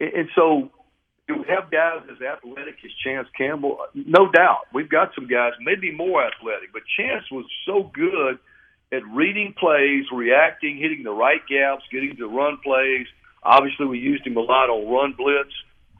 and 0.00 0.28
so 0.34 0.70
do 1.28 1.36
we 1.36 1.44
have 1.48 1.70
guys 1.70 2.02
as 2.10 2.20
athletic 2.20 2.76
as 2.84 2.90
Chance 3.04 3.28
Campbell? 3.36 3.78
No 3.94 4.30
doubt. 4.30 4.66
We've 4.74 4.88
got 4.88 5.14
some 5.14 5.28
guys, 5.28 5.52
maybe 5.60 5.92
more 5.92 6.24
athletic, 6.24 6.72
but 6.72 6.82
Chance 6.98 7.24
was 7.30 7.46
so 7.66 7.90
good 7.94 8.38
at 8.92 9.02
reading 9.06 9.54
plays, 9.58 10.04
reacting, 10.12 10.76
hitting 10.78 11.02
the 11.04 11.12
right 11.12 11.40
gaps, 11.48 11.84
getting 11.90 12.16
to 12.16 12.26
run 12.26 12.58
plays. 12.62 13.06
Obviously, 13.42 13.86
we 13.86 13.98
used 13.98 14.26
him 14.26 14.36
a 14.36 14.40
lot 14.40 14.68
on 14.68 14.90
run 14.92 15.14
blitz. 15.16 15.54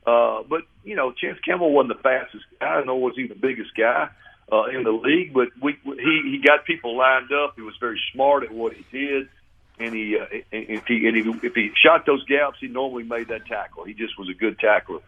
Uh, 0.05 0.43
but, 0.49 0.63
you 0.85 0.97
know, 0.97 1.13
Chance 1.13 1.39
Campbell 1.45 1.73
wasn't 1.73 1.97
the 1.97 2.03
fastest 2.03 2.45
guy, 2.61 2.83
nor 2.85 3.01
was 3.01 3.15
he 3.17 3.29
the 3.29 3.35
biggest 3.35 3.71
guy 3.77 4.09
uh, 4.51 4.65
in 4.65 4.83
the 4.83 4.91
league, 4.91 5.33
but 5.33 5.49
we, 5.63 5.79
he, 5.85 6.37
he 6.37 6.43
got 6.45 6.67
people 6.67 6.97
lined 6.97 7.31
up. 7.33 7.55
He 7.55 7.63
was 7.63 7.75
very 7.79 8.01
smart 8.13 8.43
at 8.43 8.53
what 8.53 8.73
he 8.73 8.85
did 8.91 9.29
and 9.85 9.95
he 9.95 10.19
uh, 10.19 10.27
if 10.53 10.87
he 10.87 11.07
and 11.07 11.17
he, 11.17 11.47
if 11.47 11.55
he 11.55 11.71
shot 11.75 12.07
those 12.07 12.25
gaps, 12.25 12.59
he 12.61 12.69
normally 12.69 13.05
made 13.05 13.29
that 13.29 13.47
tackle. 13.47 13.85
He 13.85 13.95
just 13.95 14.19
was 14.19 14.29
a 14.29 14.35
good 14.35 14.59
tackler. 14.59 15.01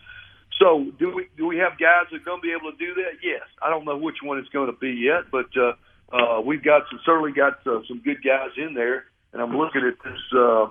So 0.60 0.92
do 0.98 1.14
we 1.14 1.28
do 1.36 1.46
we 1.46 1.58
have 1.58 1.72
guys 1.78 2.06
that 2.10 2.20
are 2.20 2.24
going 2.24 2.40
to 2.40 2.42
be 2.42 2.52
able 2.52 2.72
to 2.72 2.78
do 2.78 2.94
that? 2.94 3.18
Yes. 3.22 3.42
I 3.62 3.70
don't 3.70 3.84
know 3.84 3.96
which 3.96 4.16
one 4.22 4.38
it's 4.38 4.48
going 4.50 4.66
to 4.66 4.78
be 4.78 4.92
yet, 4.92 5.30
but 5.30 5.46
uh, 5.56 5.72
uh, 6.14 6.40
we've 6.40 6.62
got 6.62 6.82
some 6.90 7.00
certainly 7.04 7.32
got 7.32 7.66
uh, 7.66 7.80
some 7.88 8.00
good 8.04 8.22
guys 8.24 8.50
in 8.56 8.74
there, 8.74 9.04
and 9.32 9.42
I'm 9.42 9.56
looking 9.56 9.82
at 9.82 9.94
this 10.04 10.38
uh, 10.38 10.66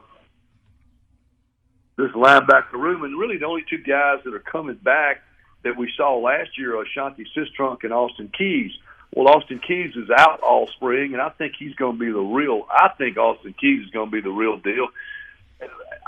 this 1.98 2.12
linebacker 2.12 2.74
room, 2.74 3.04
and 3.04 3.18
really 3.20 3.38
the 3.38 3.46
only 3.46 3.64
two 3.70 3.80
guys 3.80 4.20
that 4.26 4.34
are 4.34 4.40
coming 4.40 4.76
back 4.76 5.22
that 5.64 5.78
we 5.78 5.92
saw 5.96 6.18
last 6.18 6.58
year 6.58 6.78
are 6.78 6.84
Ashanti 6.84 7.26
Cistrunk 7.36 7.84
and 7.84 7.94
Austin 7.94 8.32
Keys. 8.38 8.72
Well, 9.16 9.28
Austin 9.28 9.60
Keys 9.60 9.96
is 9.96 10.10
out 10.10 10.40
all 10.42 10.68
spring, 10.76 11.14
and 11.14 11.22
I 11.22 11.30
think 11.30 11.54
he's 11.58 11.76
going 11.76 11.98
to 11.98 12.00
be 12.00 12.12
the 12.12 12.20
real. 12.20 12.66
I 12.70 12.90
think 12.98 13.18
Austin 13.18 13.54
Keys 13.60 13.86
is 13.86 13.92
going 13.92 14.10
to 14.10 14.12
be 14.12 14.22
the 14.22 14.32
real 14.32 14.58
deal. 14.58 14.88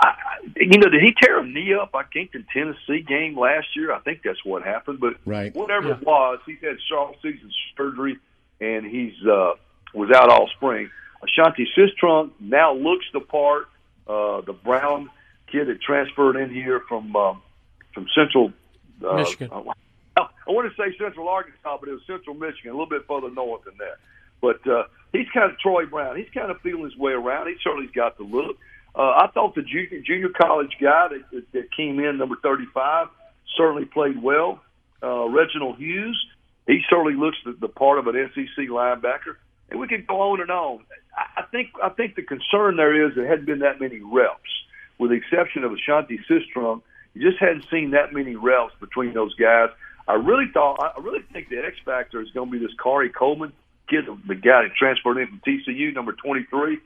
I, 0.00 0.14
you 0.56 0.78
know, 0.78 0.90
did 0.90 1.02
he 1.02 1.14
tear 1.20 1.38
a 1.38 1.46
knee 1.46 1.72
up? 1.74 1.90
I 1.94 2.02
think 2.12 2.32
the 2.32 2.44
Tennessee 2.52 3.02
game 3.06 3.38
last 3.38 3.68
year. 3.76 3.92
I 3.92 4.00
think 4.00 4.22
that's 4.24 4.44
what 4.44 4.62
happened. 4.62 5.00
But 5.00 5.14
right. 5.24 5.54
whatever 5.54 5.88
yeah. 5.88 5.94
it 5.94 6.02
was, 6.02 6.40
he's 6.46 6.60
had 6.60 6.76
short 6.88 7.16
season 7.22 7.50
surgery, 7.76 8.18
and 8.60 8.84
he's 8.84 9.14
uh, 9.24 9.52
was 9.94 10.10
out 10.10 10.28
all 10.28 10.48
spring. 10.56 10.90
Ashanti 11.22 11.66
Cistrunk 11.76 12.32
now 12.40 12.74
looks 12.74 13.06
the 13.12 13.20
part. 13.20 13.68
Uh, 14.06 14.40
the 14.42 14.52
Brown 14.52 15.10
kid 15.50 15.68
that 15.68 15.80
transferred 15.80 16.36
in 16.36 16.52
here 16.52 16.80
from 16.88 17.14
um, 17.16 17.42
from 17.94 18.06
Central 18.14 18.52
uh, 19.06 19.16
Michigan. 19.16 19.50
I 20.16 20.50
want 20.50 20.70
to 20.70 20.82
say 20.82 20.96
Central 20.98 21.28
Arkansas, 21.28 21.76
but 21.78 21.88
it 21.88 21.92
was 21.92 22.02
Central 22.06 22.34
Michigan, 22.34 22.70
a 22.70 22.72
little 22.72 22.88
bit 22.88 23.06
further 23.06 23.30
north 23.30 23.64
than 23.64 23.74
that. 23.78 23.98
But 24.40 24.66
uh, 24.70 24.84
he's 25.12 25.28
kind 25.32 25.50
of 25.50 25.58
Troy 25.58 25.86
Brown. 25.86 26.16
He's 26.16 26.30
kind 26.32 26.50
of 26.50 26.60
feeling 26.60 26.84
his 26.84 26.96
way 26.96 27.12
around. 27.12 27.48
He 27.48 27.56
certainly's 27.62 27.90
got 27.90 28.16
the 28.16 28.24
look. 28.24 28.56
Uh, 28.94 29.02
I 29.02 29.28
thought 29.34 29.54
the 29.54 29.62
junior, 29.62 30.00
junior 30.00 30.28
college 30.30 30.76
guy 30.80 31.08
that, 31.08 31.30
that, 31.30 31.52
that 31.52 31.76
came 31.76 32.00
in, 32.00 32.16
number 32.16 32.36
35, 32.42 33.08
certainly 33.56 33.84
played 33.84 34.22
well. 34.22 34.60
Uh, 35.02 35.28
Reginald 35.28 35.76
Hughes, 35.76 36.18
he 36.66 36.80
certainly 36.88 37.14
looks 37.14 37.36
the, 37.44 37.52
the 37.52 37.68
part 37.68 37.98
of 37.98 38.06
an 38.06 38.30
SEC 38.34 38.68
linebacker. 38.68 39.36
And 39.70 39.80
we 39.80 39.88
could 39.88 40.06
go 40.06 40.32
on 40.32 40.40
and 40.40 40.50
on. 40.50 40.84
I, 41.36 41.42
think 41.42 41.70
I 41.82 41.88
think 41.90 42.14
the 42.14 42.22
concern 42.22 42.76
there 42.76 43.06
is 43.06 43.14
there 43.14 43.26
hadn't 43.26 43.46
been 43.46 43.60
that 43.60 43.80
many 43.80 44.00
reps, 44.00 44.40
with 44.98 45.10
the 45.10 45.16
exception 45.16 45.64
of 45.64 45.72
Ashanti 45.72 46.20
Cistrunk. 46.30 46.82
You 47.14 47.30
just 47.30 47.40
hadn't 47.40 47.66
seen 47.70 47.90
that 47.90 48.12
many 48.12 48.36
reps 48.36 48.74
between 48.80 49.14
those 49.14 49.34
guys. 49.34 49.70
I 50.08 50.14
really 50.14 50.46
thought, 50.52 50.80
I 50.80 51.00
really 51.00 51.22
think 51.32 51.48
the 51.48 51.58
X 51.58 51.76
factor 51.84 52.20
is 52.20 52.30
going 52.30 52.50
to 52.50 52.58
be 52.58 52.64
this 52.64 52.74
Khari 52.82 53.12
Coleman 53.12 53.52
kid, 53.88 54.04
the 54.26 54.34
guy 54.34 54.62
that 54.62 54.74
transferred 54.78 55.18
in 55.18 55.28
from 55.28 55.40
TCU, 55.46 55.94
number 55.94 56.12
23. 56.12 56.78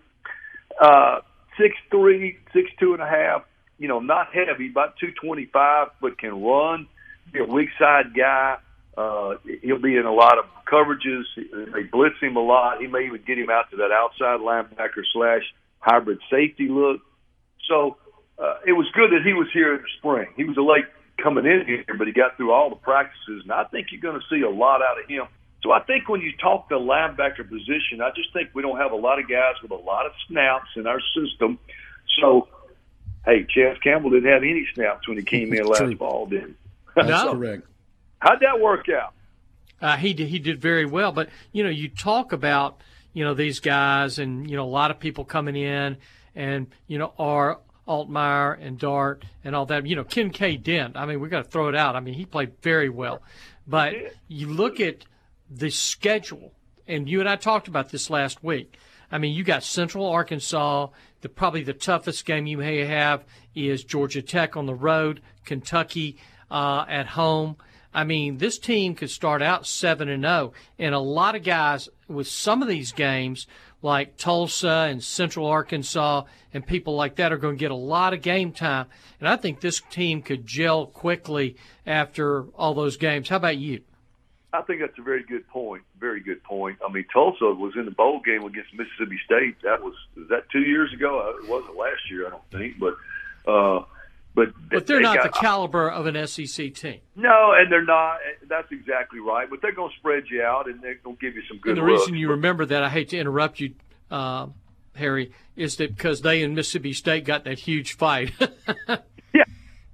Uh, 0.81 1.21
six 1.61 1.75
three, 1.91 2.39
six 2.53 2.71
two 2.79 2.95
and 2.95 3.03
a 3.03 3.07
half. 3.07 3.45
You 3.79 3.89
know, 3.89 4.01
not 4.01 4.29
heavy, 4.33 4.69
about 4.71 4.95
two 4.99 5.13
twenty 5.13 5.47
five, 5.47 5.89
but 6.01 6.19
can 6.19 6.43
run. 6.43 6.87
Be 7.33 7.41
a 7.41 7.45
weak 7.45 7.71
side 7.79 8.15
guy. 8.17 8.57
Uh, 8.97 9.37
he'll 9.63 9.81
be 9.81 9.97
in 9.97 10.05
a 10.05 10.13
lot 10.13 10.39
of 10.39 10.45
coverages. 10.67 11.23
They 11.37 11.83
blitz 11.85 12.17
him 12.21 12.37
a 12.37 12.41
lot. 12.41 12.81
He 12.81 12.87
may 12.87 13.07
even 13.07 13.23
get 13.27 13.39
him 13.39 13.49
out 13.51 13.71
to 13.71 13.77
that 13.77 13.91
outside 13.93 14.41
linebacker 14.41 15.05
slash 15.13 15.43
hybrid 15.79 16.19
safety 16.31 16.69
look. 16.69 17.01
So 17.69 17.97
uh, 18.39 18.57
it 18.67 18.73
was 18.73 18.87
good 18.93 19.11
that 19.13 19.23
he 19.25 19.33
was 19.33 19.49
here 19.53 19.75
in 19.75 19.83
the 19.83 19.89
spring. 19.99 20.29
He 20.37 20.45
was 20.45 20.57
a 20.57 20.63
late 20.63 20.85
coming 21.23 21.47
in 21.47 21.65
here, 21.67 21.85
but 21.97 22.07
he 22.07 22.13
got 22.13 22.37
through 22.37 22.53
all 22.53 22.71
the 22.71 22.77
practices, 22.77 23.43
and 23.43 23.53
I 23.53 23.65
think 23.65 23.89
you're 23.91 24.01
going 24.01 24.21
to 24.21 24.27
see 24.29 24.43
a 24.43 24.51
lot 24.51 24.81
out 24.83 25.01
of 25.03 25.09
him 25.09 25.25
So 25.63 25.73
I 25.73 25.81
think 25.81 26.09
when 26.09 26.21
you 26.21 26.33
talk 26.37 26.69
the 26.69 26.77
linebacker 26.77 27.49
position, 27.49 28.01
I 28.03 28.11
just 28.15 28.33
think 28.33 28.51
we 28.55 28.63
don't 28.63 28.79
have 28.79 28.93
a 28.93 28.97
lot 28.97 29.19
of 29.19 29.29
guys 29.29 29.55
with 29.63 29.71
a 29.71 29.83
lot 29.83 30.07
of 30.07 30.13
snaps 30.29 30.69
in 30.77 30.87
our 30.87 31.01
system. 31.15 31.59
So, 32.21 32.49
hey, 33.25 33.47
Chance 33.49 33.79
Campbell 33.83 34.11
didn't 34.11 34.31
have 34.31 34.43
any 34.43 34.67
snaps 34.75 35.07
when 35.09 35.17
he 35.19 35.25
came 35.25 35.53
in 35.53 35.65
last 35.67 35.95
fall, 35.97 36.27
did 36.27 36.45
he? 36.45 36.55
That's 36.97 37.31
correct. 37.31 37.67
How'd 38.19 38.41
that 38.41 38.61
work 38.61 38.87
out? 38.89 39.15
Uh, 39.81 39.97
he 39.97 40.13
did, 40.13 40.29
he 40.29 40.39
did 40.39 40.61
very 40.61 40.85
well. 40.85 41.13
But 41.13 41.31
you 41.53 41.65
know, 41.65 41.71
you 41.71 41.89
talk 41.89 42.33
about 42.33 42.81
you 43.13 43.25
know 43.25 43.35
these 43.35 43.61
guys, 43.61 44.19
and 44.19 44.49
you 44.49 44.57
know 44.57 44.65
a 44.65 44.69
lot 44.69 44.91
of 44.91 44.99
people 44.99 45.25
coming 45.25 45.57
in, 45.57 45.97
and 46.35 46.67
you 46.87 46.99
know 46.99 47.13
are 47.19 47.59
Altmyer 47.91 48.57
and 48.65 48.79
Dart 48.79 49.25
and 49.43 49.57
all 49.57 49.67
that. 49.67 49.85
You 49.85 49.97
know, 49.97 50.05
Kinkead 50.05 50.63
Dent. 50.63 50.97
I 50.97 51.07
mean, 51.07 51.21
we 51.21 51.29
got 51.29 51.45
to 51.45 51.51
throw 51.51 51.69
it 51.69 51.75
out. 51.75 51.97
I 51.97 52.01
mean, 52.01 52.15
he 52.15 52.25
played 52.25 52.53
very 52.63 52.89
well. 52.89 53.21
But 53.67 53.95
you 54.29 54.47
look 54.47 54.79
at 54.79 55.05
the 55.51 55.71
schedule, 55.71 56.53
and 56.87 57.09
you 57.09 57.19
and 57.19 57.29
I 57.29 57.35
talked 57.35 57.67
about 57.67 57.91
this 57.91 58.09
last 58.09 58.45
week. 58.45 58.79
I 59.11 59.19
mean, 59.19 59.35
you 59.35 59.43
got 59.43 59.65
Central 59.65 60.07
Arkansas. 60.07 60.89
The 61.23 61.29
probably 61.29 61.65
the 61.65 61.73
toughest 61.73 62.25
game 62.25 62.47
you 62.47 62.59
may 62.59 62.85
have 62.85 63.25
is 63.55 63.83
Georgia 63.83 64.23
Tech 64.23 64.57
on 64.57 64.67
the 64.67 64.75
road, 64.75 65.21
Kentucky 65.45 66.17
uh, 66.51 66.85
at 66.89 67.09
home. 67.09 67.57
I 67.93 68.05
mean, 68.05 68.39
this 68.39 68.59
team 68.59 68.95
could 68.95 69.11
start 69.11 69.43
out 69.43 69.67
seven 69.67 70.09
and 70.09 70.23
zero, 70.23 70.53
and 70.79 70.95
a 70.95 71.01
lot 71.01 71.35
of 71.35 71.43
guys 71.43 71.89
with 72.07 72.29
some 72.29 72.63
of 72.63 72.69
these 72.69 72.93
games, 72.93 73.49
like 73.83 74.17
Tulsa 74.17 74.87
and 74.91 75.03
Central 75.03 75.47
Arkansas, 75.47 76.25
and 76.53 76.67
people 76.67 76.95
like 76.97 77.17
that, 77.17 77.33
are 77.33 77.39
going 77.39 77.57
to 77.57 77.61
get 77.61 77.71
a 77.71 77.75
lot 77.75 78.13
of 78.13 78.23
game 78.23 78.53
time. 78.53 78.87
And 79.19 79.29
I 79.29 79.37
think 79.37 79.61
this 79.61 79.81
team 79.91 80.23
could 80.23 80.47
gel 80.47 80.87
quickly 80.87 81.57
after 81.87 82.45
all 82.57 82.75
those 82.75 82.97
games. 82.97 83.29
How 83.29 83.37
about 83.37 83.57
you? 83.57 83.83
I 84.53 84.63
think 84.63 84.81
that's 84.81 84.99
a 84.99 85.03
very 85.03 85.23
good 85.23 85.47
point. 85.49 85.83
Very 86.01 86.21
good 86.21 86.43
point. 86.43 86.79
I 86.87 86.93
mean, 86.93 87.05
Tulsa 87.13 87.45
was 87.45 87.75
in 87.77 87.85
the 87.85 87.93
bowl 87.93 88.21
game 88.21 88.43
against 88.43 88.75
Mississippi 88.75 89.19
State. 89.25 89.57
That 89.63 89.83
was 89.83 89.95
was 90.17 90.29
that 90.29 90.51
two 90.51 90.63
years 90.63 90.93
ago? 90.93 91.21
Uh, 91.21 91.43
It 91.45 91.49
wasn't 91.49 91.77
last 91.77 92.11
year, 92.11 92.27
I 92.27 92.31
don't 92.31 92.51
think. 92.51 92.79
But 92.81 92.97
uh, 93.47 93.85
but 94.35 94.49
But 94.71 94.87
they're 94.87 94.99
they 94.99 95.03
not 95.03 95.17
got- 95.19 95.33
the 95.33 95.39
caliber 95.39 95.91
of 95.91 96.07
an 96.07 96.27
SEC 96.27 96.73
team. 96.75 97.01
No, 97.17 97.53
and 97.57 97.71
they're 97.71 97.85
not. 97.85 98.19
That's 98.49 98.71
exactly 98.73 99.21
right. 99.21 99.49
But 99.51 99.61
they're 99.63 99.73
going 99.73 99.91
to 99.91 99.97
spread 99.99 100.25
you 100.31 100.43
out, 100.43 100.69
and 100.69 100.81
they're 100.83 100.95
going 101.03 101.17
to 101.17 101.21
give 101.21 101.35
you 101.37 101.43
some 101.49 101.59
good 101.59 101.79
and 101.79 101.87
the 101.87 101.91
looks. 101.91 102.03
reason 102.03 102.15
you 102.17 102.31
remember 102.31 102.65
that, 102.67 102.83
I 102.83 102.89
hate 102.89 103.09
to 103.11 103.19
interrupt 103.19 103.61
you, 103.61 103.75
uh, 104.11 104.47
Harry, 104.95 105.33
is 105.57 105.77
that 105.77 105.97
because 105.97 106.21
they 106.23 106.43
and 106.43 106.55
Mississippi 106.55 106.93
State 106.93 107.25
got 107.25 107.45
that 107.45 107.59
huge 107.61 107.97
fight. 107.97 108.33
Yeah. 109.33 109.45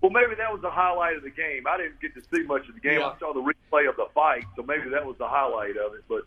Well, 0.00 0.10
maybe 0.10 0.34
that 0.36 0.52
was 0.52 0.62
the 0.62 0.70
highlight 0.70 1.16
of 1.16 1.22
the 1.22 1.30
game. 1.30 1.64
I 1.66 1.76
didn't 1.76 2.00
get 2.00 2.14
to 2.14 2.22
see 2.34 2.42
much 2.44 2.68
of 2.68 2.74
the 2.74 2.80
game. 2.80 3.02
I 3.02 3.14
saw 3.18 3.32
the 3.34 3.40
replay 3.40 3.88
of 3.88 3.96
the 3.96 4.06
fight, 4.14 4.44
so 4.56 4.62
maybe 4.62 4.88
that 4.90 5.04
was 5.04 5.16
the 5.18 5.26
highlight 5.28 5.76
of 5.76 5.94
it. 5.94 6.04
But 6.08 6.22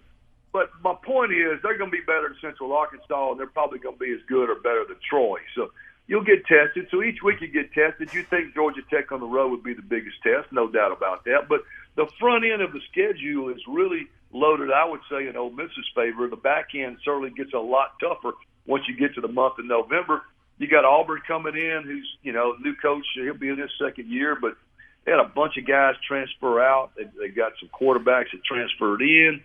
but 0.52 0.70
my 0.84 0.94
point 1.04 1.32
is, 1.32 1.60
they're 1.64 1.78
going 1.78 1.90
to 1.92 1.96
be 1.98 2.04
better 2.06 2.24
than 2.30 2.36
Central 2.42 2.74
Arkansas, 2.74 3.32
and 3.32 3.40
they're 3.40 3.48
probably 3.48 3.80
going 3.80 3.96
to 3.96 4.00
be 4.00 4.12
as 4.12 4.20
good 4.28 4.50
or 4.50 4.56
better 4.56 4.84
than 4.88 4.98
Troy. 5.10 5.38
So 5.56 5.70
you'll 6.10 6.24
get 6.24 6.46
tested. 6.46 6.88
So 6.90 7.04
each 7.04 7.22
week 7.24 7.40
you 7.40 7.48
get 7.48 7.72
tested. 7.72 8.14
You 8.14 8.24
think 8.24 8.56
Georgia 8.56 8.82
Tech 8.90 9.12
on 9.12 9.22
the 9.22 9.28
road 9.28 9.52
would 9.52 9.64
be 9.64 9.76
the 9.76 9.84
biggest 9.84 10.18
test, 10.24 10.52
no 10.52 10.68
doubt 10.68 10.92
about 10.92 11.24
that. 11.26 11.48
But 11.48 11.62
the 11.96 12.08
front 12.20 12.44
end 12.44 12.62
of 12.62 12.74
the 12.74 12.82
schedule 12.92 13.50
is 13.50 13.62
really 13.68 14.08
loaded. 14.34 14.72
I 14.72 14.86
would 14.86 15.02
say 15.10 15.28
in 15.28 15.38
Ole 15.38 15.52
Miss's 15.52 15.88
favor. 15.96 16.28
The 16.28 16.36
back 16.36 16.70
end 16.74 16.98
certainly 17.06 17.30
gets 17.30 17.54
a 17.54 17.60
lot 17.60 17.94
tougher 18.02 18.34
once 18.66 18.84
you 18.90 18.98
get 18.98 19.14
to 19.16 19.22
the 19.22 19.32
month 19.32 19.60
of 19.60 19.66
November. 19.66 20.24
You 20.58 20.68
got 20.68 20.84
Auburn 20.84 21.22
coming 21.26 21.56
in, 21.56 21.84
who's 21.86 22.10
you 22.24 22.34
know 22.34 22.56
new 22.60 22.76
coach. 22.76 23.06
He'll 23.16 23.36
be 23.36 23.48
in 23.48 23.60
his 23.60 23.72
second 23.82 24.10
year, 24.10 24.36
but 24.40 24.58
they 25.06 25.12
had 25.12 25.20
a 25.22 25.30
bunch 25.30 25.58
of 25.58 25.66
guys 25.66 25.94
transfer 26.08 26.60
out. 26.60 26.92
They, 26.98 27.06
they 27.20 27.30
got 27.30 27.54
some 27.60 27.70
quarterbacks 27.70 28.32
that 28.34 28.44
transferred 28.44 29.02
in. 29.02 29.42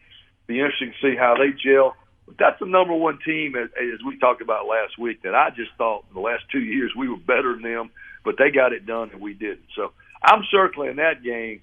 Be 0.47 0.59
interesting 0.59 0.93
to 0.93 1.09
see 1.09 1.17
how 1.17 1.37
they 1.37 1.53
gel. 1.53 1.95
That's 2.39 2.59
the 2.59 2.67
number 2.67 2.95
one 2.95 3.19
team, 3.25 3.55
as, 3.55 3.69
as 3.77 4.01
we 4.07 4.19
talked 4.19 4.41
about 4.41 4.67
last 4.67 4.99
week, 4.99 5.23
that 5.23 5.35
I 5.35 5.51
just 5.51 5.71
thought 5.77 6.05
in 6.09 6.15
the 6.15 6.21
last 6.21 6.45
two 6.51 6.61
years 6.61 6.93
we 6.97 7.09
were 7.09 7.17
better 7.17 7.53
than 7.53 7.63
them, 7.63 7.91
but 8.25 8.37
they 8.39 8.51
got 8.51 8.73
it 8.73 8.87
done 8.87 9.11
and 9.13 9.21
we 9.21 9.35
didn't. 9.35 9.67
So 9.77 9.93
I'm 10.23 10.43
circling 10.51 10.97
that 10.97 11.23
game 11.23 11.61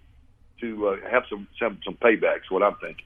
to 0.61 0.87
uh, 0.89 1.09
have 1.09 1.23
some, 1.29 1.47
some 1.59 1.79
some 1.83 1.95
paybacks. 1.95 2.49
What 2.49 2.61
I'm 2.61 2.75
thinking. 2.75 3.05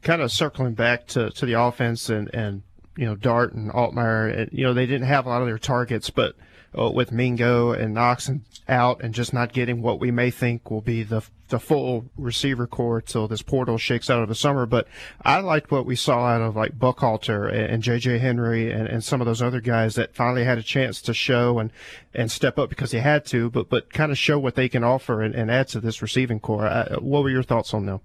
kind 0.00 0.22
of 0.22 0.32
circling 0.32 0.74
back 0.74 1.06
to, 1.08 1.30
to 1.30 1.46
the 1.46 1.60
offense 1.60 2.08
and, 2.08 2.34
and 2.34 2.62
you 2.96 3.04
know 3.04 3.14
Dart 3.14 3.52
and 3.52 3.70
Altmyer, 3.70 4.36
and, 4.36 4.50
you 4.52 4.64
know 4.64 4.74
they 4.74 4.86
didn't 4.86 5.06
have 5.06 5.26
a 5.26 5.28
lot 5.28 5.42
of 5.42 5.48
their 5.48 5.58
targets, 5.58 6.10
but 6.10 6.34
uh, 6.78 6.90
with 6.90 7.12
Mingo 7.12 7.72
and 7.72 7.94
Knox 7.94 8.30
out 8.68 9.02
and 9.02 9.14
just 9.14 9.32
not 9.32 9.52
getting 9.52 9.82
what 9.82 10.00
we 10.00 10.10
may 10.10 10.30
think 10.30 10.70
will 10.70 10.80
be 10.80 11.02
the 11.02 11.22
the 11.48 11.60
full 11.60 12.06
receiver 12.16 12.66
corps 12.66 13.02
till 13.02 13.28
this 13.28 13.42
portal 13.42 13.76
shakes 13.76 14.08
out 14.08 14.22
of 14.22 14.28
the 14.30 14.34
summer. 14.34 14.64
But 14.64 14.88
I 15.20 15.40
liked 15.40 15.70
what 15.70 15.84
we 15.84 15.96
saw 15.96 16.24
out 16.24 16.40
of 16.40 16.56
like 16.56 16.78
Buckhalter 16.78 17.46
and, 17.46 17.66
and 17.66 17.82
J.J. 17.82 18.18
Henry 18.18 18.72
and, 18.72 18.88
and 18.88 19.04
some 19.04 19.20
of 19.20 19.26
those 19.26 19.42
other 19.42 19.60
guys 19.60 19.94
that 19.96 20.14
finally 20.14 20.44
had 20.44 20.56
a 20.56 20.62
chance 20.62 21.02
to 21.02 21.12
show 21.12 21.58
and, 21.58 21.70
and 22.14 22.30
step 22.30 22.58
up 22.58 22.70
because 22.70 22.90
they 22.90 23.00
had 23.00 23.26
to, 23.26 23.50
but 23.50 23.68
but 23.68 23.92
kind 23.92 24.10
of 24.10 24.16
show 24.16 24.38
what 24.38 24.54
they 24.54 24.68
can 24.68 24.82
offer 24.82 25.20
and, 25.20 25.34
and 25.34 25.50
add 25.50 25.68
to 25.68 25.80
this 25.80 26.00
receiving 26.00 26.40
corps. 26.40 26.66
Uh, 26.66 26.96
what 27.00 27.22
were 27.22 27.30
your 27.30 27.42
thoughts 27.42 27.74
on 27.74 27.84
them? 27.84 28.00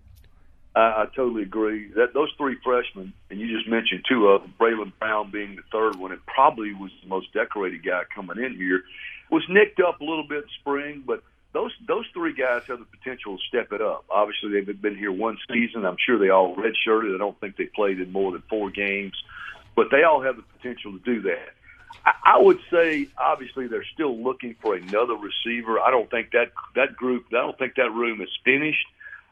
I, 0.78 1.04
I 1.04 1.06
totally 1.16 1.42
agree. 1.42 1.90
That 1.96 2.14
those 2.14 2.30
three 2.38 2.56
freshmen, 2.64 3.14
and 3.32 3.40
you 3.40 3.48
just 3.58 3.68
mentioned 3.68 4.06
two 4.08 4.28
of 4.28 4.42
them, 4.42 4.54
Braylon 4.60 4.94
Brown 5.00 5.32
being 5.32 5.56
the 5.56 5.64
third 5.72 5.98
one, 5.98 6.12
and 6.12 6.24
probably 6.28 6.74
was 6.74 6.92
the 7.02 7.10
most 7.10 7.34
decorated 7.34 7.84
guy 7.84 8.04
coming 8.14 8.38
in 8.38 8.56
here, 8.56 8.84
was 9.32 9.44
nicked 9.50 9.80
up 9.80 10.00
a 10.02 10.04
little 10.04 10.28
bit 10.28 10.44
in 10.44 10.50
spring, 10.62 11.04
but 11.06 11.24
those 11.54 11.72
those 11.88 12.06
three 12.14 12.34
guys 12.34 12.62
have 12.68 12.78
the 12.78 12.86
potential 12.86 13.38
to 13.38 13.44
step 13.48 13.72
it 13.72 13.82
up. 13.82 14.06
Obviously, 14.12 14.62
they've 14.62 14.82
been 14.82 14.96
here 14.96 15.12
one 15.12 15.38
season. 15.52 15.84
I'm 15.84 15.98
sure 16.06 16.20
they 16.20 16.30
all 16.30 16.56
redshirted. 16.56 17.16
I 17.16 17.18
don't 17.18 17.40
think 17.40 17.58
they 17.58 17.70
played 17.76 18.00
in 18.00 18.12
more 18.12 18.32
than 18.32 18.44
four 18.48 18.70
games, 18.70 19.14
but 19.76 19.88
they 19.90 20.04
all 20.04 20.22
have 20.22 20.36
the 20.36 20.44
potential 20.44 20.92
to 20.92 21.00
do 21.00 21.22
that. 21.24 21.50
I, 22.06 22.36
I 22.36 22.38
would 22.40 22.60
say, 22.72 23.08
obviously, 23.18 23.68
they're 23.68 23.88
still 23.96 24.16
looking 24.16 24.56
for 24.62 24.76
another 24.76 25.16
receiver. 25.16 25.80
I 25.80 25.90
don't 25.90 26.12
think 26.12 26.32
that 26.34 26.52
that 26.76 26.96
group, 26.96 27.26
I 27.32 27.42
don't 27.42 27.58
think 27.58 27.74
that 27.78 27.90
room 27.90 28.22
is 28.22 28.30
finished. 28.46 28.86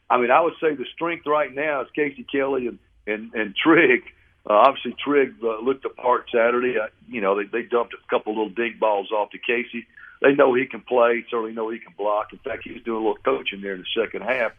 I 0.09 0.19
mean, 0.19 0.31
I 0.31 0.41
would 0.41 0.53
say 0.61 0.75
the 0.75 0.85
strength 0.93 1.25
right 1.25 1.53
now 1.53 1.81
is 1.81 1.87
Casey 1.95 2.25
Kelly 2.29 2.67
and 2.67 2.79
and, 3.07 3.33
and 3.33 3.55
Trigg. 3.55 4.01
Uh, 4.47 4.53
obviously, 4.53 4.95
Trigg 5.03 5.35
uh, 5.43 5.59
looked 5.59 5.83
the 5.83 5.89
part 5.89 6.25
Saturday. 6.33 6.77
Uh, 6.77 6.87
you 7.07 7.21
know, 7.21 7.35
they, 7.37 7.45
they 7.45 7.67
dumped 7.67 7.93
a 7.93 8.09
couple 8.09 8.33
little 8.33 8.49
dink 8.49 8.79
balls 8.79 9.11
off 9.11 9.31
to 9.31 9.37
Casey. 9.37 9.85
They 10.21 10.33
know 10.33 10.53
he 10.53 10.65
can 10.65 10.81
play. 10.81 11.25
Certainly 11.29 11.53
know 11.53 11.69
he 11.69 11.79
can 11.79 11.93
block. 11.97 12.31
In 12.31 12.39
fact, 12.39 12.63
he 12.63 12.71
was 12.71 12.83
doing 12.83 12.97
a 13.03 13.07
little 13.07 13.23
coaching 13.23 13.61
there 13.61 13.73
in 13.73 13.81
the 13.81 14.01
second 14.01 14.21
half. 14.21 14.53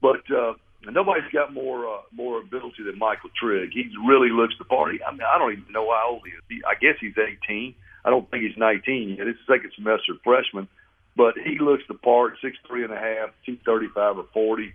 But 0.00 0.30
uh, 0.30 0.54
nobody's 0.90 1.30
got 1.32 1.52
more 1.52 1.86
uh, 1.86 2.00
more 2.12 2.40
ability 2.40 2.82
than 2.84 2.98
Michael 2.98 3.30
Trigg. 3.40 3.70
He 3.72 3.90
really 4.06 4.30
looks 4.30 4.54
the 4.58 4.64
part. 4.64 4.94
I 5.06 5.10
mean, 5.12 5.22
I 5.22 5.38
don't 5.38 5.52
even 5.52 5.72
know 5.72 5.90
how 5.90 6.10
old 6.12 6.22
he 6.24 6.32
is. 6.32 6.42
He, 6.48 6.62
I 6.66 6.74
guess 6.74 6.96
he's 7.00 7.16
18. 7.16 7.74
I 8.04 8.10
don't 8.10 8.30
think 8.30 8.44
he's 8.44 8.56
19 8.56 9.16
yet. 9.18 9.26
It's 9.26 9.38
second 9.46 9.72
semester 9.74 10.14
freshman, 10.22 10.68
but 11.16 11.34
he 11.42 11.58
looks 11.58 11.82
the 11.88 11.94
part. 11.94 12.34
Six 12.42 12.56
three 12.66 12.84
and 12.84 12.92
a 12.92 12.98
half, 12.98 13.30
two 13.44 13.56
thirty 13.64 13.88
five 13.88 14.18
or 14.18 14.26
forty. 14.32 14.74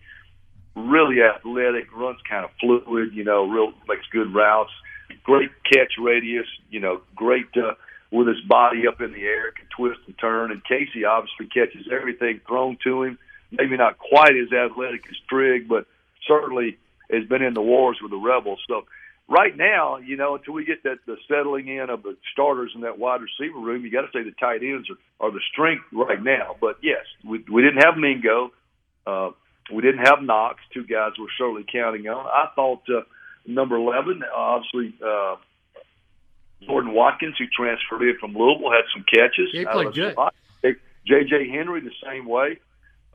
Really 0.76 1.18
athletic, 1.22 1.96
runs 1.96 2.20
kind 2.30 2.46
of 2.46 2.52
fluid. 2.60 3.14
You 3.14 3.24
know, 3.24 3.48
real 3.48 3.74
makes 3.88 4.06
good 4.12 4.34
routes. 4.34 4.72
Great 5.24 5.52
catch 5.72 5.94
radius. 6.00 6.48
You 6.70 6.80
know, 6.80 7.02
great 7.16 7.48
uh, 7.56 7.74
with 8.12 8.28
his 8.28 8.42
body 8.42 8.88
up 8.88 9.02
in 9.02 9.12
the 9.12 9.24
air, 9.24 9.52
can 9.52 9.68
twist 9.76 10.00
and 10.08 10.18
turn. 10.18 10.52
And 10.52 10.64
Casey 10.64 11.06
obviously 11.06 11.48
catches 11.48 11.88
everything 11.92 12.42
thrown 12.48 12.78
to 12.84 13.04
him. 13.04 13.18
Maybe 13.52 13.76
not 13.78 13.98
quite 13.98 14.36
as 14.36 14.52
athletic 14.52 15.04
as 15.10 15.18
Trigg, 15.30 15.68
but 15.68 15.86
certainly 16.28 16.78
has 17.12 17.26
been 17.26 17.42
in 17.42 17.54
the 17.54 17.62
wars 17.62 17.98
with 18.02 18.12
the 18.12 18.18
Rebels. 18.18 18.60
So 18.68 18.86
right 19.32 19.56
now, 19.56 19.98
you 19.98 20.18
know, 20.18 20.36
until 20.36 20.54
we 20.54 20.66
get 20.66 20.84
that 20.84 20.98
the 21.08 21.16
settling 21.28 21.68
in 21.70 21.90
of 21.90 22.04
the 22.04 22.18
starters 22.34 22.72
in 22.76 22.82
that 22.82 23.00
wide 23.00 23.22
receiver 23.22 23.58
room, 23.58 23.84
you 23.84 23.92
got 23.92 24.02
to 24.02 24.12
say 24.14 24.24
the 24.24 24.36
tight 24.40 24.62
ends 24.62 24.90
are, 24.90 25.28
are 25.28 25.32
the 25.32 25.40
strength 25.52 25.86
right 25.94 26.22
now. 26.22 26.56
But 26.60 26.78
yes, 26.84 27.06
we 27.24 27.44
we 27.52 27.62
didn't 27.62 27.82
have 27.84 27.98
Mingo, 27.98 28.52
uh, 29.08 29.32
we 29.74 29.82
didn't 29.82 30.06
have 30.06 30.22
Knox, 30.22 30.60
two 30.74 30.84
guys 30.84 31.14
we're 31.18 31.28
certainly 31.38 31.66
counting 31.72 32.08
on. 32.08 32.26
I 32.26 32.54
thought 32.56 32.84
uh, 32.90 33.02
number 33.48 33.78
eleven, 33.78 34.22
obviously. 34.36 34.94
Uh, 35.04 35.38
Jordan 36.68 36.94
Watkins, 36.94 37.34
who 37.40 37.46
transferred 37.48 38.04
in 38.08 38.18
from 38.20 38.36
Louisville, 38.36 38.70
had 38.70 38.86
some 38.94 39.04
catches. 39.12 39.50
He 39.52 39.66
played 39.66 39.96
good. 39.96 40.16
J.J. 41.08 41.50
Henry 41.50 41.82
the 41.82 41.90
same 42.06 42.28
way. 42.28 42.60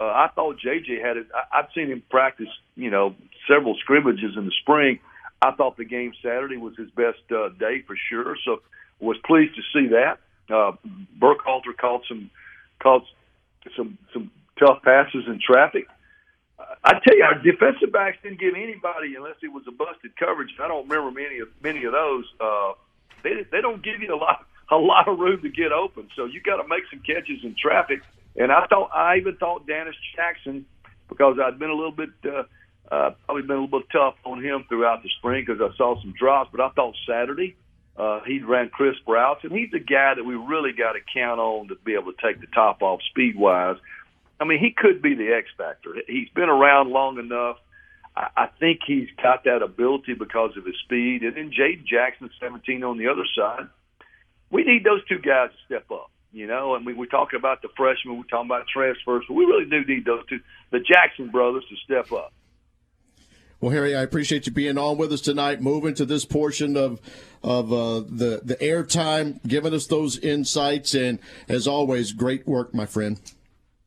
Uh, 0.01 0.05
I 0.05 0.29
thought 0.35 0.59
J.J. 0.59 1.01
had 1.01 1.17
it. 1.17 1.29
I, 1.33 1.61
I've 1.61 1.67
seen 1.73 1.87
him 1.87 2.03
practice, 2.11 2.49
you 2.75 2.91
know, 2.91 3.15
several 3.49 3.77
scrimmages 3.77 4.37
in 4.37 4.47
the 4.47 4.53
spring. 4.63 4.99
I 5.43 5.53
thought 5.53 5.77
the 5.77 5.85
game 5.85 6.13
Saturday 6.23 6.57
was 6.57 6.75
his 6.77 6.91
best 6.91 7.21
uh, 7.31 7.51
day 7.51 7.83
for 7.87 7.97
sure. 8.09 8.37
So 8.45 8.63
was 9.01 9.19
pleased 9.25 9.55
to 9.57 9.63
see 9.73 9.89
that. 9.89 10.19
Uh, 10.49 10.73
Burkhalter 11.19 11.77
caught 11.79 12.03
some 12.09 12.31
caught 12.81 13.05
some 13.77 13.99
some 14.13 14.31
tough 14.59 14.83
passes 14.83 15.25
in 15.27 15.41
traffic. 15.45 15.87
I 16.59 16.93
tell 17.05 17.17
you, 17.17 17.25
our 17.25 17.39
defensive 17.39 17.93
backs 17.93 18.19
didn't 18.23 18.41
give 18.41 18.55
anybody 18.55 19.15
unless 19.17 19.37
it 19.43 19.53
was 19.53 19.65
a 19.69 19.73
busted 19.73 20.17
coverage. 20.17 20.55
I 20.63 20.69
don't 20.69 20.89
remember 20.89 21.11
many 21.11 21.41
of 21.41 21.49
many 21.63 21.85
of 21.85 21.93
those. 21.93 22.25
Uh, 22.41 22.73
they 23.23 23.45
they 23.51 23.61
don't 23.61 23.83
give 23.83 24.01
you 24.01 24.15
a 24.15 24.17
lot 24.17 24.47
a 24.71 24.77
lot 24.77 25.09
of 25.09 25.19
room 25.19 25.43
to 25.43 25.49
get 25.49 25.73
open. 25.73 26.09
So 26.17 26.25
you 26.25 26.41
got 26.41 26.57
to 26.57 26.69
make 26.69 26.85
some 26.91 27.01
catches 27.01 27.45
in 27.45 27.55
traffic. 27.61 28.01
And 28.37 28.53
I 28.53 28.67
thought 28.67 28.91
I 28.95 29.17
even 29.17 29.37
thought 29.37 29.67
Dennis 29.67 29.97
Jackson 30.15 30.67
because 31.09 31.39
I'd 31.43 31.59
been 31.59 31.71
a 31.71 31.75
little 31.75 31.93
bit 31.93 32.11
uh, 32.25 32.45
Uh, 32.91 33.11
probably 33.25 33.43
been 33.43 33.57
a 33.57 33.61
little 33.61 33.81
bit 33.81 33.89
tough 33.91 34.15
on 34.25 34.43
him 34.43 34.65
throughout 34.69 35.03
the 35.03 35.11
spring 35.19 35.45
because 35.47 35.61
I 35.61 35.77
saw 35.77 36.01
some 36.01 36.15
drops, 36.19 36.51
but 36.53 36.61
I 36.61 36.69
thought 36.71 36.95
Saturday 37.09 37.57
uh, 37.99 38.21
he 38.27 38.41
ran 38.41 38.69
crisp 38.69 39.01
routes, 39.07 39.41
and 39.43 39.53
he's 39.53 39.71
the 39.71 39.79
guy 39.79 40.15
that 40.15 40.25
we 40.25 40.35
really 40.35 40.73
got 40.73 40.93
to 40.93 41.01
count 41.15 41.41
on 41.41 41.69
to 41.69 41.77
be 41.77 41.95
able 41.95 42.13
to 42.13 42.19
take 42.23 42.41
the 42.41 42.47
top 42.49 42.83
off 42.83 43.01
speed 43.11 43.37
wise. 43.37 43.77
I 44.39 44.45
mean, 44.45 44.59
he 44.59 44.71
could 44.71 45.01
be 45.01 45.15
the 45.15 45.33
X 45.33 45.49
factor. 45.57 45.95
He's 46.07 46.29
been 46.31 46.51
around 46.51 46.91
long 46.91 47.19
enough. 47.19 47.57
I, 48.15 48.29
I 48.37 48.47
think 48.61 48.81
he's 48.87 49.09
got 49.23 49.45
that 49.45 49.63
ability 49.63 50.13
because 50.13 50.57
of 50.59 50.67
his 50.67 50.77
speed. 50.85 51.23
And 51.23 51.37
then 51.37 51.51
Jaden 51.51 51.87
Jackson, 51.87 52.29
17 52.39 52.85
on 52.85 52.99
the 52.99 53.09
other 53.09 53.25
side. 53.35 53.69
We 54.51 54.65
need 54.65 54.85
those 54.85 55.05
two 55.07 55.19
guys 55.19 55.51
to 55.51 55.57
step 55.65 55.91
up, 55.91 56.11
you 56.33 56.47
know. 56.47 56.75
And 56.75 56.85
we, 56.85 56.93
we're 56.93 57.07
talking 57.07 57.39
about 57.39 57.63
the 57.63 57.69
freshmen, 57.77 58.19
we're 58.19 58.25
talking 58.25 58.47
about 58.47 58.67
transfers, 58.69 59.25
but 59.27 59.35
we 59.35 59.47
really 59.47 59.65
do 59.65 59.85
need 59.85 60.05
those 60.05 60.25
two, 60.29 60.41
the 60.71 60.81
Jackson 60.81 61.31
brothers, 61.31 61.65
to 61.71 61.77
step 61.77 62.13
up. 62.13 62.35
Well, 63.61 63.73
Harry, 63.73 63.97
I 63.97 64.03
appreciate 64.03 64.47
you 64.47 64.53
being 64.53 64.77
on 64.77 64.99
with 64.99 65.13
us 65.13 65.23
tonight. 65.23 65.63
Moving 65.63 65.95
to 65.95 66.05
this 66.05 66.25
portion 66.25 66.77
of 66.77 67.01
of 67.43 67.73
uh, 67.73 68.01
the 68.01 68.41
the 68.45 68.57
airtime, 68.61 69.41
giving 69.47 69.73
us 69.73 69.87
those 69.87 70.19
insights, 70.19 70.95
and 70.95 71.19
as 71.49 71.67
always, 71.67 72.13
great 72.13 72.47
work, 72.47 72.75
my 72.75 72.85
friend. 72.87 73.19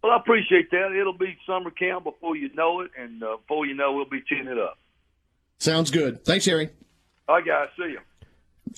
Well, 0.01 0.13
I 0.13 0.17
appreciate 0.17 0.71
that. 0.71 0.95
It'll 0.97 1.13
be 1.13 1.37
summer 1.45 1.71
camp 1.71 2.05
before 2.05 2.35
you 2.35 2.49
know 2.55 2.81
it, 2.81 2.91
and 2.97 3.21
uh, 3.21 3.37
before 3.37 3.65
you 3.65 3.75
know, 3.75 3.93
we'll 3.93 4.05
be 4.05 4.21
teeing 4.21 4.47
it 4.47 4.57
up. 4.57 4.79
Sounds 5.59 5.91
good. 5.91 6.23
Thanks, 6.25 6.45
Harry. 6.45 6.69
All 7.27 7.35
right, 7.35 7.45
guys. 7.45 7.67
See 7.77 7.91
you. 7.91 7.99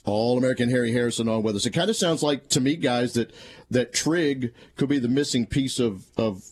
All 0.03 0.37
American 0.37 0.69
Harry 0.69 0.91
Harrison 0.91 1.29
on 1.29 1.43
with 1.43 1.55
us. 1.55 1.65
It 1.65 1.71
kind 1.71 1.89
of 1.89 1.95
sounds 1.95 2.23
like 2.23 2.49
to 2.49 2.59
me, 2.59 2.75
guys, 2.75 3.13
that 3.13 3.31
that 3.69 3.93
Trigg 3.93 4.53
could 4.75 4.89
be 4.89 4.99
the 4.99 5.07
missing 5.07 5.45
piece 5.45 5.79
of 5.79 6.05
of. 6.17 6.43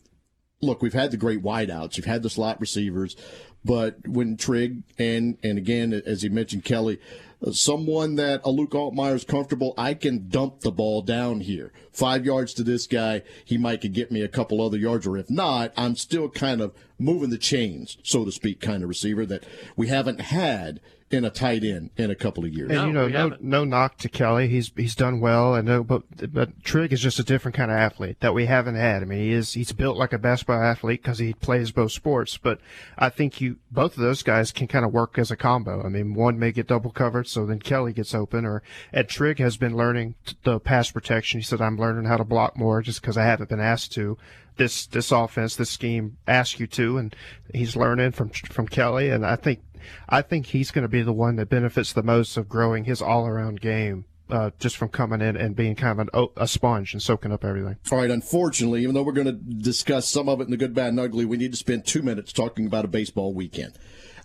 Look, 0.62 0.82
we've 0.82 0.92
had 0.92 1.12
the 1.12 1.16
great 1.16 1.42
wideouts, 1.42 1.96
you've 1.96 2.06
had 2.06 2.22
the 2.22 2.30
slot 2.30 2.60
receivers, 2.60 3.16
but 3.64 4.08
when 4.08 4.38
Trigg 4.38 4.84
and 4.98 5.38
and 5.44 5.58
again, 5.58 5.94
as 6.06 6.22
he 6.22 6.30
mentioned, 6.30 6.64
Kelly, 6.64 7.00
uh, 7.46 7.52
someone 7.52 8.16
that 8.16 8.42
a 8.44 8.52
Luke 8.52 8.72
Altmyer 8.72 9.16
is 9.16 9.24
comfortable, 9.24 9.74
I 9.78 9.94
can 9.94 10.30
dump 10.30 10.62
the 10.62 10.72
ball 10.72 11.02
down 11.02 11.42
here. 11.42 11.72
Five 11.92 12.26
yards 12.26 12.54
to 12.56 12.64
this 12.64 12.88
guy, 12.88 13.24
he 13.44 13.58
might 13.58 13.82
could 13.82 13.94
get 13.94 14.12
me 14.12 14.22
a 14.22 14.28
couple 14.28 14.62
other 14.62 14.78
yards, 14.78 15.06
or 15.06 15.18
if 15.18 15.30
not, 15.30 15.74
I'm 15.76 15.96
still 15.96 16.30
kind 16.30 16.62
of 16.62 16.74
moving 16.98 17.30
the 17.30 17.38
chains, 17.38 17.98
so 18.04 18.26
to 18.26 18.32
speak, 18.32 18.60
kind 18.60 18.84
of 18.84 18.90
receiver 18.90 19.26
that 19.26 19.44
we 19.76 19.88
haven't 19.88 20.22
had 20.22 20.80
in 21.12 21.26
a 21.26 21.30
tight 21.30 21.64
end 21.64 21.90
in 21.98 22.12
a 22.12 22.16
couple 22.16 22.46
of 22.46 22.54
years. 22.54 22.70
And 22.72 22.88
you 22.88 22.94
know, 22.94 23.08
no, 23.08 23.36
no 23.40 23.64
knock 23.64 23.98
to 24.00 24.10
Kelly. 24.10 24.48
He's 24.48 24.72
he's 24.76 24.96
done 24.96 25.20
well, 25.20 25.56
and 25.56 25.68
no, 25.68 25.84
but 25.84 26.04
but 26.32 26.64
Trigg 26.64 26.94
is 26.94 27.02
just 27.02 27.20
a 27.20 27.24
different 27.24 27.56
kind 27.56 27.72
of 27.72 27.78
athlete 27.78 28.20
that 28.20 28.34
we 28.34 28.46
haven't 28.46 28.76
had. 28.76 29.02
I 29.02 29.06
mean, 29.06 29.20
he 29.20 29.32
is 29.32 29.54
he's 29.54 29.72
built 29.72 29.98
like 29.98 30.14
a 30.14 30.20
basketball 30.20 30.62
athlete 30.62 31.02
because 31.02 31.18
he 31.18 31.34
plays 31.34 31.72
both 31.72 31.92
sports. 31.92 32.38
But 32.38 32.60
I 32.98 33.10
think 33.10 33.42
you 33.42 33.58
both 33.72 33.98
of 33.98 34.04
those 34.04 34.22
guys 34.22 34.52
can 34.52 34.68
kind 34.68 34.86
of 34.86 34.94
work 34.94 35.18
as 35.18 35.32
a 35.32 35.36
combo. 35.36 35.84
I 35.84 35.90
mean, 35.90 36.14
one 36.14 36.38
may 36.38 36.52
get 36.52 36.68
double 36.68 36.92
covered, 36.92 37.28
so 37.28 37.46
then 37.46 37.60
Kelly 37.60 37.94
gets 37.94 38.14
open. 38.14 38.46
Or 38.46 38.62
Ed 38.94 39.10
Trigg 39.10 39.40
has 39.40 39.58
been 39.58 39.76
learning 39.76 40.16
the 40.44 40.60
pass 40.60 40.92
protection. 40.92 41.40
He 41.40 41.44
said, 41.44 41.62
"I'm 41.62 41.78
learning 41.78 42.06
how 42.06 42.18
to 42.18 42.26
block 42.26 42.56
more 42.56 42.82
just 42.82 43.02
because 43.02 43.18
I 43.18 43.24
haven't 43.24 43.50
been 43.50 43.60
asked 43.60 43.94
to." 43.94 44.18
This 44.58 44.88
this 44.88 45.12
offense, 45.12 45.56
this 45.56 45.70
scheme 45.70 46.18
asks 46.28 46.60
you 46.60 46.68
to, 46.68 46.98
and 46.98 47.16
he's 47.54 47.78
learning 47.78 48.12
from 48.12 48.30
from 48.30 48.68
Kelly. 48.68 49.10
And 49.10 49.26
I 49.26 49.38
think 49.38 49.62
I 50.08 50.22
think 50.22 50.48
he's 50.48 50.72
going 50.72 50.84
to 50.84 50.90
be 50.90 51.02
the 51.02 51.14
one 51.14 51.36
that 51.38 51.50
benefits 51.50 51.94
the 51.94 52.04
most 52.04 52.38
of 52.38 52.48
growing 52.50 52.86
his 52.86 53.02
all 53.02 53.28
around 53.28 53.62
game. 53.62 54.06
Uh, 54.30 54.52
just 54.60 54.78
from 54.78 54.90
coming 54.90 55.22
in 55.22 55.36
and 55.36 55.56
being 55.56 55.74
kind 55.74 56.00
of 56.00 56.08
an, 56.14 56.28
a 56.38 56.48
sponge 56.48 56.94
and 56.94 57.02
soaking 57.02 57.32
up 57.32 57.44
everything. 57.44 57.76
All 57.92 57.98
right. 57.98 58.12
Unfortunately, 58.12 58.84
even 58.84 58.94
though 58.94 59.02
we're 59.02 59.12
going 59.12 59.26
to 59.26 59.32
discuss 59.32 60.08
some 60.08 60.30
of 60.30 60.40
it 60.40 60.44
in 60.44 60.52
the 60.52 60.58
good, 60.58 60.76
bad, 60.76 60.90
and 60.90 61.00
ugly, 61.00 61.26
we 61.26 61.36
need 61.36 61.50
to 61.50 61.58
spend 61.58 61.84
two 61.84 62.04
minutes 62.04 62.32
talking 62.32 62.68
about 62.68 62.86
a 62.86 62.88
baseball 62.88 63.34
weekend. 63.34 63.74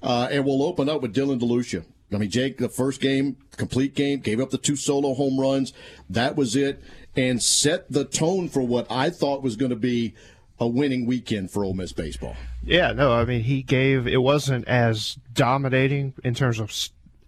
Uh, 0.03 0.29
and 0.31 0.45
we'll 0.45 0.63
open 0.63 0.91
up 0.91 1.01
with 1.01 1.15
Dylan 1.15 1.41
DeLucia. 1.41 1.87
I 2.13 2.19
mean, 2.19 2.29
Jake, 2.29 2.59
the 2.59 2.69
first 2.69 3.01
game, 3.01 3.39
complete 3.57 3.95
game, 3.95 4.21
gave 4.21 4.41
up 4.41 4.51
the 4.51 4.59
two 4.59 4.77
solo 4.77 5.15
home 5.15 5.41
runs. 5.41 5.73
That 6.11 6.37
was 6.37 6.55
it, 6.55 6.83
and 7.17 7.43
set 7.43 7.91
the 7.91 8.05
tone 8.05 8.51
for 8.51 8.63
what 8.63 8.87
I 8.91 9.09
thought 9.09 9.43
was 9.43 9.57
going 9.57 9.71
to 9.71 9.77
be 9.77 10.15
a 10.61 10.69
winning 10.69 11.07
weekend 11.07 11.51
for 11.51 11.65
Ole 11.65 11.75
Miss 11.75 11.93
baseball. 11.93 12.37
Yeah, 12.67 12.93
no, 12.93 13.13
I 13.13 13.25
mean 13.25 13.43
he 13.43 13.63
gave 13.63 14.07
it 14.07 14.23
wasn't 14.23 14.67
as 14.67 15.19
dominating 15.33 16.15
in 16.25 16.35
terms 16.35 16.61
of 16.61 16.73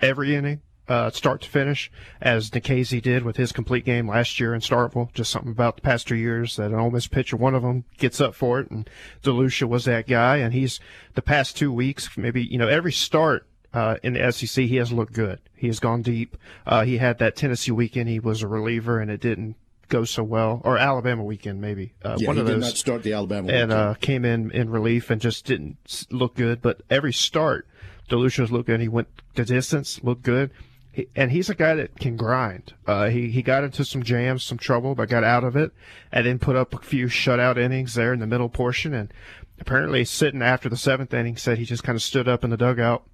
every 0.01 0.35
inning, 0.35 0.63
uh, 0.89 1.11
start 1.11 1.43
to 1.43 1.49
finish, 1.49 1.91
as 2.21 2.51
Nikhazy 2.51 3.03
did 3.03 3.23
with 3.23 3.37
his 3.37 3.53
complete 3.53 3.85
game 3.85 4.09
last 4.09 4.41
year 4.41 4.55
in 4.55 4.61
Starkville. 4.61 5.13
Just 5.13 5.31
something 5.31 5.51
about 5.51 5.77
the 5.77 5.83
past 5.83 6.09
two 6.09 6.17
years 6.17 6.57
that 6.57 6.71
an 6.71 6.79
Ole 6.79 6.91
Miss 6.91 7.07
pitcher, 7.07 7.37
one 7.37 7.55
of 7.55 7.63
them 7.63 7.85
gets 7.99 8.21
up 8.21 8.35
for 8.35 8.61
it, 8.61 8.71
and 8.71 8.89
DeLucia 9.23 9.69
was 9.69 9.85
that 9.85 10.07
guy, 10.07 10.37
and 10.37 10.55
he's 10.55 10.81
the 11.15 11.23
past 11.23 11.57
two 11.57 11.73
weeks, 11.73 12.17
maybe 12.17 12.43
you 12.43 12.59
know 12.59 12.69
every 12.69 12.93
start 12.93 13.47
uh, 13.75 13.97
in 14.03 14.15
the 14.15 14.33
SEC, 14.33 14.65
he 14.65 14.77
has 14.77 14.91
looked 14.91 15.13
good. 15.13 15.39
He 15.55 15.67
has 15.67 15.81
gone 15.81 16.01
deep. 16.01 16.37
Uh, 16.67 16.85
he 16.85 16.97
had 16.97 17.19
that 17.19 17.37
Tennessee 17.37 17.73
weekend. 17.73 18.09
He 18.09 18.21
was 18.21 18.41
a 18.41 18.49
reliever, 18.49 19.01
and 19.01 19.11
it 19.11 19.21
didn't 19.21 19.57
go 19.89 20.05
so 20.05 20.23
well, 20.23 20.61
or 20.65 20.79
Alabama 20.79 21.25
weekend 21.25 21.61
maybe. 21.61 21.95
Uh, 22.05 22.17
yeah, 22.19 22.29
one 22.29 22.39
of 22.39 22.47
those. 22.47 22.55
did 22.55 22.61
not 22.61 22.77
start 22.77 23.03
the 23.03 23.13
Alabama 23.13 23.53
and 23.53 23.73
uh, 23.73 23.95
came 23.95 24.25
in 24.25 24.51
in 24.51 24.71
relief 24.71 25.11
and 25.11 25.21
just 25.21 25.45
didn't 25.45 26.07
look 26.11 26.35
good. 26.35 26.63
But 26.63 26.83
every 26.91 27.13
start, 27.13 27.67
DeLucia's 28.09 28.51
looked 28.51 28.67
good. 28.67 28.81
He 28.81 28.89
went 28.89 29.09
the 29.35 29.45
distance, 29.45 30.03
looked 30.03 30.23
good. 30.23 30.51
He, 30.93 31.09
and 31.15 31.31
he's 31.31 31.51
a 31.51 31.55
guy 31.55 31.75
that 31.75 31.99
can 31.99 32.17
grind. 32.17 32.75
Uh, 32.87 33.09
he 33.09 33.31
he 33.31 33.43
got 33.43 33.65
into 33.65 33.85
some 33.85 34.03
jams, 34.03 34.43
some 34.43 34.59
trouble, 34.59 34.95
but 34.95 35.09
got 35.09 35.25
out 35.25 35.45
of 35.45 35.57
it, 35.57 35.73
and 36.11 36.27
then 36.27 36.39
put 36.39 36.57
up 36.57 36.75
a 36.75 36.79
few 36.79 37.07
shutout 37.07 37.59
innings 37.59 37.95
there 37.95 38.13
in 38.13 38.21
the 38.21 38.27
middle 38.27 38.49
portion. 38.49 38.95
And 38.95 39.13
apparently, 39.61 40.05
sitting 40.05 40.43
after 40.43 40.69
the 40.69 40.77
seventh 40.77 41.13
inning, 41.13 41.37
said 41.37 41.59
he 41.59 41.65
just 41.65 41.85
kind 41.85 41.97
of 41.97 42.03
stood 42.03 42.29
up 42.29 42.45
in 42.45 42.51
the 42.51 42.57
dugout, 42.57 43.07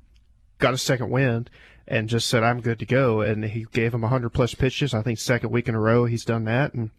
got 0.58 0.74
a 0.74 0.78
second 0.78 1.10
wind, 1.10 1.50
and 1.86 2.08
just 2.08 2.28
said, 2.28 2.42
I'm 2.42 2.60
good 2.60 2.78
to 2.78 2.86
go. 2.86 3.20
And 3.20 3.44
he 3.44 3.66
gave 3.72 3.94
him 3.94 4.02
100 4.02 4.30
plus 4.30 4.54
pitches. 4.54 4.94
I 4.94 5.02
think 5.02 5.18
second 5.18 5.50
week 5.50 5.68
in 5.68 5.74
a 5.74 5.80
row 5.80 6.04
he's 6.04 6.24
done 6.24 6.44
that. 6.44 6.74
And 6.74 6.90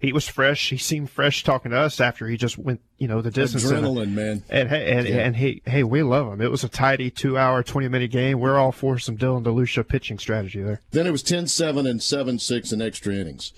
he 0.00 0.12
was 0.12 0.28
fresh. 0.28 0.70
He 0.70 0.76
seemed 0.76 1.10
fresh 1.10 1.44
talking 1.44 1.70
to 1.70 1.78
us 1.78 2.00
after 2.00 2.26
he 2.26 2.36
just 2.36 2.58
went, 2.58 2.80
you 2.98 3.08
know, 3.08 3.20
the 3.20 3.30
distance. 3.30 3.64
Adrenaline, 3.64 4.02
and, 4.02 4.14
man. 4.16 4.42
And 4.48 4.72
and, 4.72 5.08
yeah. 5.08 5.16
and 5.18 5.36
he, 5.36 5.62
hey, 5.64 5.84
we 5.84 6.02
love 6.02 6.32
him. 6.32 6.40
It 6.40 6.50
was 6.50 6.64
a 6.64 6.68
tidy 6.68 7.10
two 7.10 7.38
hour, 7.38 7.62
20 7.62 7.88
minute 7.88 8.10
game. 8.10 8.40
We're 8.40 8.58
all 8.58 8.72
for 8.72 8.98
some 8.98 9.16
Dylan 9.16 9.44
DeLucia 9.44 9.86
pitching 9.86 10.18
strategy 10.18 10.62
there. 10.62 10.80
Then 10.90 11.06
it 11.06 11.12
was 11.12 11.22
10 11.22 11.46
7 11.46 11.86
and 11.86 12.02
7 12.02 12.38
6 12.38 12.72
in 12.72 12.82
extra 12.82 13.14
innings. 13.14 13.52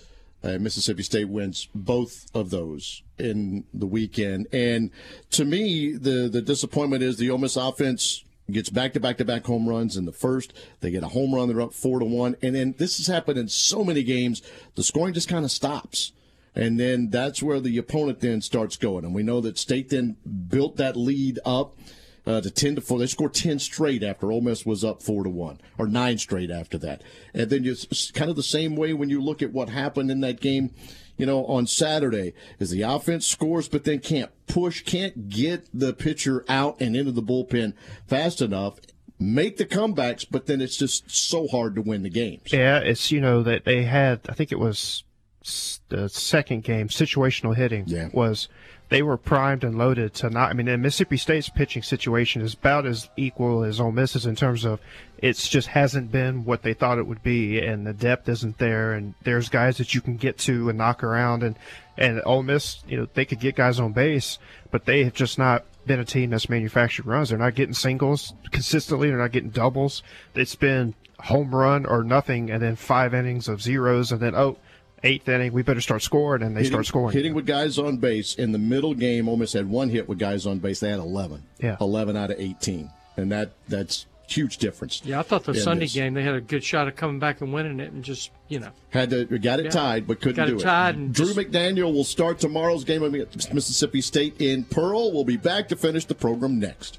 Uh, 0.44 0.58
Mississippi 0.58 1.04
State 1.04 1.28
wins 1.28 1.68
both 1.72 2.26
of 2.34 2.50
those 2.50 3.02
in 3.16 3.64
the 3.72 3.86
weekend. 3.86 4.48
And 4.52 4.90
to 5.30 5.44
me, 5.44 5.92
the, 5.92 6.28
the 6.28 6.42
disappointment 6.42 7.02
is 7.04 7.16
the 7.16 7.30
Ole 7.30 7.38
Miss 7.38 7.56
offense 7.56 8.24
gets 8.50 8.70
back 8.70 8.92
to 8.94 9.00
back 9.00 9.18
to 9.18 9.24
back 9.24 9.46
home 9.46 9.68
runs 9.68 9.96
in 9.96 10.04
the 10.04 10.12
first. 10.12 10.52
They 10.80 10.90
get 10.90 11.04
a 11.04 11.08
home 11.08 11.34
run, 11.34 11.48
they're 11.48 11.60
up 11.60 11.72
four 11.74 11.98
to 11.98 12.04
one. 12.04 12.36
And 12.42 12.54
then 12.54 12.74
this 12.78 12.98
has 12.98 13.06
happened 13.06 13.38
in 13.38 13.48
so 13.48 13.84
many 13.84 14.02
games, 14.02 14.42
the 14.74 14.82
scoring 14.82 15.14
just 15.14 15.28
kind 15.28 15.44
of 15.44 15.50
stops. 15.50 16.12
And 16.54 16.78
then 16.78 17.08
that's 17.08 17.42
where 17.42 17.60
the 17.60 17.78
opponent 17.78 18.20
then 18.20 18.42
starts 18.42 18.76
going. 18.76 19.04
And 19.04 19.14
we 19.14 19.22
know 19.22 19.40
that 19.40 19.58
State 19.58 19.88
then 19.88 20.16
built 20.48 20.76
that 20.76 20.96
lead 20.96 21.38
up 21.44 21.74
uh, 22.26 22.40
to 22.40 22.50
10 22.50 22.76
to 22.76 22.80
4. 22.80 22.98
They 22.98 23.06
scored 23.06 23.34
10 23.34 23.58
straight 23.58 24.02
after 24.02 24.30
Ole 24.30 24.40
Miss 24.40 24.64
was 24.64 24.84
up 24.84 25.02
4 25.02 25.24
to 25.24 25.30
1, 25.30 25.60
or 25.78 25.86
9 25.86 26.18
straight 26.18 26.50
after 26.50 26.78
that. 26.78 27.02
And 27.34 27.50
then 27.50 27.64
just 27.64 28.14
kind 28.14 28.30
of 28.30 28.36
the 28.36 28.42
same 28.42 28.76
way 28.76 28.92
when 28.92 29.08
you 29.08 29.20
look 29.20 29.42
at 29.42 29.52
what 29.52 29.68
happened 29.68 30.10
in 30.10 30.20
that 30.20 30.40
game 30.40 30.70
you 31.16 31.26
know, 31.26 31.44
on 31.46 31.66
Saturday 31.66 32.34
is 32.58 32.70
the 32.70 32.82
offense 32.82 33.26
scores, 33.26 33.68
but 33.68 33.84
then 33.84 34.00
can't 34.00 34.30
push, 34.46 34.82
can't 34.82 35.28
get 35.28 35.68
the 35.72 35.92
pitcher 35.92 36.44
out 36.48 36.80
and 36.80 36.96
into 36.96 37.12
the 37.12 37.22
bullpen 37.22 37.74
fast 38.06 38.40
enough. 38.40 38.80
Make 39.18 39.56
the 39.56 39.66
comebacks, 39.66 40.26
but 40.28 40.46
then 40.46 40.60
it's 40.60 40.76
just 40.76 41.08
so 41.10 41.46
hard 41.46 41.76
to 41.76 41.82
win 41.82 42.02
the 42.02 42.10
games. 42.10 42.52
Yeah, 42.52 42.78
it's 42.78 43.12
you 43.12 43.20
know 43.20 43.42
that 43.44 43.64
they 43.64 43.84
had. 43.84 44.20
I 44.28 44.32
think 44.32 44.50
it 44.50 44.58
was 44.58 45.04
the 45.90 46.08
second 46.08 46.64
game. 46.64 46.88
Situational 46.88 47.54
hitting 47.54 47.84
yeah. 47.86 48.08
was 48.12 48.48
they 48.92 49.02
were 49.02 49.16
primed 49.16 49.64
and 49.64 49.78
loaded 49.78 50.12
to 50.14 50.28
not. 50.28 50.50
I 50.50 50.52
mean, 50.52 50.80
Mississippi 50.80 51.16
State's 51.16 51.48
pitching 51.48 51.82
situation 51.82 52.42
is 52.42 52.54
about 52.54 52.86
as 52.86 53.08
equal 53.16 53.64
as 53.64 53.80
Ole 53.80 53.92
Miss's 53.92 54.26
in 54.26 54.36
terms 54.36 54.64
of 54.64 54.80
it's 55.18 55.48
just 55.48 55.68
hasn't 55.68 56.12
been 56.12 56.44
what 56.44 56.62
they 56.62 56.74
thought 56.74 56.98
it 56.98 57.06
would 57.06 57.22
be, 57.22 57.60
and 57.60 57.86
the 57.86 57.92
depth 57.92 58.28
isn't 58.28 58.58
there. 58.58 58.92
And 58.92 59.14
there's 59.22 59.48
guys 59.48 59.78
that 59.78 59.94
you 59.94 60.00
can 60.00 60.16
get 60.16 60.36
to 60.38 60.68
and 60.68 60.76
knock 60.76 61.02
around, 61.02 61.42
and 61.42 61.56
and 61.96 62.20
Ole 62.26 62.42
Miss, 62.42 62.82
you 62.86 62.96
know, 62.96 63.08
they 63.14 63.24
could 63.24 63.40
get 63.40 63.56
guys 63.56 63.80
on 63.80 63.92
base, 63.92 64.38
but 64.70 64.84
they 64.84 65.04
have 65.04 65.14
just 65.14 65.38
not 65.38 65.64
been 65.86 66.00
a 66.00 66.04
team 66.04 66.30
that's 66.30 66.48
manufactured 66.48 67.06
runs. 67.06 67.30
They're 67.30 67.38
not 67.38 67.54
getting 67.54 67.74
singles 67.74 68.34
consistently. 68.50 69.08
They're 69.08 69.18
not 69.18 69.32
getting 69.32 69.50
doubles. 69.50 70.02
It's 70.34 70.54
been 70.54 70.94
home 71.18 71.54
run 71.54 71.86
or 71.86 72.02
nothing, 72.02 72.50
and 72.50 72.62
then 72.62 72.76
five 72.76 73.14
innings 73.14 73.48
of 73.48 73.62
zeros, 73.62 74.12
and 74.12 74.20
then 74.20 74.34
oh 74.34 74.58
eighth 75.02 75.28
inning, 75.28 75.52
we 75.52 75.62
better 75.62 75.80
start 75.80 76.02
scoring, 76.02 76.42
and 76.42 76.56
they 76.56 76.60
hitting, 76.60 76.72
start 76.72 76.86
scoring. 76.86 77.14
Hitting 77.14 77.34
with 77.34 77.46
guys 77.46 77.78
on 77.78 77.96
base 77.98 78.34
in 78.34 78.52
the 78.52 78.58
middle 78.58 78.94
game, 78.94 79.28
almost 79.28 79.52
had 79.52 79.68
one 79.68 79.88
hit 79.88 80.08
with 80.08 80.18
guys 80.18 80.46
on 80.46 80.58
base. 80.58 80.80
They 80.80 80.90
had 80.90 80.98
eleven. 80.98 81.44
Yeah, 81.58 81.76
eleven 81.80 82.16
out 82.16 82.30
of 82.30 82.40
eighteen, 82.40 82.90
and 83.16 83.30
that 83.32 83.52
that's 83.68 84.06
huge 84.26 84.58
difference. 84.58 85.02
Yeah, 85.04 85.20
I 85.20 85.22
thought 85.22 85.44
the 85.44 85.54
Sunday 85.54 85.84
this. 85.84 85.94
game 85.94 86.14
they 86.14 86.22
had 86.22 86.34
a 86.34 86.40
good 86.40 86.64
shot 86.64 86.88
of 86.88 86.96
coming 86.96 87.18
back 87.18 87.40
and 87.40 87.52
winning 87.52 87.80
it, 87.80 87.92
and 87.92 88.02
just 88.02 88.30
you 88.48 88.60
know 88.60 88.70
had 88.90 89.10
to 89.10 89.24
got 89.38 89.60
it 89.60 89.66
yeah. 89.66 89.70
tied, 89.70 90.06
but 90.06 90.20
couldn't 90.20 90.36
got 90.36 90.48
do 90.48 90.56
it. 90.56 90.62
Tied 90.62 90.96
it. 90.96 91.12
Drew 91.12 91.26
just... 91.26 91.38
McDaniel 91.38 91.92
will 91.92 92.04
start 92.04 92.38
tomorrow's 92.38 92.84
game 92.84 93.02
against 93.02 93.52
Mississippi 93.52 94.00
State 94.00 94.40
in 94.40 94.64
Pearl. 94.64 95.12
We'll 95.12 95.24
be 95.24 95.36
back 95.36 95.68
to 95.68 95.76
finish 95.76 96.04
the 96.04 96.14
program 96.14 96.58
next. 96.58 96.98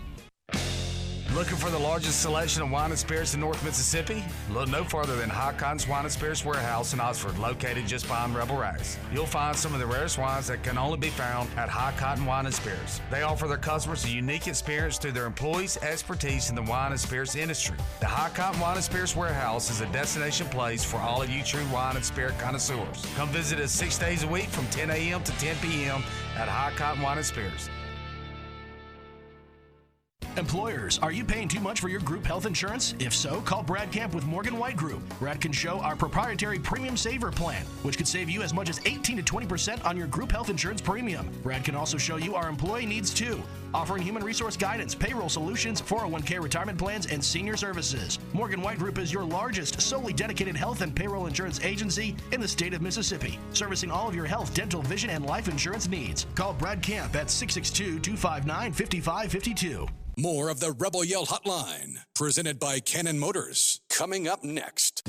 Looking 1.33 1.55
for 1.55 1.69
the 1.69 1.79
largest 1.79 2.21
selection 2.21 2.61
of 2.61 2.71
wine 2.71 2.89
and 2.89 2.99
spirits 2.99 3.33
in 3.33 3.39
North 3.39 3.63
Mississippi? 3.63 4.21
Look 4.49 4.67
no 4.67 4.83
further 4.83 5.15
than 5.15 5.29
High 5.29 5.53
Cotton's 5.53 5.87
Wine 5.87 6.03
and 6.03 6.11
Spirits 6.11 6.43
Warehouse 6.43 6.93
in 6.93 6.99
Oxford, 6.99 7.39
located 7.39 7.87
just 7.87 8.05
behind 8.05 8.35
Rebel 8.35 8.57
Rise. 8.57 8.97
You'll 9.13 9.25
find 9.25 9.55
some 9.55 9.73
of 9.73 9.79
the 9.79 9.85
rarest 9.85 10.17
wines 10.17 10.47
that 10.47 10.61
can 10.61 10.77
only 10.77 10.97
be 10.97 11.07
found 11.07 11.49
at 11.55 11.69
High 11.69 11.93
Cotton 11.95 12.25
Wine 12.25 12.47
and 12.47 12.53
Spirits. 12.53 12.99
They 13.09 13.21
offer 13.21 13.47
their 13.47 13.57
customers 13.57 14.03
a 14.03 14.09
unique 14.09 14.47
experience 14.47 14.97
through 14.97 15.13
their 15.13 15.25
employees' 15.25 15.77
expertise 15.77 16.49
in 16.49 16.55
the 16.55 16.63
wine 16.63 16.91
and 16.91 16.99
spirits 16.99 17.35
industry. 17.35 17.77
The 18.01 18.07
High 18.07 18.31
Cotton 18.35 18.59
Wine 18.59 18.75
and 18.75 18.83
Spirits 18.83 19.15
Warehouse 19.15 19.71
is 19.71 19.79
a 19.79 19.85
destination 19.93 20.47
place 20.47 20.83
for 20.83 20.97
all 20.97 21.21
of 21.21 21.29
you 21.29 21.43
true 21.43 21.65
wine 21.71 21.95
and 21.95 22.03
spirit 22.03 22.37
connoisseurs. 22.39 23.05
Come 23.15 23.29
visit 23.29 23.57
us 23.61 23.71
six 23.71 23.97
days 23.97 24.23
a 24.23 24.27
week 24.27 24.49
from 24.49 24.67
10 24.67 24.89
a.m. 24.89 25.23
to 25.23 25.31
10 25.39 25.55
p.m. 25.61 26.03
at 26.35 26.49
High 26.49 26.73
Cotton 26.75 27.01
Wine 27.01 27.17
and 27.17 27.25
Spirits. 27.25 27.69
Employers, 30.37 30.97
are 30.99 31.11
you 31.11 31.25
paying 31.25 31.49
too 31.49 31.59
much 31.59 31.81
for 31.81 31.89
your 31.89 31.99
group 31.99 32.25
health 32.25 32.45
insurance? 32.45 32.95
If 32.99 33.13
so, 33.13 33.41
call 33.41 33.63
Brad 33.63 33.91
Camp 33.91 34.15
with 34.15 34.25
Morgan 34.25 34.57
White 34.57 34.77
Group. 34.77 35.01
Brad 35.19 35.41
can 35.41 35.51
show 35.51 35.79
our 35.79 35.95
proprietary 35.95 36.57
Premium 36.57 36.95
Saver 36.95 37.31
plan, 37.31 37.65
which 37.83 37.97
could 37.97 38.07
save 38.07 38.29
you 38.29 38.41
as 38.41 38.53
much 38.53 38.69
as 38.69 38.79
18 38.85 39.17
to 39.17 39.23
20% 39.23 39.85
on 39.85 39.97
your 39.97 40.07
group 40.07 40.31
health 40.31 40.49
insurance 40.49 40.79
premium. 40.79 41.29
Brad 41.43 41.65
can 41.65 41.75
also 41.75 41.97
show 41.97 42.15
you 42.15 42.33
our 42.35 42.47
employee 42.47 42.85
needs 42.85 43.13
too, 43.13 43.43
offering 43.73 44.01
human 44.01 44.23
resource 44.23 44.55
guidance, 44.55 44.95
payroll 44.95 45.27
solutions, 45.27 45.81
401k 45.81 46.41
retirement 46.41 46.79
plans, 46.79 47.07
and 47.07 47.21
senior 47.21 47.57
services. 47.57 48.17
Morgan 48.31 48.61
White 48.61 48.79
Group 48.79 48.99
is 48.99 49.11
your 49.11 49.25
largest, 49.25 49.81
solely 49.81 50.13
dedicated 50.13 50.55
health 50.55 50.79
and 50.81 50.95
payroll 50.95 51.27
insurance 51.27 51.59
agency 51.59 52.15
in 52.31 52.39
the 52.39 52.47
state 52.47 52.73
of 52.73 52.81
Mississippi, 52.81 53.37
servicing 53.51 53.91
all 53.91 54.07
of 54.07 54.15
your 54.15 54.25
health, 54.25 54.53
dental, 54.53 54.81
vision, 54.83 55.09
and 55.09 55.25
life 55.25 55.49
insurance 55.49 55.89
needs. 55.89 56.25
Call 56.35 56.53
Brad 56.53 56.81
Camp 56.81 57.15
at 57.17 57.29
662 57.29 57.99
259 57.99 58.71
5552. 58.71 59.87
More 60.17 60.49
of 60.49 60.59
the 60.59 60.73
Rebel 60.73 61.05
Yell 61.05 61.25
Hotline, 61.25 61.99
presented 62.13 62.59
by 62.59 62.81
Cannon 62.81 63.17
Motors, 63.17 63.79
coming 63.89 64.27
up 64.27 64.43
next. 64.43 65.07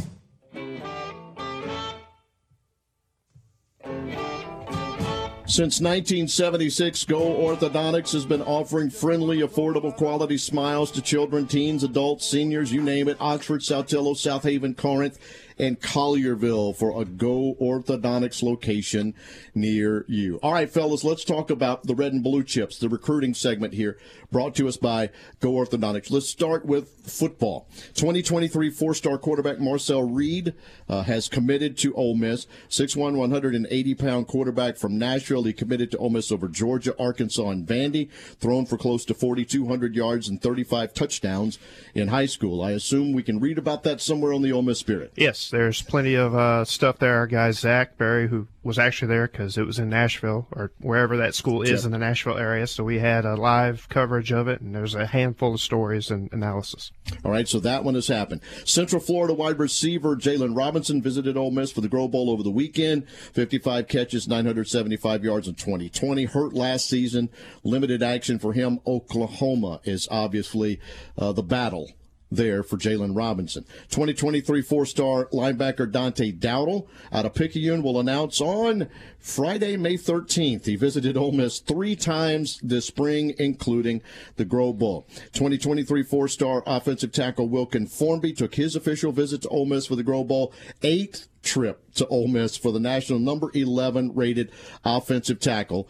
Since 5.45 5.81
1976, 5.81 7.05
Go 7.05 7.21
Orthodontics 7.21 8.13
has 8.13 8.25
been 8.25 8.43
offering 8.43 8.89
friendly, 8.91 9.41
affordable, 9.41 9.95
quality 9.95 10.39
smiles 10.39 10.91
to 10.93 11.03
children, 11.03 11.47
teens, 11.47 11.83
adults, 11.83 12.27
seniors, 12.27 12.73
you 12.73 12.81
name 12.81 13.09
it. 13.09 13.17
Oxford, 13.21 13.61
Saltillo, 13.61 14.17
South 14.17 14.45
Haven, 14.45 14.75
Corinth, 14.75 15.19
and 15.63 15.81
Collierville 15.81 16.77
for 16.77 17.01
a 17.01 17.05
Go 17.05 17.55
Orthodontics 17.61 18.43
location 18.43 19.15
near 19.55 20.05
you. 20.09 20.41
All 20.43 20.53
right, 20.53 20.69
fellas, 20.69 21.05
let's 21.05 21.25
talk 21.25 21.51
about 21.51 21.85
the 21.85 21.95
red 21.95 22.13
and 22.13 22.23
blue 22.23 22.43
chips, 22.43 22.79
the 22.79 22.89
recruiting 22.89 23.33
segment 23.33 23.73
here 23.73 23.97
brought 24.33 24.57
to 24.57 24.67
us 24.67 24.77
by 24.77 25.11
Go 25.39 25.53
Orthodontics. 25.53 26.11
Let's 26.11 26.29
start 26.29 26.65
with 26.65 26.89
football. 27.07 27.69
2023 27.95 28.71
four-star 28.71 29.19
quarterback 29.19 29.61
Marcel 29.61 30.03
Reed 30.03 30.55
uh, 30.89 31.03
has 31.03 31.29
committed 31.29 31.77
to 31.79 31.95
Ole 31.95 32.17
Miss. 32.17 32.47
6'1", 32.69 33.15
180-pound 33.15 34.27
quarterback 34.27 34.77
from 34.79 34.99
Nashville. 34.99 35.45
He 35.45 35.53
committed 35.53 35.91
to 35.93 35.99
Ole 35.99 36.11
Miss 36.11 36.33
over 36.33 36.49
Georgia, 36.49 36.95
Arkansas, 36.99 37.49
and 37.51 37.67
Vandy. 37.67 38.11
Thrown 38.41 38.67
for 38.67 38.79
close 38.79 39.05
to 39.05 39.15
4,200 39.15 39.95
yards 39.95 40.29
and 40.29 40.43
35 40.43 40.95
touchdowns 40.95 41.59
in 41.95 42.09
high 42.09 42.27
school. 42.27 42.63
I 42.63 42.73
assume 42.73 43.13
we 43.13 43.23
can 43.23 43.39
read 43.39 43.59
about 43.59 43.85
that 43.85 44.01
somewhere 44.01 44.33
on 44.33 44.43
the 44.43 44.53
Ole 44.53 44.63
Miss 44.63 44.79
Spirit. 44.79 45.13
Yes, 45.15 45.52
there's 45.53 45.83
plenty 45.83 46.15
of 46.15 46.35
uh, 46.35 46.65
stuff 46.65 46.99
there. 46.99 47.17
Our 47.19 47.27
guy 47.29 47.51
Zach 47.53 47.97
Berry, 47.99 48.27
who 48.27 48.49
was 48.65 48.79
actually 48.79 49.09
there 49.09 49.29
because 49.29 49.59
it 49.59 49.67
was 49.67 49.79
in 49.79 49.89
Nashville 49.91 50.49
or 50.51 50.73
wherever 50.81 51.17
that 51.19 51.35
school 51.35 51.63
is 51.63 51.71
Yep. 51.71 51.85
in 51.85 51.91
the 51.93 51.99
Nashville 51.99 52.39
area. 52.39 52.67
So 52.67 52.83
we 52.83 52.99
had 52.99 53.25
a 53.25 53.37
live 53.37 53.89
coverage 53.89 54.33
of 54.33 54.49
it, 54.49 54.61
and 54.61 54.75
there's 54.75 54.95
a 54.95 55.07
handful 55.07 55.55
of 55.55 55.61
stories 55.61 56.11
and 56.11 56.33
analysis. 56.33 56.91
All 57.25 57.31
right, 57.31 57.47
so 57.47 57.61
that 57.61 57.85
one 57.85 57.95
has 57.95 58.09
happened. 58.09 58.41
Central 58.65 59.01
Florida 59.01 59.35
wide 59.35 59.59
receiver 59.59 60.17
Jaylon 60.17 60.57
Robinson 60.57 61.03
visited 61.03 61.37
Ole 61.37 61.51
Miss 61.51 61.71
for 61.71 61.83
the 61.83 61.89
Grove 61.89 62.11
Bowl 62.13 62.31
over 62.31 62.43
the 62.43 62.51
weekend. 62.51 63.07
55 63.35 63.87
catches, 63.89 64.27
975 64.27 65.23
yards 65.23 65.47
in 65.47 65.55
2020. 65.55 66.25
Hurt 66.25 66.55
last 66.55 66.89
season. 66.89 67.29
Limited 67.63 68.03
action 68.03 68.39
for 68.39 68.53
him. 68.55 68.81
Oklahoma 68.87 69.81
is 69.85 70.09
obviously 70.11 70.81
uh, 71.19 71.33
the 71.33 71.43
battle 71.43 71.91
there 72.37 72.63
for 72.63 72.77
Jaylon 72.77 73.17
Robinson. 73.17 73.65
2023 73.91 74.63
four-star 74.63 75.27
linebacker 75.27 75.91
Dante 75.91 76.33
Dowdle 76.33 76.87
out 77.13 77.27
of 77.27 77.35
Picayune 77.35 77.83
will 77.83 78.01
announce 78.01 78.41
on 78.41 78.89
Friday, 79.19 79.77
May 79.77 79.95
13th. 79.95 80.67
He 80.67 80.77
visited 80.77 81.17
Ole 81.17 81.33
Miss 81.33 81.61
three 81.61 81.95
times 81.95 82.59
this 82.63 82.87
spring, 82.87 83.35
including 83.39 84.03
the 84.37 84.45
Grove 84.45 84.79
Bowl. 84.79 85.07
2023 85.33 86.03
four-star 86.03 86.63
offensive 86.67 87.13
tackle 87.13 87.49
Wilkin 87.49 87.87
Formby 87.87 88.33
took 88.33 88.55
his 88.55 88.75
official 88.75 89.13
visit 89.13 89.43
to 89.43 89.49
Ole 89.49 89.67
Miss 89.67 89.87
for 89.87 89.97
the 89.97 90.03
Grove 90.03 90.29
Bowl. 90.29 90.53
Eighth 90.83 91.29
trip 91.43 91.93
to 91.95 92.07
Ole 92.07 92.29
Miss 92.29 92.57
for 92.57 92.73
the 92.73 92.81
national 92.81 93.19
number 93.19 93.51
11 93.55 94.15
rated 94.15 94.51
offensive 94.85 95.41
tackle. 95.41 95.89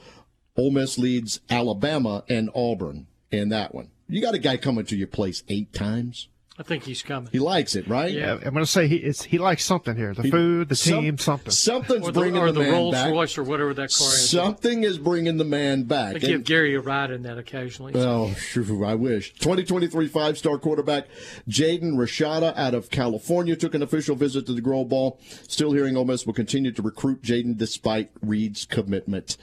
Ole 0.57 0.71
Miss 0.71 0.99
leads 0.99 1.41
Alabama 1.49 2.25
and 2.29 2.51
Auburn 2.55 3.07
in 3.31 3.49
that 3.49 3.75
one. 3.75 3.89
You 4.13 4.21
got 4.21 4.35
a 4.35 4.39
guy 4.39 4.57
coming 4.59 4.85
to 4.87 4.97
your 4.97 5.09
place 5.09 5.43
eight 5.49 5.73
times. 5.73 6.29
I 6.59 6.65
think 6.65 6.85
he's 6.85 7.01
coming. 7.01 7.31
He 7.33 7.39
likes 7.39 7.75
it, 7.75 7.89
right? 7.89 8.13
Yeah, 8.13 8.35
I'm 8.35 8.53
going 8.53 8.57
to 8.57 8.67
say 8.67 8.87
he 8.87 8.97
it's, 8.97 9.23
he 9.23 9.39
likes 9.39 9.65
something 9.65 9.97
here: 9.97 10.13
the 10.13 10.31
food, 10.31 10.69
the 10.69 10.77
Some- 10.77 11.01
team, 11.01 11.17
something. 11.19 11.51
Something's 11.51 12.07
Or 12.07 12.13
the, 12.13 12.21
bringing 12.21 12.43
or 12.43 12.53
the, 12.53 12.61
the 12.61 12.67
man 12.67 12.73
Rolls 12.73 12.93
back. 12.95 13.11
Royce 13.11 13.39
or 13.39 13.43
whatever 13.43 13.73
that 13.73 13.91
car 13.91 14.09
is. 14.09 14.29
Something 14.29 14.85
is 14.85 14.99
bringing 14.99 15.39
the 15.39 15.45
man 15.47 15.85
back. 15.85 16.17
I 16.17 16.19
give 16.19 16.31
And- 16.31 16.45
Gary 16.45 16.75
a 16.75 16.81
ride 16.81 17.11
in 17.11 17.23
that 17.23 17.39
occasionally. 17.39 17.95
Oh, 17.97 18.35
sure, 18.35 18.85
I 18.85 18.95
wish. 18.95 19.33
2023 19.33 20.09
five 20.09 20.37
star 20.37 20.59
quarterback 20.59 21.07
Jaden 21.49 21.95
Rashada 21.95 22.55
out 22.55 22.75
of 22.75 22.91
California 22.91 23.57
took 23.57 23.75
an 23.75 23.83
official 23.83 24.15
visit 24.15 24.45
to 24.45 24.53
the 24.53 24.61
Grove 24.61 24.91
Bowl. 24.91 25.19
Still 25.49 25.73
hearing 25.73 25.97
Ole 25.97 26.05
Miss 26.05 26.27
will 26.27 26.35
continue 26.35 26.71
to 26.73 26.83
recruit 26.83 27.23
Jaden 27.23 27.57
despite 27.57 28.11
Reed's 28.21 28.67
commitment 28.67 29.39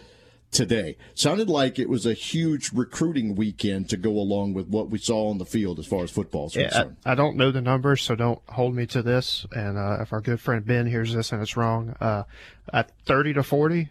today. 0.52 0.98
Sounded 1.14 1.50
like 1.50 1.78
it 1.80 1.90
was 1.90 2.06
a 2.06 2.14
huge 2.14 2.72
recruiting 2.74 3.36
weekend 3.36 3.90
to 3.90 3.98
go 3.98 4.12
along 4.12 4.54
with 4.54 4.68
what 4.68 4.90
we 4.90 4.98
saw 4.98 5.30
on 5.30 5.38
the 5.38 5.46
field 5.46 5.80
as 5.80 5.86
far 5.86 6.04
as 6.04 6.12
football 6.12 6.48
is 6.48 6.56
Yeah, 6.56 6.64
concerned. 6.70 6.98
I, 7.06 7.12
I 7.12 7.16
don't 7.16 7.38
know 7.38 7.52
the 7.52 7.62
numbers, 7.62 8.02
so 8.02 8.16
don't 8.16 8.42
hold 8.48 8.76
me 8.76 8.86
to 8.88 9.02
this. 9.02 9.46
And 9.52 9.78
uh, 9.78 9.98
if 10.02 10.14
our 10.14 10.22
good 10.22 10.40
friend 10.40 10.66
Ben 10.66 10.88
hears 10.88 11.14
this 11.14 11.32
and 11.32 11.42
it's 11.42 11.56
wrong, 11.56 11.96
uh, 12.02 12.24
at 12.74 12.92
30 13.06 13.34
to 13.34 13.44
40, 13.44 13.90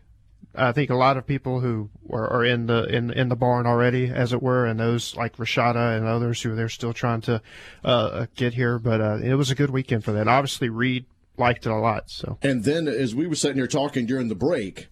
I 0.55 0.73
think 0.73 0.91
a 0.91 0.95
lot 0.95 1.17
of 1.17 1.27
people 1.27 1.61
who 1.61 1.91
are, 2.11 2.29
are 2.29 2.45
in 2.45 2.67
the 2.67 2.85
in 2.85 3.13
in 3.13 3.29
the 3.29 3.37
barn 3.37 3.67
already, 3.67 4.11
as 4.11 4.33
it 4.33 4.43
were, 4.43 4.67
and 4.67 4.81
those 4.81 5.15
like 5.15 5.37
Rashada 5.37 5.97
and 5.97 6.07
others 6.07 6.43
who 6.43 6.57
they're 6.57 6.69
still 6.69 6.93
trying 6.93 7.21
to 7.23 7.43
uh, 7.85 8.27
get 8.35 8.55
here. 8.55 8.79
But 8.79 9.01
uh, 9.01 9.19
it 9.23 9.35
was 9.35 9.51
a 9.51 9.55
good 9.55 9.71
weekend 9.71 10.05
for 10.05 10.13
that. 10.13 10.27
Obviously, 10.27 10.69
Reed 10.69 11.05
liked 11.37 11.67
it 11.67 11.71
a 11.71 11.77
lot. 11.77 12.11
So 12.11 12.39
And 12.43 12.65
then, 12.65 12.89
as 12.89 13.15
we 13.15 13.27
were 13.27 13.35
sitting 13.35 13.57
here 13.57 13.67
talking 13.69 14.07
during 14.07 14.29
the 14.29 14.35
break, 14.35 14.89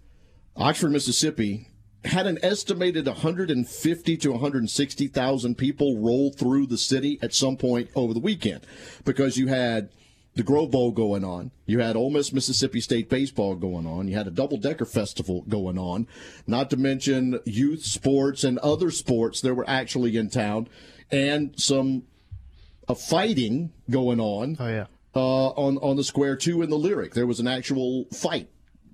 Oxford, 0.56 0.90
Mississippi 0.90 1.68
had 2.04 2.26
an 2.26 2.38
estimated 2.42 3.06
150 3.06 4.16
to 4.16 4.32
160,000 4.32 5.58
people 5.58 5.98
roll 5.98 6.32
through 6.32 6.66
the 6.66 6.78
city 6.78 7.18
at 7.20 7.34
some 7.34 7.56
point 7.56 7.90
over 7.94 8.14
the 8.14 8.20
weekend 8.20 8.64
because 9.04 9.36
you 9.36 9.48
had 9.48 9.90
the 10.34 10.42
Grove 10.42 10.70
Bowl 10.70 10.92
going 10.92 11.24
on, 11.24 11.50
you 11.64 11.80
had 11.80 11.96
Ole 11.96 12.10
Miss 12.10 12.32
Mississippi 12.32 12.80
State 12.80 13.08
baseball 13.08 13.54
going 13.54 13.86
on, 13.86 14.06
you 14.06 14.16
had 14.16 14.26
a 14.26 14.30
double 14.30 14.58
decker 14.58 14.84
festival 14.84 15.44
going 15.48 15.78
on, 15.78 16.06
not 16.46 16.70
to 16.70 16.76
mention 16.76 17.40
youth 17.44 17.84
sports 17.84 18.44
and 18.44 18.58
other 18.58 18.90
sports 18.90 19.40
that 19.40 19.54
were 19.54 19.68
actually 19.68 20.16
in 20.16 20.28
town, 20.28 20.68
and 21.10 21.58
some 21.58 22.02
uh, 22.86 22.94
fighting 22.94 23.72
going 23.90 24.20
on. 24.20 24.56
Oh 24.60 24.68
yeah. 24.68 24.86
Uh, 25.14 25.48
on 25.48 25.78
on 25.78 25.96
the 25.96 26.04
square 26.04 26.36
too 26.36 26.60
in 26.60 26.68
the 26.68 26.76
lyric, 26.76 27.14
there 27.14 27.26
was 27.26 27.40
an 27.40 27.48
actual 27.48 28.04
fight 28.12 28.50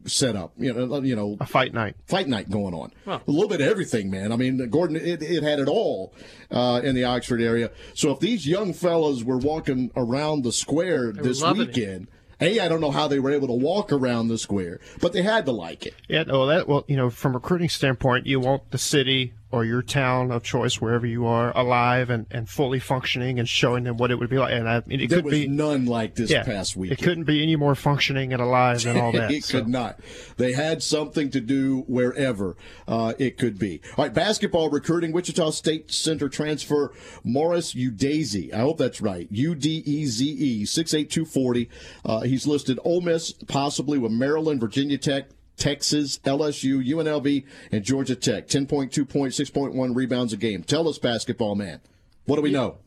set 0.07 0.37
up. 0.37 0.53
You 0.57 0.73
know, 0.73 1.03
you 1.03 1.17
know, 1.17 1.37
a 1.41 1.47
fight 1.47 1.73
night, 1.73 1.97
fight 2.07 2.29
night 2.29 2.51
going 2.51 2.75
on. 2.75 2.93
A 3.07 3.21
little 3.27 3.49
bit 3.49 3.61
of 3.61 3.69
everything, 3.69 4.11
man. 4.11 4.33
I 4.33 4.37
mean, 4.37 4.69
Gordon, 4.69 4.97
it, 4.97 5.23
it 5.23 5.43
had 5.43 5.59
it 5.59 5.69
all 5.69 6.15
uh, 6.51 6.81
in 6.83 6.95
the 6.95 7.05
Oxford 7.05 7.41
area. 7.41 7.71
So 7.95 8.11
if 8.11 8.21
these 8.21 8.47
young 8.47 8.73
fellas 8.73 9.25
were 9.25 9.39
walking 9.39 9.91
around 9.97 10.45
the 10.45 10.53
square 10.53 11.07
were 11.07 11.13
this 11.13 11.43
weekend. 11.43 12.09
it. 12.41 12.59
A, 12.59 12.59
I 12.59 12.67
don't 12.67 12.81
know 12.81 12.91
how 12.91 13.07
they 13.07 13.21
were 13.21 13.31
able 13.31 13.47
to 13.47 13.55
walk 13.55 13.93
around 13.93 14.27
the 14.27 14.37
square, 14.37 14.81
but 15.01 15.13
they 15.13 15.23
had 15.23 15.47
to 15.47 15.53
like 15.53 15.87
it. 15.87 15.95
Yeah, 16.09 16.25
well, 16.27 16.47
that 16.47 16.67
well, 16.67 16.85
you 16.89 16.97
know, 16.97 17.09
from 17.09 17.33
a 17.33 17.35
recruiting 17.35 17.69
standpoint, 17.69 18.27
you 18.27 18.41
want 18.41 18.73
the 18.73 18.79
city 18.79 19.35
or 19.53 19.65
your 19.65 19.83
town 19.83 20.33
of 20.33 20.43
choice, 20.43 20.81
wherever 20.81 21.07
you 21.07 21.27
are, 21.27 21.57
alive 21.57 22.09
and, 22.11 22.27
and 22.31 22.49
fully 22.49 22.81
functioning 22.81 23.39
and 23.39 23.49
showing 23.49 23.85
them 23.85 23.99
what 23.99 24.11
it 24.11 24.19
would 24.19 24.31
be 24.31 24.39
like. 24.39 24.53
And 24.53 24.69
I 24.69 24.83
mean, 24.87 25.01
it 25.01 25.11
there 25.11 25.19
could 25.19 25.27
was 25.27 25.35
be 25.35 25.47
none 25.47 25.85
like 25.85 26.15
this 26.15 26.31
yeah, 26.31 26.43
past 26.43 26.77
week. 26.77 26.91
It 26.91 27.03
couldn't 27.03 27.25
be 27.25 27.43
any 27.43 27.55
more 27.57 27.75
functioning 27.75 28.33
and 28.33 28.41
alive 28.41 28.85
and 28.87 28.99
all 28.99 29.13
that. 29.13 29.31
it 29.31 29.45
so. 29.45 29.59
could 29.59 29.69
not. 29.69 30.01
They 30.39 30.53
had 30.53 30.83
something 30.83 31.31
to 31.31 31.41
do 31.41 31.85
wherever 31.87 32.57
uh, 32.89 33.13
it 33.19 33.37
could 33.37 33.59
be. 33.59 33.81
All 33.97 34.05
right, 34.05 34.15
basketball 34.15 34.71
recruiting. 34.71 35.13
Wichita 35.13 35.51
State 35.51 35.93
Center 35.93 36.29
transfer 36.29 36.93
Morris 37.23 37.75
Udeze. 37.75 38.53
I 38.53 38.59
hope 38.59 38.79
that's 38.79 39.01
right. 39.03 39.29
U 39.31 39.55
D 39.55 39.83
E 39.85 40.07
Z 40.07 40.25
E 40.25 40.65
six 40.65 40.95
eight 40.95 41.11
two 41.11 41.27
forty. 41.27 41.69
Uh, 42.05 42.21
he's 42.21 42.47
listed 42.47 42.79
Ole 42.85 43.03
Miss, 43.03 43.33
possibly 43.33 43.99
with 43.99 44.13
Maryland, 44.13 44.61
Virginia 44.61 44.99
Tech. 44.99 45.29
Texas, 45.57 46.19
LSU, 46.21 46.85
UNLV, 46.87 47.45
and 47.71 47.85
Georgia 47.85 48.17
Tech. 48.17 48.49
10.2 48.49 49.09
points, 49.09 49.39
6.1 49.39 49.95
rebounds 49.95 50.33
a 50.33 50.37
game. 50.37 50.63
Tell 50.63 50.89
us, 50.89 50.99
basketball 50.99 51.55
man. 51.55 51.81
What 52.25 52.37
do 52.37 52.43
we 52.43 52.51
know? 52.51 52.79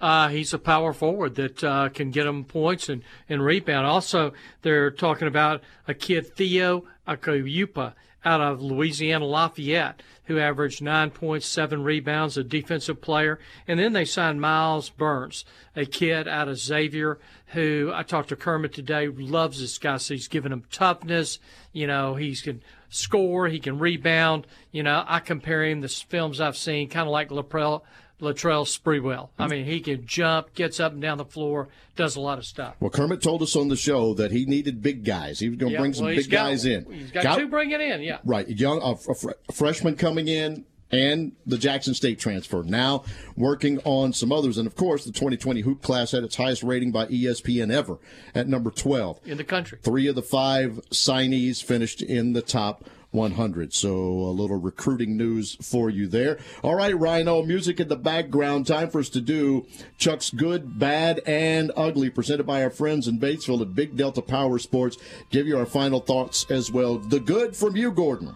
Uh, 0.00 0.28
he's 0.28 0.52
a 0.52 0.58
power 0.58 0.92
forward 0.92 1.34
that 1.36 1.64
uh, 1.64 1.88
can 1.88 2.10
get 2.10 2.26
him 2.26 2.44
points 2.44 2.88
and, 2.88 3.02
and 3.28 3.42
rebound. 3.42 3.86
Also, 3.86 4.32
they're 4.62 4.90
talking 4.90 5.28
about 5.28 5.62
a 5.88 5.94
kid, 5.94 6.34
Theo 6.36 6.84
Akwuba, 7.08 7.94
out 8.24 8.40
of 8.40 8.62
Louisiana 8.62 9.26
Lafayette, 9.26 10.02
who 10.24 10.38
averaged 10.38 10.82
9.7 10.82 11.84
rebounds, 11.84 12.36
a 12.36 12.44
defensive 12.44 13.00
player. 13.00 13.38
And 13.68 13.78
then 13.78 13.92
they 13.92 14.04
signed 14.04 14.40
Miles 14.40 14.88
Burns, 14.88 15.44
a 15.76 15.84
kid 15.84 16.26
out 16.26 16.48
of 16.48 16.58
Xavier, 16.58 17.18
who 17.48 17.90
I 17.94 18.02
talked 18.02 18.30
to 18.30 18.36
Kermit 18.36 18.72
today, 18.72 19.08
loves 19.08 19.60
this 19.60 19.78
guy. 19.78 19.98
So 19.98 20.14
he's 20.14 20.28
giving 20.28 20.52
him 20.52 20.64
toughness. 20.70 21.38
You 21.72 21.86
know, 21.86 22.14
he 22.14 22.34
can 22.36 22.62
score, 22.88 23.48
he 23.48 23.58
can 23.58 23.78
rebound. 23.78 24.46
You 24.72 24.82
know, 24.82 25.04
I 25.06 25.20
compare 25.20 25.64
him 25.64 25.82
to 25.82 25.88
films 25.88 26.40
I've 26.40 26.56
seen, 26.56 26.88
kind 26.88 27.06
of 27.06 27.12
like 27.12 27.28
Latrell, 27.28 27.82
Latrell 28.20 28.64
Sprewell. 28.64 29.28
I 29.38 29.48
mean, 29.48 29.64
he 29.64 29.80
can 29.80 30.06
jump, 30.06 30.54
gets 30.54 30.80
up 30.80 30.92
and 30.92 31.02
down 31.02 31.18
the 31.18 31.24
floor, 31.24 31.68
does 31.96 32.16
a 32.16 32.20
lot 32.20 32.38
of 32.38 32.44
stuff. 32.46 32.76
Well, 32.80 32.90
Kermit 32.90 33.20
told 33.22 33.42
us 33.42 33.56
on 33.56 33.68
the 33.68 33.76
show 33.76 34.14
that 34.14 34.30
he 34.30 34.44
needed 34.46 34.82
big 34.82 35.04
guys. 35.04 35.38
He 35.40 35.48
was 35.48 35.58
going 35.58 35.70
to 35.70 35.74
Yeah, 35.74 35.80
bring 35.80 35.92
some 35.94 36.06
well, 36.06 36.14
big 36.14 36.30
got- 36.30 36.44
guys 36.46 36.64
in. 36.64 36.90
He's 36.90 37.10
got, 37.10 37.38
two 37.38 37.48
bringing 37.48 37.80
in, 37.80 38.02
yeah. 38.02 38.18
Right, 38.24 38.48
young 38.48 38.80
a, 38.82 38.92
a 38.92 39.52
freshman 39.52 39.96
coming 39.96 40.28
in, 40.28 40.64
and 40.90 41.32
the 41.44 41.58
Jackson 41.58 41.92
State 41.92 42.20
transfer. 42.20 42.62
Now 42.62 43.04
working 43.36 43.80
on 43.84 44.12
some 44.12 44.30
others, 44.30 44.58
and 44.58 44.66
of 44.66 44.76
course, 44.76 45.04
the 45.04 45.10
2020 45.12 45.62
hoop 45.62 45.82
class 45.82 46.12
had 46.12 46.22
its 46.22 46.36
highest 46.36 46.62
rating 46.62 46.92
by 46.92 47.06
ESPN 47.06 47.72
ever 47.72 47.98
at 48.34 48.46
number 48.46 48.70
12. 48.70 49.18
In 49.24 49.36
the 49.36 49.44
country. 49.44 49.78
Three 49.82 50.06
of 50.06 50.14
the 50.14 50.22
five 50.22 50.80
signees 50.90 51.62
finished 51.62 52.00
in 52.00 52.32
the 52.32 52.42
top 52.42 52.84
100. 53.14 53.72
So 53.72 53.94
a 53.94 54.34
little 54.34 54.58
recruiting 54.58 55.16
news 55.16 55.56
for 55.62 55.88
you 55.88 56.06
there. 56.06 56.38
All 56.62 56.74
right, 56.74 56.96
Rhino, 56.96 57.42
music 57.42 57.80
in 57.80 57.88
the 57.88 57.96
background. 57.96 58.66
Time 58.66 58.90
for 58.90 59.00
us 59.00 59.08
to 59.10 59.20
do 59.20 59.66
Chuck's 59.96 60.30
Good, 60.30 60.78
Bad, 60.78 61.20
and 61.26 61.70
Ugly, 61.76 62.10
presented 62.10 62.44
by 62.44 62.62
our 62.62 62.70
friends 62.70 63.08
in 63.08 63.18
Batesville 63.18 63.62
at 63.62 63.74
Big 63.74 63.96
Delta 63.96 64.22
Power 64.22 64.58
Sports. 64.58 64.96
Give 65.30 65.46
you 65.46 65.58
our 65.58 65.66
final 65.66 66.00
thoughts 66.00 66.44
as 66.50 66.70
well. 66.70 66.98
The 66.98 67.20
good 67.20 67.56
from 67.56 67.76
you, 67.76 67.92
Gordon. 67.92 68.34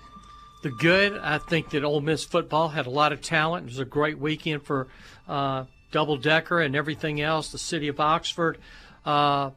The 0.63 0.71
good, 0.71 1.17
I 1.19 1.39
think 1.39 1.71
that 1.71 1.85
Ole 1.85 2.01
Miss 2.01 2.25
football 2.25 2.69
had 2.69 2.87
a 2.87 2.91
lot 2.91 3.13
of 3.13 3.21
talent. 3.21 3.67
It 3.67 3.71
was 3.71 3.79
a 3.79 3.85
great 3.85 4.19
weekend 4.19 4.65
for 4.65 4.89
uh, 5.29 5.65
double 5.93 6.17
decker 6.17 6.61
and 6.61 6.75
everything 6.75 7.21
else. 7.21 7.53
The 7.53 7.59
city 7.59 7.89
of 7.89 8.01
Oxford. 8.01 8.59
Uh, 9.05 9.51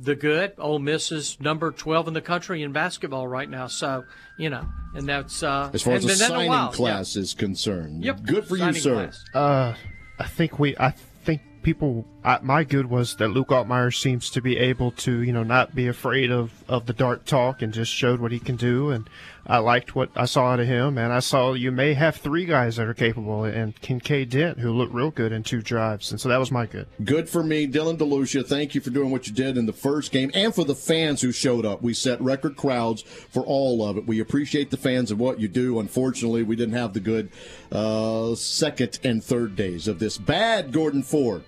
the 0.00 0.14
good, 0.14 0.52
Ole 0.58 0.78
Miss 0.78 1.10
is 1.12 1.40
number 1.40 1.70
12 1.72 2.08
in 2.08 2.14
the 2.14 2.20
country 2.20 2.62
in 2.62 2.72
basketball 2.72 3.26
right 3.26 3.48
now. 3.48 3.66
So, 3.66 4.04
you 4.38 4.50
know, 4.50 4.64
and 4.94 5.08
that's 5.08 5.42
uh, 5.42 5.70
As 5.72 5.82
far 5.82 5.94
as 5.94 6.04
the 6.04 6.08
hadn't 6.10 6.18
been 6.18 6.18
that 6.18 6.24
in 6.26 6.30
a 6.30 6.38
signing 6.38 6.48
while. 6.50 6.72
class 6.72 7.16
is 7.16 7.34
concerned. 7.34 8.04
Yep. 8.04 8.22
Good 8.24 8.46
for 8.46 8.56
you, 8.56 8.72
sir. 8.74 8.94
class. 8.94 9.24
Uh, 9.34 9.74
I 10.18 10.24
think 10.26 10.58
we. 10.58 10.76
I 10.78 10.90
think 11.24 11.42
people. 11.68 12.06
I, 12.24 12.38
my 12.42 12.64
good 12.64 12.88
was 12.88 13.16
that 13.16 13.28
Luke 13.28 13.48
Altmyer 13.48 13.94
seems 13.94 14.30
to 14.30 14.40
be 14.40 14.56
able 14.56 14.90
to, 14.92 15.22
you 15.22 15.34
know, 15.34 15.42
not 15.42 15.74
be 15.74 15.86
afraid 15.86 16.30
of 16.30 16.50
of 16.66 16.86
the 16.86 16.94
dark 16.94 17.26
talk 17.26 17.60
and 17.60 17.74
just 17.74 17.92
showed 17.92 18.20
what 18.20 18.32
he 18.32 18.38
can 18.38 18.56
do. 18.56 18.90
And 18.90 19.08
I 19.46 19.58
liked 19.58 19.94
what 19.94 20.10
I 20.16 20.24
saw 20.24 20.52
out 20.52 20.60
of 20.60 20.66
him. 20.66 20.96
And 20.96 21.12
I 21.12 21.20
saw 21.20 21.52
you 21.52 21.70
may 21.70 21.92
have 21.92 22.16
three 22.16 22.46
guys 22.46 22.76
that 22.76 22.88
are 22.88 22.94
capable, 22.94 23.44
and 23.44 23.78
Kinkead 23.82 24.30
Dent 24.30 24.58
who 24.58 24.72
looked 24.72 24.94
real 24.94 25.10
good 25.10 25.30
in 25.30 25.42
two 25.42 25.60
drives. 25.60 26.10
And 26.10 26.18
so 26.18 26.30
that 26.30 26.38
was 26.38 26.50
my 26.50 26.64
good. 26.64 26.86
Good 27.04 27.28
for 27.28 27.42
me, 27.42 27.66
Dylan 27.66 27.98
DeLucia. 27.98 28.46
Thank 28.46 28.74
you 28.74 28.80
for 28.80 28.90
doing 28.90 29.10
what 29.10 29.26
you 29.26 29.34
did 29.34 29.58
in 29.58 29.66
the 29.66 29.72
first 29.74 30.10
game 30.10 30.30
and 30.32 30.54
for 30.54 30.64
the 30.64 30.74
fans 30.74 31.20
who 31.20 31.32
showed 31.32 31.66
up. 31.66 31.82
We 31.82 31.92
set 31.92 32.18
record 32.20 32.56
crowds 32.56 33.02
for 33.02 33.42
all 33.42 33.86
of 33.86 33.98
it. 33.98 34.06
We 34.06 34.20
appreciate 34.20 34.70
the 34.70 34.78
fans 34.78 35.10
and 35.10 35.20
what 35.20 35.38
you 35.38 35.48
do. 35.48 35.78
Unfortunately, 35.78 36.42
we 36.42 36.56
didn't 36.56 36.76
have 36.76 36.94
the 36.94 37.00
good 37.00 37.30
uh, 37.70 38.34
second 38.36 38.98
and 39.04 39.22
third 39.22 39.54
days 39.54 39.86
of 39.86 39.98
this. 39.98 40.16
Bad 40.16 40.72
Gordon 40.72 41.02
Ford. 41.02 41.44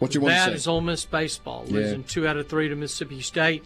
What 0.00 0.14
you 0.14 0.20
want 0.20 0.32
Bad 0.34 0.44
to 0.46 0.50
say? 0.52 0.56
is 0.56 0.66
Ole 0.66 0.80
Miss 0.80 1.04
baseball, 1.04 1.64
Yeah. 1.68 1.74
losing 1.74 2.02
two 2.04 2.26
out 2.26 2.36
of 2.36 2.48
three 2.48 2.68
to 2.68 2.74
Mississippi 2.74 3.20
State, 3.20 3.64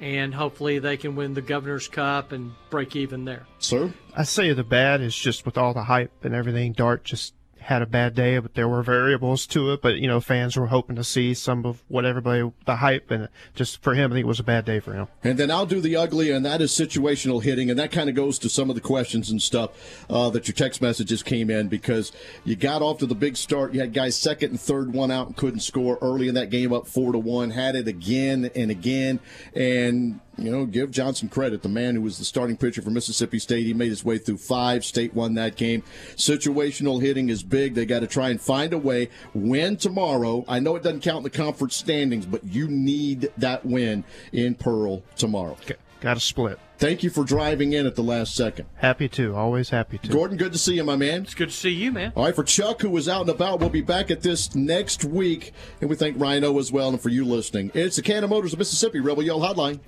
and 0.00 0.34
hopefully 0.34 0.78
they 0.78 0.96
can 0.98 1.16
win 1.16 1.32
the 1.34 1.40
Governor's 1.42 1.88
Cup 1.88 2.32
and 2.32 2.52
break 2.70 2.94
even 2.96 3.24
there. 3.24 3.46
Sir? 3.60 3.94
I 4.14 4.24
say 4.24 4.52
the 4.52 4.64
bad 4.64 5.00
is 5.00 5.16
just 5.16 5.46
with 5.46 5.56
all 5.56 5.72
the 5.72 5.84
hype 5.84 6.24
and 6.24 6.34
everything. 6.34 6.72
Dart 6.72 7.04
just 7.04 7.32
had 7.66 7.82
a 7.82 7.86
bad 7.86 8.14
day, 8.14 8.38
but 8.38 8.54
there 8.54 8.68
were 8.68 8.80
variables 8.80 9.44
to 9.44 9.72
it. 9.72 9.82
But 9.82 9.96
you 9.96 10.06
know, 10.06 10.20
fans 10.20 10.56
were 10.56 10.68
hoping 10.68 10.94
to 10.96 11.02
see 11.02 11.34
some 11.34 11.66
of 11.66 11.82
what 11.88 12.04
everybody 12.04 12.52
the 12.64 12.76
hype 12.76 13.10
and 13.10 13.28
just 13.54 13.82
for 13.82 13.94
him, 13.94 14.12
I 14.12 14.14
think 14.14 14.24
it 14.24 14.28
was 14.28 14.38
a 14.38 14.44
bad 14.44 14.64
day 14.64 14.78
for 14.78 14.92
him. 14.92 15.08
And 15.24 15.36
then 15.36 15.50
I'll 15.50 15.66
do 15.66 15.80
the 15.80 15.96
ugly, 15.96 16.30
and 16.30 16.46
that 16.46 16.60
is 16.60 16.70
situational 16.70 17.42
hitting, 17.42 17.68
and 17.68 17.78
that 17.78 17.90
kind 17.90 18.08
of 18.08 18.14
goes 18.14 18.38
to 18.40 18.48
some 18.48 18.70
of 18.70 18.76
the 18.76 18.80
questions 18.80 19.30
and 19.30 19.42
stuff 19.42 20.06
uh, 20.08 20.30
that 20.30 20.46
your 20.46 20.54
text 20.54 20.80
messages 20.80 21.24
came 21.24 21.50
in 21.50 21.66
because 21.66 22.12
you 22.44 22.54
got 22.54 22.82
off 22.82 22.98
to 22.98 23.06
the 23.06 23.16
big 23.16 23.36
start. 23.36 23.74
You 23.74 23.80
had 23.80 23.92
guys 23.92 24.16
second 24.16 24.50
and 24.50 24.60
third 24.60 24.92
one 24.92 25.10
out 25.10 25.26
and 25.26 25.36
couldn't 25.36 25.60
score 25.60 25.98
early 26.00 26.28
in 26.28 26.34
that 26.34 26.50
game, 26.50 26.72
up 26.72 26.86
four 26.86 27.10
to 27.10 27.18
one. 27.18 27.50
Had 27.50 27.74
it 27.74 27.88
again 27.88 28.48
and 28.54 28.70
again, 28.70 29.18
and 29.54 30.20
you 30.38 30.50
know, 30.50 30.66
give 30.66 30.90
Johnson 30.90 31.28
credit. 31.28 31.62
The 31.62 31.68
man 31.68 31.94
who 31.94 32.02
was 32.02 32.18
the 32.18 32.24
starting 32.24 32.56
pitcher 32.56 32.82
for 32.82 32.90
Mississippi 32.90 33.38
State, 33.38 33.64
he 33.64 33.72
made 33.74 33.88
his 33.88 34.04
way 34.04 34.18
through 34.18 34.36
five. 34.36 34.84
State 34.84 35.14
won 35.14 35.34
that 35.34 35.56
game. 35.56 35.82
Situational 36.14 37.00
hitting 37.00 37.28
is 37.28 37.42
big. 37.42 37.55
They 37.56 37.86
got 37.86 38.00
to 38.00 38.06
try 38.06 38.30
and 38.30 38.40
find 38.40 38.72
a 38.72 38.78
way. 38.78 39.08
Win 39.34 39.76
tomorrow. 39.76 40.44
I 40.48 40.60
know 40.60 40.76
it 40.76 40.82
doesn't 40.82 41.00
count 41.00 41.18
in 41.18 41.22
the 41.24 41.30
conference 41.30 41.76
standings, 41.76 42.26
but 42.26 42.44
you 42.44 42.68
need 42.68 43.30
that 43.38 43.64
win 43.64 44.04
in 44.32 44.54
Pearl 44.54 45.02
tomorrow. 45.16 45.56
Got 46.00 46.14
to 46.14 46.20
split. 46.20 46.58
Thank 46.78 47.02
you 47.02 47.08
for 47.08 47.24
driving 47.24 47.72
in 47.72 47.86
at 47.86 47.94
the 47.94 48.02
last 48.02 48.34
second. 48.34 48.66
Happy 48.76 49.08
to, 49.08 49.34
always 49.34 49.70
happy 49.70 49.96
to. 49.96 50.08
Gordon, 50.08 50.36
good 50.36 50.52
to 50.52 50.58
see 50.58 50.74
you, 50.74 50.84
my 50.84 50.94
man. 50.94 51.22
It's 51.22 51.34
good 51.34 51.48
to 51.48 51.54
see 51.54 51.70
you, 51.70 51.90
man. 51.90 52.12
All 52.14 52.24
right, 52.24 52.34
for 52.34 52.44
Chuck, 52.44 52.82
who 52.82 52.90
was 52.90 53.08
out 53.08 53.22
and 53.22 53.30
about, 53.30 53.60
we'll 53.60 53.70
be 53.70 53.80
back 53.80 54.10
at 54.10 54.20
this 54.20 54.54
next 54.54 55.02
week. 55.02 55.52
And 55.80 55.88
we 55.88 55.96
thank 55.96 56.20
Rhino 56.20 56.58
as 56.58 56.70
well, 56.70 56.90
and 56.90 57.00
for 57.00 57.08
you 57.08 57.24
listening. 57.24 57.70
It's 57.72 57.96
the 57.96 58.02
Cannon 58.02 58.28
Motors 58.28 58.52
of 58.52 58.58
Mississippi 58.58 59.00
Rebel 59.00 59.22
Yell 59.22 59.40
Hotline. 59.40 59.80